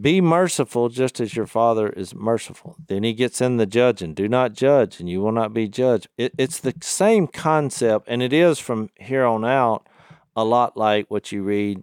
Be 0.00 0.20
merciful 0.20 0.88
just 0.88 1.18
as 1.18 1.34
your 1.34 1.48
Father 1.48 1.88
is 1.88 2.14
merciful. 2.14 2.76
Then 2.86 3.02
he 3.02 3.12
gets 3.12 3.40
in 3.40 3.56
the 3.56 3.66
judging. 3.66 4.14
Do 4.14 4.28
not 4.28 4.52
judge, 4.52 5.00
and 5.00 5.08
you 5.08 5.20
will 5.20 5.32
not 5.32 5.52
be 5.52 5.66
judged. 5.66 6.06
It, 6.16 6.32
it's 6.38 6.60
the 6.60 6.74
same 6.80 7.26
concept, 7.26 8.06
and 8.06 8.22
it 8.22 8.32
is 8.32 8.60
from 8.60 8.90
here 9.00 9.24
on 9.24 9.44
out 9.44 9.88
a 10.36 10.44
lot 10.44 10.76
like 10.76 11.10
what 11.10 11.32
you 11.32 11.42
read 11.42 11.82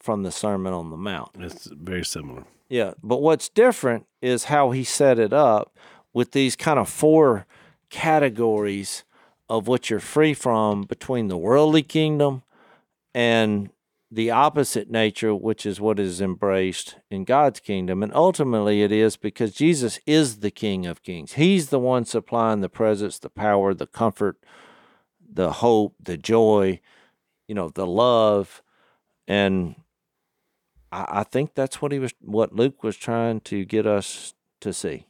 from 0.00 0.22
the 0.22 0.32
Sermon 0.32 0.74
on 0.74 0.90
the 0.90 0.98
Mount. 0.98 1.30
It's 1.38 1.64
very 1.66 2.04
similar. 2.04 2.44
Yeah, 2.68 2.92
but 3.02 3.22
what's 3.22 3.48
different 3.48 4.04
is 4.20 4.44
how 4.44 4.72
he 4.72 4.84
set 4.84 5.18
it 5.18 5.32
up 5.32 5.74
with 6.12 6.32
these 6.32 6.56
kind 6.56 6.78
of 6.78 6.90
four 6.90 7.46
categories 7.88 9.04
of 9.50 9.66
what 9.66 9.90
you're 9.90 9.98
free 9.98 10.32
from 10.32 10.84
between 10.84 11.26
the 11.26 11.36
worldly 11.36 11.82
kingdom 11.82 12.44
and 13.12 13.68
the 14.08 14.30
opposite 14.30 14.88
nature, 14.88 15.34
which 15.34 15.66
is 15.66 15.80
what 15.80 15.98
is 15.98 16.20
embraced 16.20 16.96
in 17.10 17.24
God's 17.24 17.58
kingdom. 17.58 18.02
And 18.02 18.14
ultimately, 18.14 18.82
it 18.82 18.92
is 18.92 19.16
because 19.16 19.52
Jesus 19.52 19.98
is 20.06 20.38
the 20.38 20.52
King 20.52 20.86
of 20.86 21.02
Kings. 21.02 21.32
He's 21.32 21.68
the 21.68 21.80
one 21.80 22.04
supplying 22.04 22.60
the 22.60 22.68
presence, 22.68 23.18
the 23.18 23.28
power, 23.28 23.74
the 23.74 23.86
comfort, 23.86 24.38
the 25.32 25.52
hope, 25.54 25.94
the 26.00 26.16
joy, 26.16 26.80
you 27.48 27.54
know, 27.54 27.68
the 27.68 27.86
love. 27.86 28.62
And 29.26 29.74
I, 30.92 31.06
I 31.08 31.24
think 31.24 31.54
that's 31.54 31.82
what 31.82 31.90
he 31.90 31.98
was, 31.98 32.14
what 32.20 32.54
Luke 32.54 32.84
was 32.84 32.96
trying 32.96 33.40
to 33.42 33.64
get 33.64 33.86
us 33.86 34.34
to 34.60 34.72
see. 34.72 35.06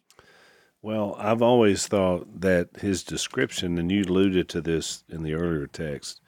Well, 0.83 1.15
I've 1.19 1.43
always 1.43 1.87
thought 1.87 2.41
that 2.41 2.69
his 2.81 3.03
description, 3.03 3.79
and 3.79 3.93
you 3.93 4.03
alluded 4.03 4.49
to 4.51 4.61
this 4.61 5.05
in 5.09 5.23
the 5.23 5.35
earlier 5.35 5.67
text, 5.67 6.21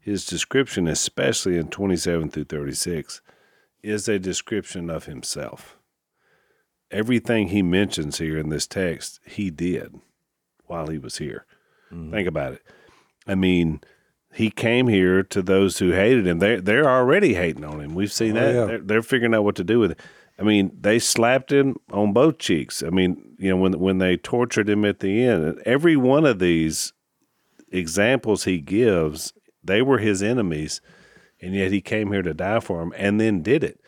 his 0.00 0.24
description, 0.24 0.88
especially 0.88 1.58
in 1.58 1.68
27 1.68 2.30
through 2.30 2.44
36, 2.44 3.20
is 3.82 4.08
a 4.08 4.18
description 4.18 4.88
of 4.88 5.04
himself. 5.04 5.76
Everything 6.90 7.48
he 7.48 7.62
mentions 7.62 8.18
here 8.18 8.38
in 8.38 8.48
this 8.48 8.66
text, 8.66 9.20
he 9.26 9.50
did 9.50 10.00
while 10.64 10.86
he 10.86 10.96
was 10.96 11.18
here. 11.18 11.44
Mm-hmm. 11.92 12.12
Think 12.12 12.28
about 12.28 12.54
it. 12.54 12.62
I 13.26 13.34
mean, 13.34 13.82
he 14.32 14.50
came 14.50 14.86
here 14.88 15.22
to 15.24 15.42
those 15.42 15.78
who 15.78 15.90
hated 15.92 16.26
him. 16.26 16.38
They're 16.38 16.60
they're 16.60 16.88
already 16.88 17.34
hating 17.34 17.64
on 17.64 17.80
him. 17.80 17.94
We've 17.94 18.12
seen 18.12 18.36
Oh, 18.36 18.40
that. 18.40 18.54
yeah. 18.54 18.64
They're, 18.66 18.78
they're 18.80 19.02
figuring 19.02 19.34
out 19.34 19.44
what 19.44 19.56
to 19.56 19.64
do 19.64 19.78
with 19.80 19.92
it. 19.92 20.00
I 20.38 20.42
mean, 20.44 20.70
they 20.80 20.98
slapped 21.00 21.50
him 21.50 21.76
on 21.90 22.12
both 22.12 22.38
cheeks. 22.38 22.82
I 22.82 22.90
mean, 22.90 23.34
you 23.38 23.50
know, 23.50 23.56
when 23.56 23.78
when 23.80 23.98
they 23.98 24.16
tortured 24.16 24.68
him 24.68 24.84
at 24.84 25.00
the 25.00 25.24
end, 25.24 25.60
every 25.66 25.96
one 25.96 26.24
of 26.24 26.38
these 26.38 26.92
examples 27.70 28.44
he 28.44 28.58
gives, 28.58 29.32
they 29.64 29.82
were 29.82 29.98
his 29.98 30.22
enemies, 30.22 30.80
and 31.40 31.54
yet 31.54 31.72
he 31.72 31.80
came 31.80 32.12
here 32.12 32.22
to 32.22 32.34
die 32.34 32.60
for 32.60 32.78
them, 32.80 32.92
and 32.96 33.20
then 33.20 33.42
did 33.42 33.64
it. 33.64 33.80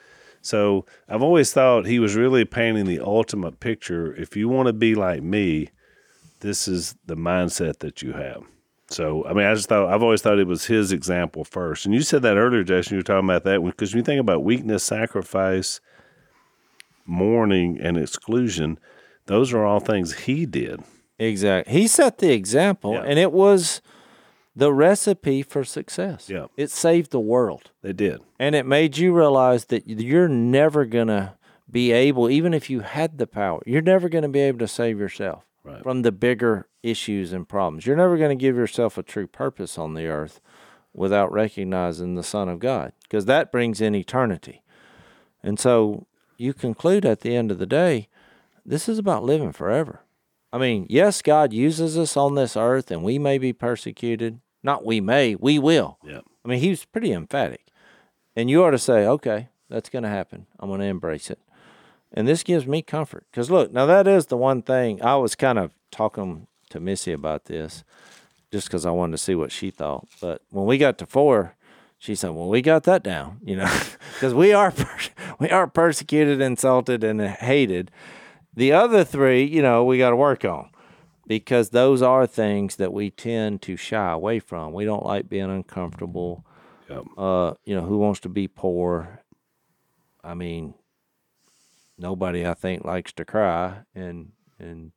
So 0.42 0.86
I've 1.08 1.22
always 1.22 1.52
thought 1.52 1.86
he 1.86 1.98
was 1.98 2.16
really 2.16 2.44
painting 2.44 2.86
the 2.86 3.00
ultimate 3.00 3.60
picture. 3.60 4.14
If 4.14 4.36
you 4.36 4.48
want 4.48 4.66
to 4.68 4.72
be 4.72 4.94
like 4.94 5.22
me, 5.22 5.68
this 6.40 6.66
is 6.66 6.96
the 7.04 7.16
mindset 7.16 7.78
that 7.80 8.02
you 8.02 8.12
have. 8.14 8.42
So, 8.90 9.24
I 9.24 9.32
mean, 9.32 9.46
I 9.46 9.54
just 9.54 9.68
thought 9.68 9.92
I've 9.92 10.02
always 10.02 10.20
thought 10.20 10.38
it 10.40 10.46
was 10.48 10.66
his 10.66 10.90
example 10.92 11.44
first. 11.44 11.86
And 11.86 11.94
you 11.94 12.02
said 12.02 12.22
that 12.22 12.36
earlier, 12.36 12.64
Jason. 12.64 12.94
You 12.94 12.98
were 12.98 13.02
talking 13.04 13.28
about 13.28 13.44
that 13.44 13.62
because 13.64 13.92
when 13.92 13.98
you 13.98 14.04
think 14.04 14.20
about 14.20 14.42
weakness, 14.42 14.82
sacrifice, 14.82 15.80
mourning, 17.06 17.78
and 17.80 17.96
exclusion, 17.96 18.78
those 19.26 19.52
are 19.52 19.64
all 19.64 19.80
things 19.80 20.20
he 20.24 20.44
did. 20.46 20.80
Exactly. 21.18 21.72
He 21.72 21.86
set 21.86 22.18
the 22.18 22.32
example, 22.32 22.94
Yeah. 22.94 23.02
and 23.04 23.18
it 23.18 23.30
was 23.32 23.80
the 24.56 24.72
recipe 24.72 25.42
for 25.42 25.62
success. 25.64 26.28
Yeah. 26.28 26.46
It 26.56 26.70
saved 26.70 27.12
the 27.12 27.20
world. 27.20 27.70
They 27.82 27.92
did. 27.92 28.20
And 28.38 28.54
it 28.54 28.66
made 28.66 28.98
you 28.98 29.14
realize 29.16 29.66
that 29.66 29.86
you're 29.86 30.28
never 30.28 30.84
going 30.84 31.08
to 31.08 31.34
be 31.70 31.92
able, 31.92 32.28
even 32.28 32.52
if 32.52 32.68
you 32.68 32.80
had 32.80 33.18
the 33.18 33.26
power, 33.28 33.62
you're 33.66 33.82
never 33.82 34.08
going 34.08 34.22
to 34.22 34.28
be 34.28 34.40
able 34.40 34.58
to 34.58 34.66
save 34.68 34.98
yourself 34.98 35.44
Right. 35.70 35.82
from 35.82 36.02
the 36.02 36.12
bigger 36.12 36.68
issues 36.82 37.32
and 37.32 37.48
problems. 37.48 37.86
You're 37.86 37.96
never 37.96 38.16
going 38.16 38.36
to 38.36 38.40
give 38.40 38.56
yourself 38.56 38.98
a 38.98 39.02
true 39.02 39.26
purpose 39.26 39.78
on 39.78 39.94
the 39.94 40.06
earth 40.06 40.40
without 40.92 41.32
recognizing 41.32 42.14
the 42.14 42.22
Son 42.22 42.48
of 42.48 42.58
God, 42.58 42.92
because 43.02 43.26
that 43.26 43.52
brings 43.52 43.80
in 43.80 43.94
eternity. 43.94 44.62
And 45.42 45.58
so 45.58 46.06
you 46.36 46.52
conclude 46.52 47.04
at 47.04 47.20
the 47.20 47.36
end 47.36 47.50
of 47.50 47.58
the 47.58 47.66
day, 47.66 48.08
this 48.64 48.88
is 48.88 48.98
about 48.98 49.24
living 49.24 49.52
forever. 49.52 50.00
I 50.52 50.58
mean, 50.58 50.86
yes, 50.88 51.22
God 51.22 51.52
uses 51.52 51.96
us 51.96 52.16
on 52.16 52.34
this 52.34 52.56
earth 52.56 52.90
and 52.90 53.02
we 53.02 53.18
may 53.18 53.38
be 53.38 53.52
persecuted. 53.52 54.40
Not 54.62 54.84
we 54.84 55.00
may, 55.00 55.36
we 55.36 55.58
will. 55.58 55.98
Yeah. 56.04 56.20
I 56.44 56.48
mean, 56.48 56.60
he 56.60 56.70
was 56.70 56.84
pretty 56.84 57.12
emphatic. 57.12 57.66
And 58.34 58.50
you 58.50 58.64
ought 58.64 58.70
to 58.70 58.78
say, 58.78 59.06
okay, 59.06 59.48
that's 59.68 59.88
going 59.88 60.02
to 60.02 60.08
happen. 60.08 60.46
I'm 60.58 60.68
going 60.68 60.80
to 60.80 60.86
embrace 60.86 61.30
it. 61.30 61.38
And 62.12 62.26
this 62.26 62.42
gives 62.42 62.66
me 62.66 62.82
comfort. 62.82 63.26
Because 63.30 63.50
look, 63.50 63.72
now 63.72 63.86
that 63.86 64.08
is 64.08 64.26
the 64.26 64.36
one 64.36 64.62
thing 64.62 65.02
I 65.02 65.16
was 65.16 65.34
kind 65.34 65.58
of 65.58 65.72
talking 65.90 66.46
to 66.70 66.80
Missy 66.80 67.12
about 67.12 67.44
this 67.44 67.84
just 68.50 68.66
because 68.66 68.84
I 68.84 68.90
wanted 68.90 69.12
to 69.12 69.18
see 69.18 69.34
what 69.34 69.52
she 69.52 69.70
thought. 69.70 70.08
But 70.20 70.42
when 70.50 70.66
we 70.66 70.78
got 70.78 70.98
to 70.98 71.06
four, 71.06 71.54
she 71.98 72.14
said, 72.14 72.30
well, 72.30 72.48
we 72.48 72.62
got 72.62 72.84
that 72.84 73.02
down, 73.02 73.40
you 73.44 73.56
know, 73.56 73.80
because 74.14 74.34
we 74.34 74.52
are, 74.52 74.70
per- 74.70 74.98
we 75.38 75.50
are 75.50 75.66
persecuted, 75.66 76.40
insulted, 76.40 77.04
and 77.04 77.20
hated. 77.20 77.90
The 78.54 78.72
other 78.72 79.04
three, 79.04 79.44
you 79.44 79.62
know, 79.62 79.84
we 79.84 79.98
got 79.98 80.10
to 80.10 80.16
work 80.16 80.44
on 80.44 80.70
because 81.26 81.70
those 81.70 82.02
are 82.02 82.26
things 82.26 82.76
that 82.76 82.92
we 82.92 83.10
tend 83.10 83.62
to 83.62 83.76
shy 83.76 84.10
away 84.10 84.40
from. 84.40 84.72
We 84.72 84.84
don't 84.84 85.06
like 85.06 85.28
being 85.28 85.50
uncomfortable. 85.50 86.44
Yep. 86.88 87.04
Uh, 87.16 87.54
you 87.64 87.76
know, 87.76 87.82
who 87.82 87.98
wants 87.98 88.18
to 88.20 88.28
be 88.28 88.48
poor? 88.48 89.20
I 90.24 90.34
mean, 90.34 90.74
nobody 92.00 92.46
I 92.46 92.54
think 92.54 92.84
likes 92.84 93.12
to 93.14 93.24
cry 93.24 93.80
and 93.94 94.32
and 94.58 94.92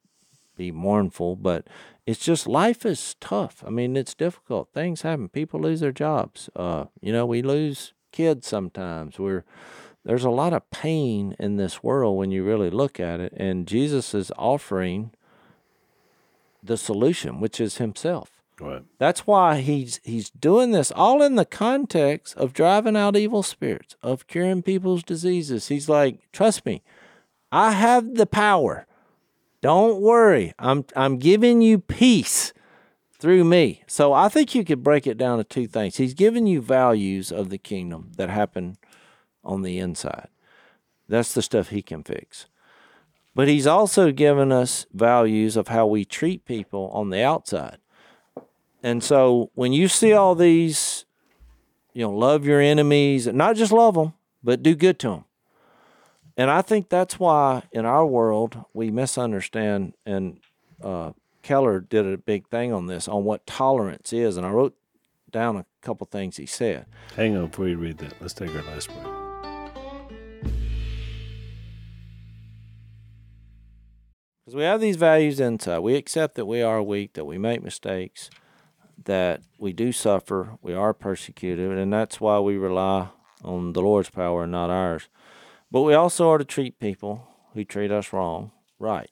be 0.56 0.72
mournful, 0.72 1.36
but 1.36 1.68
it's 2.06 2.24
just 2.24 2.48
life 2.48 2.86
is 2.86 3.16
tough. 3.20 3.64
I 3.66 3.70
mean, 3.70 3.98
it's 3.98 4.14
difficult. 4.14 4.70
Things 4.74 5.02
happen. 5.02 5.30
People 5.30 5.60
lose 5.60 5.80
their 5.80 5.92
jobs. 5.92 6.50
Uh, 6.56 6.86
you 7.02 7.12
know, 7.12 7.26
we 7.26 7.42
lose 7.42 7.94
kids 8.12 8.48
sometimes. 8.48 9.18
We're 9.20 9.44
there's 10.06 10.26
a 10.26 10.30
lot 10.30 10.54
of 10.54 10.70
pain 10.70 11.36
in 11.40 11.56
this 11.56 11.82
world 11.82 12.18
when 12.18 12.30
you 12.32 12.44
really 12.44 12.70
look 12.70 13.00
at 13.00 13.20
it, 13.20 13.34
and 13.38 13.68
Jesus 13.68 14.14
is 14.14 14.32
offering 14.38 15.12
the 16.62 16.78
solution, 16.78 17.40
which 17.40 17.60
is 17.60 17.78
Himself. 17.78 18.30
Right. 18.60 18.84
That's 19.00 19.26
why 19.26 19.62
he's 19.62 20.00
he's 20.04 20.30
doing 20.30 20.72
this 20.72 20.92
all 20.92 21.24
in 21.24 21.36
the 21.36 21.46
context 21.46 22.38
of 22.38 22.54
driving 22.54 22.96
out 22.96 23.18
evil 23.18 23.44
spirits, 23.44 23.96
of 24.04 24.28
curing 24.28 24.62
people's 24.62 25.04
diseases. 25.04 25.70
He's 25.70 25.90
like, 25.90 26.32
trust 26.32 26.66
me, 26.66 26.84
I 27.54 27.70
have 27.74 28.16
the 28.16 28.26
power. 28.26 28.88
Don't 29.62 30.02
worry. 30.02 30.56
I'm 30.58 30.86
I'm 30.96 31.20
giving 31.20 31.62
you 31.62 31.78
peace 31.78 32.52
through 33.20 33.44
me. 33.44 33.84
So 33.86 34.12
I 34.12 34.28
think 34.28 34.56
you 34.56 34.66
could 34.66 34.82
break 34.82 35.06
it 35.06 35.20
down 35.20 35.38
to 35.38 35.44
two 35.44 35.68
things. 35.68 35.98
He's 35.98 36.16
giving 36.16 36.48
you 36.48 36.62
values 36.62 37.32
of 37.32 37.52
the 37.52 37.60
kingdom 37.60 38.12
that 38.18 38.32
happen 38.32 38.78
on 39.44 39.62
the 39.62 39.78
inside. 39.78 40.30
That's 41.08 41.36
the 41.36 41.44
stuff 41.44 41.70
he 41.70 41.84
can 41.84 42.04
fix. 42.04 42.48
But 43.36 43.48
he's 43.48 43.68
also 43.68 44.12
given 44.12 44.52
us 44.52 44.88
values 44.92 45.56
of 45.56 45.68
how 45.68 45.86
we 45.86 46.06
treat 46.06 46.46
people 46.46 46.90
on 46.92 47.12
the 47.12 47.22
outside. 47.22 47.78
And 48.82 49.04
so 49.04 49.52
when 49.54 49.74
you 49.74 49.88
see 49.88 50.12
all 50.12 50.34
these, 50.34 51.06
you 51.94 52.02
know, 52.02 52.12
love 52.12 52.46
your 52.46 52.60
enemies, 52.60 53.28
not 53.28 53.58
just 53.58 53.72
love 53.72 53.94
them, 53.94 54.14
but 54.44 54.64
do 54.64 54.74
good 54.74 54.98
to 55.00 55.10
them. 55.10 55.26
And 56.36 56.50
I 56.50 56.62
think 56.62 56.90
that's 56.90 57.20
why 57.20 57.64
in 57.72 57.86
our 57.86 58.06
world 58.06 58.66
we 58.74 58.90
misunderstand. 58.90 59.94
And 60.06 60.40
uh, 60.82 61.12
Keller 61.44 61.80
did 61.80 62.06
a 62.08 62.18
big 62.18 62.48
thing 62.48 62.74
on 62.74 62.88
this, 62.88 63.08
on 63.08 63.24
what 63.24 63.46
tolerance 63.46 64.12
is. 64.12 64.38
And 64.38 64.46
I 64.46 64.50
wrote 64.50 64.76
down 65.32 65.58
a 65.58 65.66
couple 65.82 66.08
things 66.08 66.38
he 66.38 66.46
said. 66.46 66.86
Hang 67.16 67.38
on 67.38 67.48
before 67.48 67.68
you 67.68 67.78
read 67.78 68.00
that. 68.00 68.14
Let's 68.20 68.34
take 68.34 68.50
our 68.56 68.64
last 68.64 68.88
break. 68.88 69.04
Because 74.44 74.56
we 74.56 74.64
have 74.64 74.82
these 74.82 74.98
values 74.98 75.40
inside. 75.40 75.80
We 75.80 75.96
accept 75.96 76.36
that 76.36 76.46
we 76.46 76.62
are 76.62 76.82
weak, 76.84 77.14
that 77.14 77.26
we 77.26 77.38
make 77.38 77.64
mistakes, 77.64 78.30
that 79.06 79.42
we 79.58 79.72
do 79.72 79.92
suffer, 79.92 80.58
we 80.62 80.74
are 80.74 80.94
persecuted, 80.94 81.78
and 81.78 81.94
that's 81.94 82.20
why 82.20 82.40
we 82.40 82.58
rely 82.58 83.08
on 83.44 83.74
the 83.74 83.82
Lord's 83.82 84.10
power 84.10 84.44
and 84.44 84.52
not 84.52 84.70
ours. 84.70 85.08
But 85.74 85.82
we 85.82 85.96
also 85.96 86.30
are 86.30 86.38
to 86.38 86.46
treat 86.46 86.80
people 86.80 87.28
who 87.56 87.66
treat 87.66 87.92
us 87.92 88.14
wrong 88.14 88.52
right. 88.80 89.10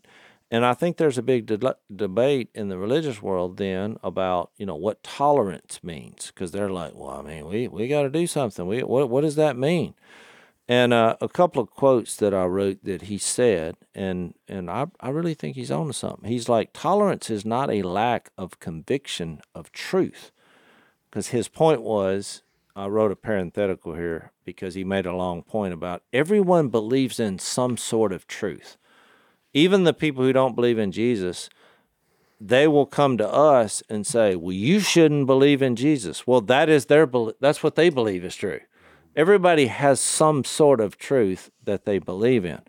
And 0.52 0.64
I 0.66 0.76
think 0.76 0.98
there's 0.98 1.18
a 1.18 1.24
big 1.24 1.48
de- 1.48 1.76
debate 1.94 2.50
in 2.54 2.70
the 2.70 2.78
religious 2.78 3.22
world 3.22 3.58
then 3.58 3.98
about 4.04 4.52
you 4.58 4.68
know 4.68 4.76
what 4.76 5.02
tolerance 5.02 5.80
means 5.84 6.28
because 6.28 6.52
they're 6.52 6.70
like, 6.70 6.94
well, 6.94 7.10
I 7.10 7.24
mean, 7.24 7.48
we 7.48 7.68
we 7.68 7.88
got 7.88 8.04
to 8.04 8.10
do 8.10 8.28
something. 8.28 8.68
We 8.68 8.84
what 8.84 9.10
what 9.10 9.22
does 9.22 9.38
that 9.38 9.58
mean? 9.58 9.96
And 10.70 10.94
uh, 10.94 11.18
a 11.20 11.28
couple 11.28 11.64
of 11.64 11.72
quotes 11.72 12.16
that 12.18 12.34
I 12.34 12.46
wrote 12.46 12.84
that 12.84 13.04
he 13.04 13.18
said, 13.18 13.76
and 13.96 14.36
and 14.48 14.70
I 14.70 14.86
I 15.00 15.10
really 15.10 15.34
think 15.34 15.56
he's 15.56 15.72
on 15.72 15.88
to 15.88 15.94
something. 15.94 16.30
He's 16.30 16.48
like, 16.50 16.72
tolerance 16.74 17.32
is 17.32 17.44
not 17.44 17.72
a 17.72 17.82
lack 17.82 18.30
of 18.38 18.60
conviction 18.60 19.42
of 19.56 19.72
truth, 19.72 20.32
because 21.10 21.30
his 21.30 21.48
point 21.48 21.82
was. 21.82 22.44
I 22.76 22.88
wrote 22.88 23.12
a 23.12 23.16
parenthetical 23.16 23.96
here 23.96 24.32
because 24.46 24.76
he 24.76 24.84
made 24.84 25.06
a 25.06 25.16
long 25.16 25.44
point 25.44 25.74
about 25.74 26.04
everyone 26.14 26.70
believes 26.70 27.20
in 27.20 27.40
some 27.40 27.78
sort 27.78 28.14
of 28.14 28.28
truth 28.28 28.78
even 29.54 29.84
the 29.84 29.94
people 29.94 30.24
who 30.24 30.34
don't 30.34 30.56
believe 30.56 30.80
in 30.80 30.92
Jesus, 30.92 31.50
they 32.40 32.68
will 32.68 32.86
come 32.86 33.18
to 33.18 33.28
us 33.28 33.84
and 33.90 34.06
say, 34.08 34.36
"Well, 34.36 34.54
you 34.54 34.80
shouldn't 34.80 35.28
believe 35.28 35.62
in 35.62 35.76
Jesus." 35.76 36.26
Well, 36.26 36.42
that 36.42 36.70
is 36.70 36.86
their 36.86 37.08
that's 37.40 37.64
what 37.64 37.76
they 37.76 37.90
believe 37.90 38.24
is 38.24 38.36
true. 38.36 38.60
Everybody 39.16 39.68
has 39.68 40.00
some 40.00 40.44
sort 40.44 40.80
of 40.80 40.98
truth 40.98 41.52
that 41.66 41.86
they 41.86 42.00
believe 42.00 42.46
in. 42.46 42.62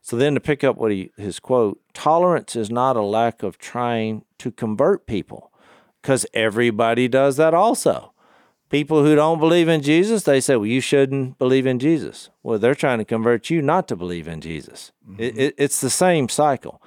So 0.00 0.16
then 0.16 0.34
to 0.34 0.40
pick 0.40 0.64
up 0.64 0.76
what 0.76 0.90
he 0.90 1.10
his 1.16 1.38
quote, 1.38 1.80
tolerance 1.92 2.56
is 2.56 2.70
not 2.70 2.96
a 2.96 3.02
lack 3.02 3.42
of 3.42 3.58
trying 3.58 4.24
to 4.38 4.50
convert 4.50 5.06
people 5.06 5.52
cuz 6.02 6.24
everybody 6.32 7.06
does 7.06 7.36
that 7.36 7.52
also 7.52 8.12
people 8.70 9.04
who 9.04 9.14
don't 9.14 9.40
believe 9.40 9.68
in 9.68 9.82
Jesus, 9.82 10.22
they 10.22 10.40
say, 10.40 10.56
well, 10.56 10.66
you 10.66 10.80
shouldn't 10.80 11.38
believe 11.38 11.66
in 11.66 11.78
Jesus. 11.78 12.30
Well, 12.42 12.58
they're 12.58 12.74
trying 12.74 12.98
to 12.98 13.04
convert 13.04 13.50
you 13.50 13.60
not 13.60 13.88
to 13.88 13.96
believe 13.96 14.26
in 14.26 14.40
Jesus. 14.40 14.92
Mm-hmm. 15.06 15.22
It, 15.22 15.38
it, 15.38 15.54
it's 15.58 15.80
the 15.80 15.90
same 15.90 16.28
cycle. 16.28 16.80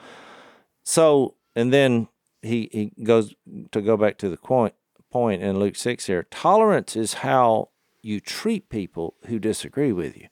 So, 0.83 1.35
and 1.55 1.71
then 1.71 2.07
he, 2.41 2.69
he 2.71 3.03
goes 3.03 3.35
to 3.71 3.81
go 3.81 3.97
back 3.97 4.17
to 4.19 4.29
the 4.29 4.37
point, 4.37 4.73
point 5.11 5.43
in 5.43 5.59
Luke 5.59 5.75
6 5.75 6.07
here 6.07 6.23
tolerance 6.23 6.95
is 6.95 7.15
how 7.15 7.69
you 8.01 8.19
treat 8.19 8.69
people 8.69 9.15
who 9.27 9.37
disagree 9.37 9.91
with 9.91 10.17
you. 10.17 10.27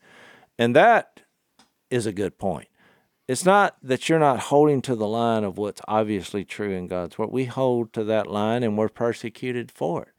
And 0.57 0.75
that 0.75 1.21
is 1.89 2.05
a 2.05 2.11
good 2.11 2.37
point. 2.37 2.67
It's 3.27 3.45
not 3.45 3.77
that 3.81 4.09
you're 4.09 4.19
not 4.19 4.39
holding 4.39 4.81
to 4.83 4.95
the 4.95 5.07
line 5.07 5.43
of 5.43 5.57
what's 5.57 5.81
obviously 5.87 6.43
true 6.43 6.71
in 6.71 6.87
God's 6.87 7.17
word. 7.17 7.31
We 7.31 7.45
hold 7.45 7.93
to 7.93 8.03
that 8.05 8.27
line 8.27 8.63
and 8.63 8.77
we're 8.77 8.89
persecuted 8.89 9.71
for 9.71 10.03
it. 10.03 10.09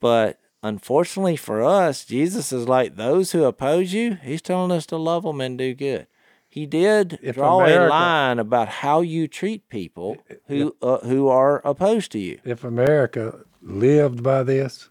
But 0.00 0.38
unfortunately 0.62 1.36
for 1.36 1.62
us, 1.62 2.04
Jesus 2.04 2.52
is 2.52 2.68
like 2.68 2.96
those 2.96 3.32
who 3.32 3.44
oppose 3.44 3.92
you. 3.92 4.14
He's 4.22 4.42
telling 4.42 4.72
us 4.72 4.86
to 4.86 4.96
love 4.96 5.22
them 5.22 5.40
and 5.40 5.58
do 5.58 5.74
good. 5.74 6.06
He 6.48 6.66
did 6.66 7.18
if 7.22 7.36
draw 7.36 7.60
America, 7.60 7.86
a 7.86 7.88
line 7.88 8.38
about 8.38 8.68
how 8.68 9.00
you 9.00 9.28
treat 9.28 9.68
people 9.68 10.16
who 10.46 10.74
uh, 10.80 10.98
who 11.00 11.28
are 11.28 11.60
opposed 11.64 12.10
to 12.12 12.18
you. 12.18 12.40
If 12.42 12.64
America 12.64 13.40
lived 13.60 14.22
by 14.22 14.42
this, 14.44 14.88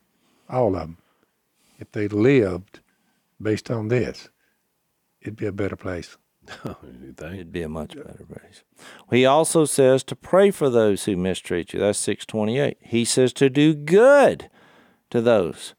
all 0.47 0.76
of 0.76 0.82
them, 0.82 0.97
if 1.80 1.91
they 1.91 2.07
lived 2.07 2.80
based 3.41 3.72
on 3.72 3.88
this, 3.88 4.30
it'd 5.22 5.36
be 5.36 5.47
a 5.47 5.51
better 5.51 5.76
place. 5.76 6.18
You 6.63 7.13
think 7.18 7.34
It'd 7.34 7.51
be 7.51 7.63
a 7.63 7.70
much 7.70 7.95
better 7.95 8.26
place. 8.26 8.63
He 9.09 9.26
also 9.26 9.65
says 9.65 10.03
to 10.05 10.15
pray 10.15 10.51
for 10.51 10.70
those 10.70 11.05
who 11.05 11.18
mistreat 11.18 11.74
you. 11.74 11.80
That's 11.80 11.99
628. 11.99 12.78
He 12.82 13.03
says 13.03 13.34
to 13.34 13.49
do 13.49 13.74
good 13.74 14.49
to 15.09 15.21
those 15.21 15.73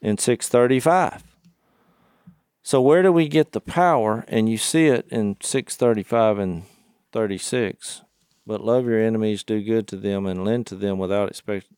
in 0.00 0.18
635. 0.18 1.22
So 2.62 2.80
where 2.80 3.02
do 3.02 3.12
we 3.12 3.28
get 3.28 3.52
the 3.52 3.60
power? 3.60 4.24
And 4.28 4.48
you 4.48 4.56
see 4.56 4.86
it 4.86 5.06
in 5.10 5.36
635 5.40 6.38
and 6.38 6.62
36. 7.12 8.02
But 8.46 8.62
love 8.62 8.86
your 8.86 9.00
enemies, 9.00 9.44
do 9.44 9.62
good 9.62 9.86
to 9.88 9.96
them, 9.96 10.26
and 10.26 10.44
lend 10.44 10.66
to 10.68 10.74
them 10.74 10.98
without 10.98 11.30
expecting 11.30 11.76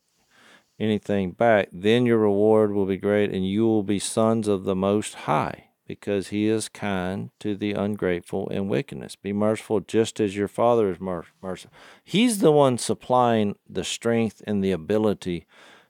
anything 0.78 1.32
back. 1.32 1.68
Then 1.72 2.06
your 2.06 2.18
reward 2.18 2.72
will 2.72 2.86
be 2.86 2.96
great, 2.96 3.30
and 3.30 3.48
you 3.48 3.66
will 3.66 3.82
be 3.82 3.98
sons 3.98 4.48
of 4.48 4.64
the 4.64 4.74
Most 4.74 5.14
High, 5.14 5.68
because 5.86 6.28
He 6.28 6.46
is 6.46 6.68
kind 6.68 7.30
to 7.40 7.54
the 7.54 7.72
ungrateful 7.72 8.48
and 8.50 8.68
wickedness. 8.68 9.14
Be 9.14 9.32
merciful 9.32 9.80
just 9.80 10.18
as 10.20 10.36
your 10.36 10.48
Father 10.48 10.90
is 10.90 10.98
merciful. 11.00 11.72
He's 12.02 12.40
the 12.40 12.52
one 12.52 12.78
supplying 12.78 13.54
the 13.68 13.84
strength 13.84 14.42
and 14.46 14.62
the 14.62 14.72
ability 14.72 15.46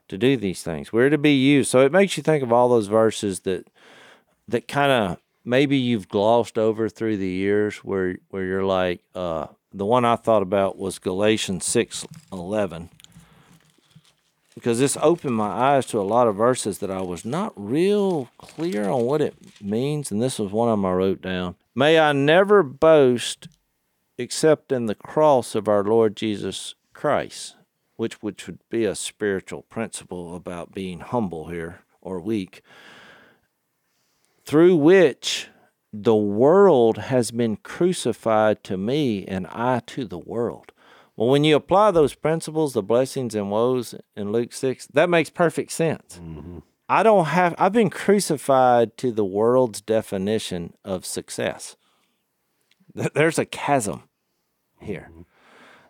to 0.09 0.19
do 0.19 0.37
these 0.37 0.63
things. 0.63 0.93
We're 0.93 1.11
to 1.11 1.19
be 1.19 1.35
used. 1.35 1.71
So 1.71 1.81
it 1.81 1.93
makes 1.93 2.17
you 2.17 2.23
think 2.23 2.43
of 2.43 2.53
all 2.53 2.69
those 2.69 2.87
verses 2.87 3.41
that 3.41 3.69
that 4.49 4.69
kind 4.69 4.93
of 4.93 5.19
maybe 5.45 5.77
you've 5.77 6.09
glossed 6.09 6.59
over 6.59 6.89
through 6.89 7.17
the 7.17 7.29
years 7.29 7.79
where 7.79 8.17
where 8.31 8.45
you're 8.45 8.65
like 8.65 9.01
uh, 9.15 9.47
the 9.73 9.87
one 9.87 10.05
I 10.05 10.17
thought 10.17 10.43
about 10.43 10.79
was 10.79 10.99
Galatians 10.99 11.65
6:11 11.65 12.91
because 14.55 14.79
this 14.79 14.97
opened 15.03 15.37
my 15.37 15.49
eyes 15.49 15.85
to 15.87 16.01
a 16.01 16.03
lot 16.03 16.27
of 16.27 16.37
verses 16.37 16.79
that 16.79 16.91
I 16.91 17.03
was 17.03 17.25
not 17.25 17.53
real 17.57 18.31
clear 18.39 18.89
on 18.89 19.03
what 19.03 19.21
it 19.21 19.35
means 19.61 20.11
and 20.11 20.23
this 20.23 20.39
was 20.39 20.53
one 20.53 20.69
of 20.69 20.79
them 20.79 20.87
I 20.87 20.93
wrote 20.93 21.21
down. 21.21 21.57
May 21.75 21.99
I 21.99 22.13
never 22.13 22.63
boast 22.63 23.49
except 24.19 24.73
in 24.73 24.87
the 24.87 24.95
cross 24.95 25.55
of 25.55 25.69
our 25.69 25.85
Lord 25.85 26.17
Jesus 26.17 26.75
Christ 26.95 27.56
which 27.97 28.23
which 28.23 28.47
would 28.47 28.59
be 28.71 28.85
a 28.85 28.95
spiritual 28.95 29.63
principle 29.63 30.35
about 30.35 30.75
being 30.75 31.01
humble 31.01 31.49
here 31.49 31.81
or 32.01 32.21
weak, 32.21 32.63
through 34.45 34.77
which 34.77 35.49
the 35.93 36.15
world 36.15 36.99
has 36.99 37.31
been 37.31 37.57
crucified 37.57 38.63
to 38.65 38.77
me 38.77 39.25
and 39.27 39.47
I 39.49 39.81
to 39.87 40.05
the 40.05 40.19
world. 40.19 40.73
Well, 41.17 41.31
when 41.31 41.45
you 41.45 41.57
apply 41.57 41.93
those 41.93 42.15
principles, 42.15 42.75
the 42.75 42.83
blessings 42.83 43.35
and 43.35 43.51
woes 43.51 43.95
in 44.15 44.33
Luke 44.33 44.53
6, 44.53 44.89
that 44.89 45.09
makes 45.09 45.31
perfect 45.31 45.73
sense. 45.73 46.21
Mm-hmm. 46.23 46.59
I 46.89 47.03
don't 47.03 47.25
have, 47.27 47.55
I've 47.59 47.73
been 47.73 47.91
crucified 47.91 48.97
to 48.99 49.11
the 49.11 49.25
world's 49.25 49.81
definition 49.81 50.75
of 50.85 51.07
success. 51.07 51.77
There's 52.95 53.39
a 53.39 53.47
chasm 53.47 54.05
here. 54.81 55.09
Mm-hmm. 55.11 55.23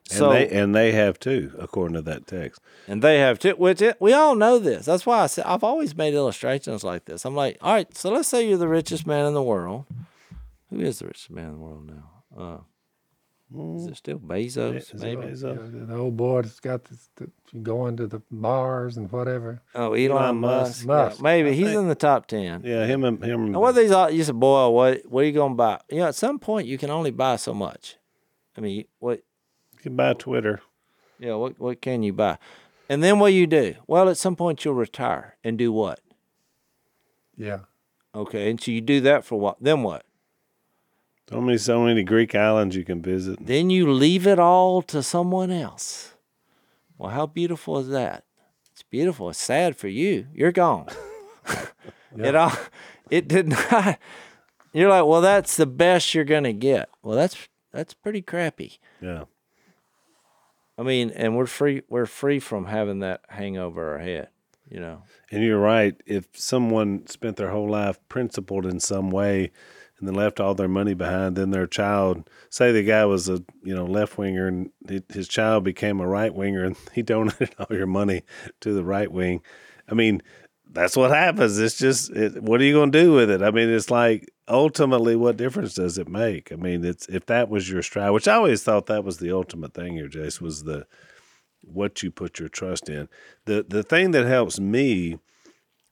So, 0.08 0.30
and 0.30 0.34
they 0.34 0.56
and 0.56 0.74
they 0.74 0.92
have 0.92 1.18
too, 1.18 1.52
according 1.58 1.94
to 1.94 2.02
that 2.02 2.26
text. 2.26 2.60
And 2.86 3.02
they 3.02 3.18
have 3.18 3.38
too, 3.40 3.54
which 3.56 3.82
it, 3.82 3.96
we 4.00 4.12
all 4.12 4.36
know 4.36 4.58
this. 4.58 4.86
That's 4.86 5.04
why 5.04 5.20
I 5.20 5.26
said 5.26 5.44
I've 5.46 5.64
always 5.64 5.96
made 5.96 6.14
illustrations 6.14 6.84
like 6.84 7.06
this. 7.06 7.24
I'm 7.24 7.34
like, 7.34 7.58
all 7.60 7.72
right, 7.72 7.96
so 7.96 8.10
let's 8.10 8.28
say 8.28 8.48
you're 8.48 8.58
the 8.58 8.68
richest 8.68 9.06
man 9.06 9.26
in 9.26 9.34
the 9.34 9.42
world. 9.42 9.84
Who 10.70 10.80
is 10.80 11.00
the 11.00 11.06
richest 11.06 11.30
man 11.30 11.46
in 11.46 11.52
the 11.54 11.58
world 11.58 11.86
now? 11.86 12.38
Uh, 12.38 12.58
is 13.76 13.86
it 13.86 13.96
still 13.96 14.18
Bezos? 14.18 14.92
Yeah, 14.92 15.00
maybe 15.00 15.22
Bezos? 15.22 15.88
the 15.88 15.94
old 15.94 16.16
boy 16.16 16.42
that's 16.42 16.58
got 16.58 16.84
this, 16.84 17.08
the, 17.16 17.30
going 17.62 17.96
to 17.96 18.06
the 18.06 18.20
bars 18.30 18.96
and 18.96 19.10
whatever. 19.10 19.62
Oh, 19.74 19.92
Elon, 19.92 20.10
Elon 20.10 20.36
Musk. 20.38 20.86
Musk. 20.86 21.18
Yeah, 21.18 21.22
maybe 21.22 21.50
I 21.50 21.52
he's 21.52 21.66
think, 21.66 21.78
in 21.78 21.88
the 21.88 21.94
top 21.94 22.26
ten. 22.26 22.62
Yeah, 22.64 22.86
him 22.86 23.04
and 23.04 23.22
him. 23.24 23.46
And 23.46 23.56
what 23.56 23.74
these 23.76 23.92
all 23.92 24.10
you 24.10 24.24
said, 24.24 24.38
boy, 24.38 24.68
what 24.68 25.02
what 25.08 25.22
are 25.22 25.24
you 25.24 25.32
gonna 25.32 25.54
buy? 25.54 25.80
You 25.88 25.98
know, 25.98 26.06
at 26.06 26.16
some 26.16 26.38
point 26.38 26.66
you 26.66 26.76
can 26.76 26.90
only 26.90 27.12
buy 27.12 27.36
so 27.36 27.54
much. 27.54 27.96
I 28.56 28.60
mean, 28.60 28.84
what 28.98 29.22
can 29.86 29.96
buy 29.96 30.14
Twitter. 30.14 30.60
Yeah, 31.18 31.34
what 31.34 31.58
what 31.60 31.80
can 31.80 32.02
you 32.02 32.12
buy? 32.12 32.38
And 32.88 33.02
then 33.02 33.18
what 33.18 33.32
you 33.32 33.46
do? 33.46 33.74
Well, 33.86 34.08
at 34.08 34.16
some 34.16 34.36
point 34.36 34.64
you'll 34.64 34.74
retire 34.74 35.36
and 35.44 35.56
do 35.56 35.72
what? 35.72 36.00
Yeah. 37.36 37.60
Okay, 38.14 38.50
and 38.50 38.60
so 38.60 38.70
you 38.70 38.80
do 38.80 39.00
that 39.02 39.24
for 39.24 39.38
what? 39.38 39.58
Then 39.60 39.82
what? 39.82 40.04
So 41.28 41.40
many, 41.40 41.58
so 41.58 41.82
many 41.84 42.02
Greek 42.04 42.34
islands 42.34 42.76
you 42.76 42.84
can 42.84 43.02
visit. 43.02 43.44
Then 43.44 43.68
you 43.68 43.90
leave 43.92 44.26
it 44.26 44.38
all 44.38 44.80
to 44.82 45.02
someone 45.02 45.50
else. 45.50 46.14
Well, 46.98 47.10
how 47.10 47.26
beautiful 47.26 47.78
is 47.78 47.88
that? 47.88 48.24
It's 48.72 48.84
beautiful. 48.84 49.30
It's 49.30 49.38
sad 49.38 49.76
for 49.76 49.88
you. 49.88 50.28
You're 50.32 50.52
gone. 50.52 50.86
yeah. 51.48 51.66
It 52.28 52.34
all. 52.34 52.52
It 53.10 53.28
did 53.28 53.48
not. 53.72 53.98
You're 54.72 54.90
like, 54.90 55.04
well, 55.04 55.20
that's 55.20 55.56
the 55.56 55.66
best 55.66 56.14
you're 56.14 56.24
gonna 56.24 56.52
get. 56.52 56.88
Well, 57.02 57.16
that's 57.16 57.48
that's 57.72 57.94
pretty 57.94 58.22
crappy. 58.22 58.78
Yeah. 59.00 59.24
I 60.78 60.82
mean, 60.82 61.10
and 61.10 61.36
we're 61.36 61.46
free. 61.46 61.82
We're 61.88 62.06
free 62.06 62.38
from 62.38 62.66
having 62.66 63.00
that 63.00 63.22
hang 63.28 63.56
over 63.56 63.92
our 63.92 63.98
head. 63.98 64.28
You 64.68 64.80
know. 64.80 65.02
And 65.30 65.44
you're 65.44 65.60
right. 65.60 65.94
If 66.06 66.26
someone 66.34 67.06
spent 67.06 67.36
their 67.36 67.50
whole 67.50 67.70
life 67.70 67.98
principled 68.08 68.66
in 68.66 68.80
some 68.80 69.10
way, 69.10 69.52
and 69.98 70.06
then 70.06 70.14
left 70.14 70.40
all 70.40 70.54
their 70.54 70.68
money 70.68 70.94
behind, 70.94 71.36
then 71.36 71.50
their 71.50 71.66
child, 71.66 72.28
say 72.50 72.70
the 72.72 72.82
guy 72.82 73.04
was 73.06 73.28
a 73.28 73.42
you 73.62 73.74
know 73.74 73.86
left 73.86 74.18
winger, 74.18 74.46
and 74.46 74.70
his 75.08 75.28
child 75.28 75.64
became 75.64 76.00
a 76.00 76.06
right 76.06 76.34
winger, 76.34 76.64
and 76.64 76.76
he 76.92 77.02
donated 77.02 77.54
all 77.58 77.74
your 77.74 77.86
money 77.86 78.22
to 78.60 78.72
the 78.72 78.84
right 78.84 79.10
wing. 79.10 79.42
I 79.88 79.94
mean, 79.94 80.22
that's 80.76 80.96
what 80.96 81.10
happens. 81.10 81.58
It's 81.58 81.78
just, 81.78 82.10
it, 82.10 82.42
what 82.42 82.60
are 82.60 82.64
you 82.64 82.74
going 82.74 82.92
to 82.92 83.02
do 83.02 83.12
with 83.12 83.30
it? 83.30 83.42
I 83.42 83.50
mean, 83.50 83.70
it's 83.70 83.90
like 83.90 84.30
ultimately, 84.46 85.16
what 85.16 85.36
difference 85.36 85.74
does 85.74 85.96
it 85.98 86.08
make? 86.08 86.52
I 86.52 86.56
mean, 86.56 86.84
it's 86.84 87.08
if 87.08 87.26
that 87.26 87.48
was 87.48 87.70
your 87.70 87.82
stride, 87.82 88.10
which 88.10 88.28
I 88.28 88.34
always 88.34 88.62
thought 88.62 88.86
that 88.86 89.04
was 89.04 89.18
the 89.18 89.32
ultimate 89.32 89.74
thing 89.74 89.94
here, 89.94 90.08
Jase, 90.08 90.40
was 90.40 90.64
the 90.64 90.86
what 91.62 92.02
you 92.02 92.10
put 92.10 92.38
your 92.38 92.48
trust 92.48 92.88
in. 92.88 93.08
The 93.46 93.64
the 93.66 93.82
thing 93.82 94.10
that 94.12 94.26
helps 94.26 94.60
me 94.60 95.18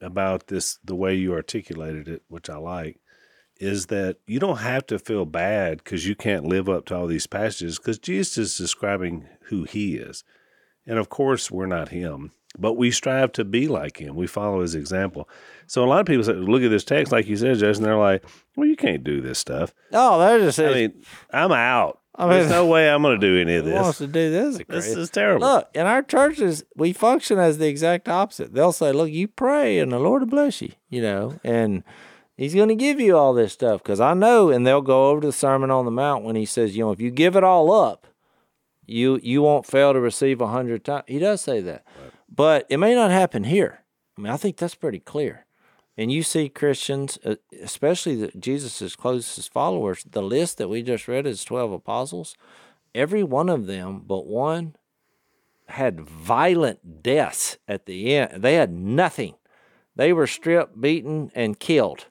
about 0.01 0.49
this, 0.49 0.79
the 0.85 0.95
way 0.95 1.15
you 1.15 1.33
articulated 1.33 2.07
it, 2.07 2.23
which 2.29 2.51
I 2.51 2.57
like, 2.57 3.01
is 3.59 3.87
that 3.87 4.19
you 4.27 4.39
don't 4.39 4.59
have 4.59 4.87
to 4.89 4.99
feel 4.99 5.25
bad 5.25 5.79
because 5.79 6.07
you 6.07 6.15
can't 6.15 6.45
live 6.45 6.69
up 6.69 6.85
to 6.87 6.97
all 6.97 7.07
these 7.07 7.27
passages 7.27 7.79
because 7.79 7.99
Jesus 7.99 8.37
is 8.37 8.59
describing 8.59 9.27
who 9.47 9.65
he 9.65 9.97
is. 9.97 10.25
And 10.87 10.99
of 10.99 11.09
course, 11.09 11.51
we're 11.51 11.67
not 11.67 11.89
him, 11.89 12.33
but 12.59 12.75
we 12.75 12.91
strive 12.91 13.33
to 13.33 13.45
be 13.45 13.69
like 13.69 13.99
him. 14.01 14.15
We 14.15 14.27
follow 14.27 14.61
his 14.61 14.75
example. 14.75 15.29
So 15.67 15.85
a 15.85 15.87
lot 15.87 16.01
of 16.01 16.07
people 16.07 16.25
say, 16.25 16.33
look 16.33 16.63
at 16.63 16.71
this 16.71 16.85
text, 16.85 17.13
like 17.13 17.27
you 17.27 17.37
said, 17.37 17.59
Jason, 17.59 17.85
they're 17.85 17.97
like, 17.97 18.25
well, 18.57 18.69
you 18.69 18.77
can't 18.77 19.03
do 19.03 19.21
this 19.21 19.39
stuff. 19.39 19.75
Oh, 19.93 20.19
they're 20.19 20.39
just 20.41 20.59
I 20.59 20.73
mean, 20.73 21.05
I'm 21.33 21.53
out. 21.53 22.01
I 22.17 22.29
There's 22.29 22.51
no 22.51 22.67
way 22.67 22.89
I'm 22.89 23.03
going 23.03 23.19
to 23.19 23.27
do 23.27 23.41
any 23.41 23.57
of 23.57 23.65
this. 23.65 23.75
Wants 23.75 23.99
this. 23.99 24.07
to 24.07 24.13
do 24.13 24.31
this. 24.31 24.61
This 24.69 24.87
is 24.87 25.11
terrible. 25.11 25.47
Look, 25.47 25.69
in 25.75 25.87
our 25.87 26.03
churches, 26.03 26.65
we 26.77 26.93
function 26.93 27.41
as 27.41 27.59
the 27.59 27.67
exact 27.67 28.09
opposite. 28.09 28.55
They'll 28.55 28.73
say, 28.73 28.93
"Look, 28.93 29.11
you 29.11 29.27
pray, 29.27 29.81
and 29.81 29.91
the 29.91 29.99
Lord 29.99 30.23
will 30.23 30.29
bless 30.29 30.63
you," 30.63 30.71
you 30.89 31.03
know, 31.03 31.41
and 31.43 31.83
He's 32.37 32.55
going 32.55 32.69
to 32.69 32.75
give 32.77 33.01
you 33.01 33.17
all 33.17 33.33
this 33.35 33.53
stuff 33.53 33.83
because 33.83 34.01
I 34.01 34.15
know. 34.15 34.51
And 34.51 34.65
they'll 34.67 34.81
go 34.81 35.11
over 35.11 35.23
to 35.23 35.27
the 35.29 35.33
Sermon 35.33 35.71
on 35.71 35.87
the 35.87 35.91
Mount 35.91 36.25
when 36.25 36.37
He 36.37 36.45
says, 36.45 36.77
"You 36.77 36.85
know, 36.85 36.93
if 36.93 37.01
you 37.01 37.11
give 37.11 37.35
it 37.35 37.43
all 37.43 37.73
up, 37.73 38.07
you 38.87 39.19
you 39.21 39.43
won't 39.43 39.67
fail 39.67 39.93
to 39.93 40.01
receive 40.01 40.41
a 40.41 40.47
hundred 40.47 40.85
times." 40.85 41.05
He 41.09 41.19
does 41.19 41.41
say 41.41 41.61
that, 41.63 41.85
but 42.35 42.67
it 42.69 42.79
may 42.79 42.95
not 42.95 43.11
happen 43.11 43.45
here. 43.45 43.81
I 44.17 44.21
mean, 44.21 44.33
I 44.33 44.37
think 44.37 44.57
that's 44.57 44.75
pretty 44.75 45.01
clear. 45.01 45.47
And 45.97 46.11
you 46.11 46.23
see 46.23 46.49
Christians, 46.49 47.19
uh, 47.25 47.37
especially 47.63 48.31
Jesus' 48.39 48.97
closest 48.97 49.53
followers, 49.53 50.05
the 50.09 50.23
list 50.23 50.59
that 50.59 50.69
we 50.69 50.83
just 50.83 51.07
read 51.07 51.27
is 51.27 51.45
12 51.45 51.73
apostles. 51.73 52.37
Every 52.95 53.23
one 53.23 53.49
of 53.49 53.67
them, 53.67 54.03
but 54.07 54.27
one, 54.27 54.77
had 55.69 56.01
violent 56.01 57.03
deaths 57.03 57.59
at 57.67 57.87
the 57.87 58.15
end. 58.15 58.43
They 58.43 58.55
had 58.55 58.71
nothing. 58.73 59.35
They 59.97 60.13
were 60.13 60.27
stripped, 60.27 60.81
beaten, 60.81 61.31
and 61.35 61.59
killed. 61.59 62.07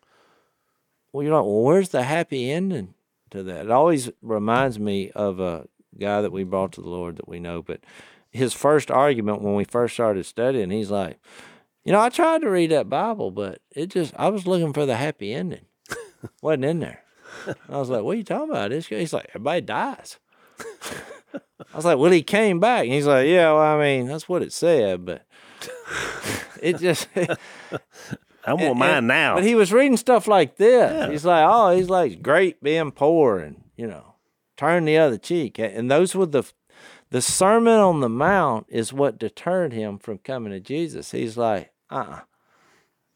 Well, 1.12 1.24
you're 1.24 1.36
like, 1.36 1.44
well, 1.44 1.62
where's 1.62 1.90
the 1.90 2.04
happy 2.04 2.50
ending 2.50 2.96
to 3.32 3.44
that? 3.44 3.66
It 3.66 3.72
always 3.72 4.10
reminds 4.22 4.80
me 4.80 5.12
of 5.12 5.40
a 5.40 5.68
guy 6.00 6.22
that 6.22 6.32
we 6.32 6.44
brought 6.44 6.72
to 6.74 6.82
the 6.82 6.90
Lord 6.90 7.18
that 7.18 7.28
we 7.28 7.40
know, 7.40 7.62
but 7.62 7.82
his 8.34 8.54
first 8.54 8.92
argument 8.92 9.42
when 9.42 9.56
we 9.56 9.64
first 9.64 9.94
started 9.94 10.26
studying, 10.26 10.72
he's 10.72 10.92
like, 10.92 11.20
you 11.86 11.92
know, 11.92 12.00
I 12.02 12.10
tried 12.10 12.42
to 12.42 12.50
read 12.50 12.72
that 12.72 12.90
Bible, 12.90 13.32
but 13.32 13.60
it 13.72 13.88
just, 13.88 14.14
I 14.18 14.30
was 14.30 14.48
looking 14.48 14.74
for 14.74 14.86
the 14.86 14.96
happy 14.96 15.34
ending. 15.34 15.66
Wasn't 16.42 16.66
in 16.66 16.80
there. 16.80 17.04
I 17.70 17.78
was 17.78 17.90
like, 17.90 18.04
what 18.04 18.12
are 18.12 18.18
you 18.18 18.24
talking 18.24 18.50
about? 18.52 18.70
This 18.72 18.88
he's 18.88 19.14
like, 19.14 19.28
everybody 19.30 19.62
dies. 19.62 20.20
I 20.60 21.76
was 21.76 21.86
like, 21.86 21.98
well, 21.98 22.12
he 22.12 22.24
came 22.24 22.60
back. 22.60 22.84
And 22.84 22.94
he's 22.94 23.08
like, 23.08 23.28
yeah, 23.28 23.52
well, 23.52 23.62
I 23.62 23.80
mean, 23.80 24.08
that's 24.08 24.30
what 24.30 24.42
it 24.42 24.54
said, 24.54 25.06
but 25.06 25.26
it 26.62 26.78
just, 26.78 27.08
I 28.46 28.54
want 28.54 28.78
mine 28.78 28.90
and- 29.00 29.08
now. 29.08 29.36
But 29.36 29.44
he 29.44 29.56
was 29.56 29.74
reading 29.74 29.98
stuff 29.98 30.28
like 30.28 30.58
this. 30.58 31.10
He's 31.10 31.26
like, 31.26 31.46
oh, 31.48 31.76
he's 31.76 31.90
like, 31.90 32.22
great 32.22 32.62
being 32.64 32.92
poor 32.92 33.40
and, 33.40 33.64
you 33.76 33.88
know, 33.88 34.16
turn 34.58 34.86
the 34.86 34.98
other 34.98 35.18
cheek. 35.18 35.60
And 35.60 35.90
those 35.90 36.16
were 36.16 36.26
the, 36.28 36.44
the 37.14 37.22
Sermon 37.22 37.78
on 37.78 38.00
the 38.00 38.10
Mount 38.10 38.66
is 38.70 38.92
what 38.92 39.20
deterred 39.20 39.72
him 39.72 40.00
from 40.00 40.18
coming 40.18 40.52
to 40.52 40.60
Jesus. 40.60 41.12
He's 41.12 41.38
like, 41.38 41.72
uh 41.92 42.06
uh 42.08 42.20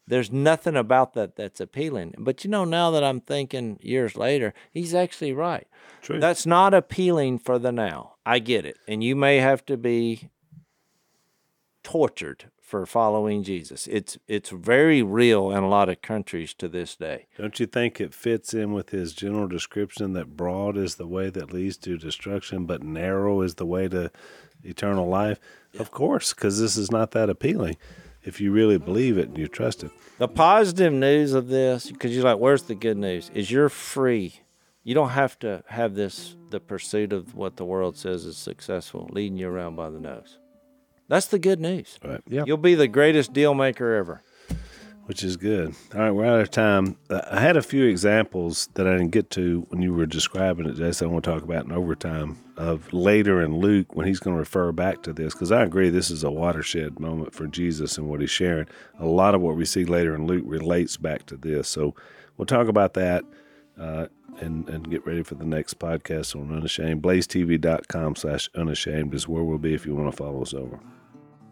There's 0.06 0.30
nothing 0.30 0.76
about 0.76 1.14
that 1.14 1.34
that's 1.34 1.60
appealing. 1.60 2.14
But 2.16 2.44
you 2.44 2.50
know, 2.50 2.64
now 2.64 2.92
that 2.92 3.02
I'm 3.02 3.20
thinking 3.20 3.76
years 3.82 4.16
later, 4.16 4.54
he's 4.70 4.94
actually 4.94 5.32
right. 5.32 5.66
True. 6.00 6.20
That's 6.20 6.46
not 6.46 6.74
appealing 6.74 7.40
for 7.40 7.58
the 7.58 7.72
now. 7.72 8.14
I 8.24 8.38
get 8.38 8.64
it. 8.64 8.78
And 8.86 9.02
you 9.02 9.16
may 9.16 9.38
have 9.38 9.66
to 9.66 9.76
be 9.76 10.30
tortured 11.82 12.52
for 12.68 12.84
following 12.84 13.42
Jesus. 13.42 13.86
It's 13.86 14.18
it's 14.28 14.50
very 14.50 15.02
real 15.02 15.50
in 15.50 15.64
a 15.64 15.68
lot 15.68 15.88
of 15.88 16.02
countries 16.02 16.52
to 16.54 16.68
this 16.68 16.96
day. 16.96 17.26
Don't 17.38 17.58
you 17.58 17.64
think 17.64 17.98
it 17.98 18.12
fits 18.12 18.52
in 18.52 18.74
with 18.74 18.90
his 18.90 19.14
general 19.14 19.48
description 19.48 20.12
that 20.12 20.36
broad 20.36 20.76
is 20.76 20.96
the 20.96 21.06
way 21.06 21.30
that 21.30 21.50
leads 21.50 21.78
to 21.78 21.96
destruction, 21.96 22.66
but 22.66 22.82
narrow 22.82 23.40
is 23.40 23.54
the 23.54 23.64
way 23.64 23.88
to 23.88 24.10
eternal 24.62 25.08
life? 25.08 25.40
Of 25.78 25.90
course, 25.90 26.34
because 26.34 26.60
this 26.60 26.76
is 26.76 26.90
not 26.90 27.12
that 27.12 27.30
appealing 27.30 27.78
if 28.22 28.38
you 28.38 28.52
really 28.52 28.76
believe 28.76 29.16
it 29.16 29.28
and 29.28 29.38
you 29.38 29.48
trust 29.48 29.82
it. 29.82 29.90
The 30.18 30.28
positive 30.28 30.92
news 30.92 31.32
of 31.32 31.48
this, 31.48 31.90
because 31.90 32.14
you're 32.14 32.24
like, 32.24 32.38
where's 32.38 32.64
the 32.64 32.74
good 32.74 32.98
news? 32.98 33.30
Is 33.32 33.50
you're 33.50 33.70
free. 33.70 34.40
You 34.84 34.94
don't 34.94 35.10
have 35.10 35.38
to 35.38 35.64
have 35.68 35.94
this 35.94 36.36
the 36.50 36.60
pursuit 36.60 37.14
of 37.14 37.34
what 37.34 37.56
the 37.56 37.64
world 37.64 37.96
says 37.96 38.26
is 38.26 38.36
successful, 38.36 39.08
leading 39.10 39.38
you 39.38 39.48
around 39.48 39.76
by 39.76 39.88
the 39.88 40.00
nose. 40.00 40.38
That's 41.08 41.26
the 41.26 41.38
good 41.38 41.60
news. 41.60 41.98
Right. 42.04 42.20
Yeah. 42.28 42.44
You'll 42.46 42.56
be 42.58 42.74
the 42.74 42.88
greatest 42.88 43.32
deal 43.32 43.54
maker 43.54 43.94
ever. 43.94 44.22
which 45.06 45.24
is 45.24 45.38
good. 45.38 45.74
All 45.94 46.00
right, 46.02 46.10
we're 46.10 46.26
out 46.26 46.40
of 46.40 46.50
time. 46.50 46.98
Uh, 47.08 47.22
I 47.30 47.40
had 47.40 47.56
a 47.56 47.62
few 47.62 47.86
examples 47.86 48.68
that 48.74 48.86
I 48.86 48.92
didn't 48.92 49.08
get 49.08 49.30
to 49.30 49.66
when 49.70 49.80
you 49.80 49.94
were 49.94 50.04
describing 50.04 50.66
it, 50.66 50.74
Jason. 50.76 51.08
I 51.08 51.10
want 51.10 51.24
to 51.24 51.30
talk 51.30 51.42
about 51.42 51.64
in 51.64 51.72
overtime 51.72 52.36
of 52.58 52.92
later 52.92 53.40
in 53.40 53.56
Luke 53.56 53.96
when 53.96 54.06
he's 54.06 54.18
going 54.20 54.34
to 54.36 54.38
refer 54.38 54.70
back 54.70 55.02
to 55.04 55.14
this 55.14 55.32
because 55.32 55.50
I 55.50 55.62
agree 55.62 55.88
this 55.88 56.10
is 56.10 56.24
a 56.24 56.30
watershed 56.30 57.00
moment 57.00 57.32
for 57.32 57.46
Jesus 57.46 57.96
and 57.96 58.06
what 58.06 58.20
he's 58.20 58.28
sharing. 58.30 58.66
A 58.98 59.06
lot 59.06 59.34
of 59.34 59.40
what 59.40 59.56
we 59.56 59.64
see 59.64 59.86
later 59.86 60.14
in 60.14 60.26
Luke 60.26 60.44
relates 60.46 60.98
back 60.98 61.24
to 61.26 61.38
this, 61.38 61.68
so 61.68 61.94
we'll 62.36 62.44
talk 62.44 62.68
about 62.68 62.92
that. 62.94 63.24
Uh, 63.80 64.08
and, 64.40 64.68
and 64.68 64.88
get 64.90 65.04
ready 65.06 65.22
for 65.24 65.34
the 65.36 65.44
next 65.46 65.78
podcast 65.80 66.36
on 66.36 66.54
Unashamed. 66.54 67.02
BlazeTV.com 67.02 68.14
slash 68.14 68.48
unashamed 68.54 69.12
is 69.14 69.26
where 69.26 69.42
we'll 69.42 69.58
be 69.58 69.74
if 69.74 69.84
you 69.86 69.94
want 69.96 70.10
to 70.10 70.16
follow 70.16 70.42
us 70.42 70.52
over. 70.54 70.78